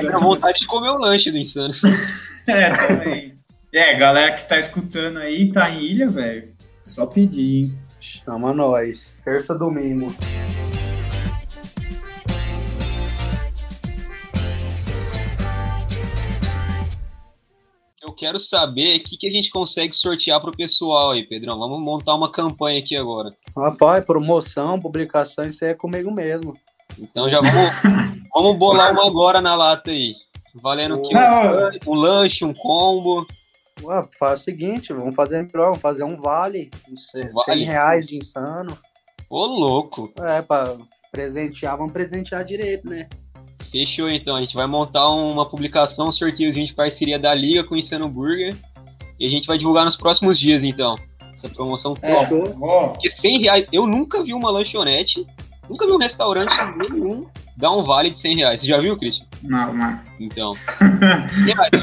Deu 0.00 0.20
vontade 0.20 0.60
de 0.60 0.66
comer 0.66 0.90
o 0.90 0.98
lanche 0.98 1.30
do 1.30 1.38
Insano. 1.38 1.74
é, 2.46 2.70
também. 2.70 3.34
É, 3.72 3.94
galera 3.94 4.34
que 4.34 4.48
tá 4.48 4.58
escutando 4.58 5.18
aí, 5.18 5.52
tá 5.52 5.70
em 5.70 5.84
ilha, 5.84 6.08
velho. 6.08 6.54
Só 6.82 7.06
pedir, 7.06 7.64
hein? 7.64 7.78
Chama 8.00 8.52
nós. 8.52 9.18
Terça, 9.22 9.56
domingo. 9.56 10.14
Quero 18.20 18.38
saber 18.38 18.98
o 18.98 19.02
que, 19.02 19.16
que 19.16 19.26
a 19.26 19.30
gente 19.30 19.48
consegue 19.48 19.96
sortear 19.96 20.38
para 20.42 20.50
o 20.50 20.56
pessoal 20.56 21.12
aí, 21.12 21.26
Pedrão. 21.26 21.58
Vamos 21.58 21.80
montar 21.80 22.14
uma 22.14 22.30
campanha 22.30 22.78
aqui 22.78 22.94
agora. 22.94 23.34
Rapaz, 23.56 24.04
promoção, 24.04 24.78
publicação, 24.78 25.46
isso 25.46 25.64
aí 25.64 25.70
é 25.70 25.74
comigo 25.74 26.12
mesmo. 26.12 26.54
Então 26.98 27.30
já 27.30 27.40
vamos, 27.40 27.72
vamos 28.34 28.58
bolar 28.58 28.92
uma 28.92 29.06
agora 29.06 29.40
na 29.40 29.54
lata 29.54 29.90
aí. 29.90 30.14
Valendo 30.54 30.96
aqui 30.96 31.16
um, 31.16 31.92
um, 31.92 31.94
lanche, 31.94 32.44
um 32.44 32.52
combo. 32.52 33.26
Ué, 33.82 34.06
faz 34.18 34.40
o 34.40 34.44
seguinte, 34.44 34.92
vamos 34.92 35.14
fazer 35.14 35.42
melhor, 35.42 35.68
vamos 35.68 35.80
fazer 35.80 36.04
um 36.04 36.16
vale, 36.16 36.70
uns 36.90 37.06
100 37.12 37.32
vale. 37.32 37.64
reais 37.64 38.06
de 38.06 38.16
insano. 38.18 38.76
Ô, 39.30 39.46
louco. 39.46 40.12
É, 40.18 40.42
para 40.42 40.76
presentear, 41.10 41.78
vamos 41.78 41.92
presentear 41.92 42.44
direito, 42.44 42.86
né? 42.86 43.08
Fechou 43.70 44.10
então. 44.10 44.36
A 44.36 44.40
gente 44.40 44.54
vai 44.54 44.66
montar 44.66 45.08
uma 45.10 45.48
publicação, 45.48 46.08
um 46.08 46.12
sorteiozinho 46.12 46.66
de 46.66 46.74
parceria 46.74 47.18
da 47.18 47.34
Liga 47.34 47.64
com 47.64 47.74
o 47.74 47.78
Insano 47.78 48.08
Burger. 48.08 48.56
E 49.18 49.26
a 49.26 49.30
gente 49.30 49.46
vai 49.46 49.58
divulgar 49.58 49.84
nos 49.84 49.96
próximos 49.96 50.38
dias, 50.38 50.64
então. 50.64 50.98
Essa 51.32 51.48
promoção 51.48 51.96
é, 52.02 52.26
top. 52.26 52.54
Porque 52.90 53.10
100 53.10 53.38
reais, 53.40 53.68
eu 53.72 53.86
nunca 53.86 54.22
vi 54.22 54.34
uma 54.34 54.50
lanchonete, 54.50 55.26
nunca 55.68 55.86
vi 55.86 55.92
um 55.92 55.98
restaurante 55.98 56.54
nenhum 56.76 57.26
dar 57.56 57.72
um 57.72 57.84
vale 57.84 58.10
de 58.10 58.18
100 58.18 58.36
reais. 58.36 58.60
Você 58.60 58.66
já 58.66 58.80
viu, 58.80 58.96
Christian? 58.96 59.26
Não, 59.42 59.72
mano. 59.72 60.00
Então. 60.18 60.50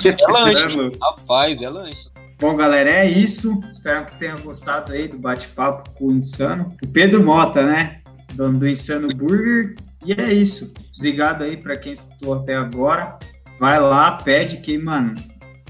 é 0.04 0.32
lanche. 0.32 0.92
Rapaz, 1.02 1.62
é 1.62 1.70
lanche. 1.70 2.10
Bom, 2.40 2.56
galera, 2.56 2.90
é 2.90 3.10
isso. 3.10 3.62
Espero 3.70 4.06
que 4.06 4.18
tenham 4.18 4.40
gostado 4.40 4.94
aí 4.94 5.08
do 5.08 5.18
bate-papo 5.18 5.90
com 5.92 6.08
o 6.08 6.12
Insano. 6.12 6.76
O 6.84 6.88
Pedro 6.88 7.24
Mota, 7.24 7.64
né? 7.64 8.02
Dono 8.34 8.60
do 8.60 8.68
Insano 8.68 9.08
Burger. 9.16 9.76
E 10.06 10.14
é 10.14 10.34
isso. 10.34 10.72
Obrigado 10.98 11.44
aí 11.44 11.56
para 11.56 11.78
quem 11.78 11.94
escutou 11.94 12.34
até 12.34 12.56
agora. 12.56 13.18
Vai 13.60 13.80
lá, 13.80 14.12
pede 14.12 14.58
que, 14.58 14.78
mano, 14.78 15.16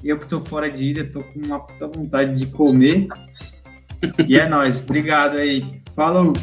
eu 0.03 0.17
que 0.17 0.28
tô 0.28 0.39
fora 0.41 0.69
de 0.71 0.84
ilha, 0.84 1.09
tô 1.11 1.21
com 1.21 1.39
uma 1.39 1.59
puta 1.59 1.88
vontade 1.88 2.36
de 2.36 2.45
comer. 2.47 3.07
e 4.28 4.38
é 4.38 4.47
nóis. 4.47 4.80
Obrigado 4.80 5.38
aí. 5.38 5.82
Falou! 5.93 6.34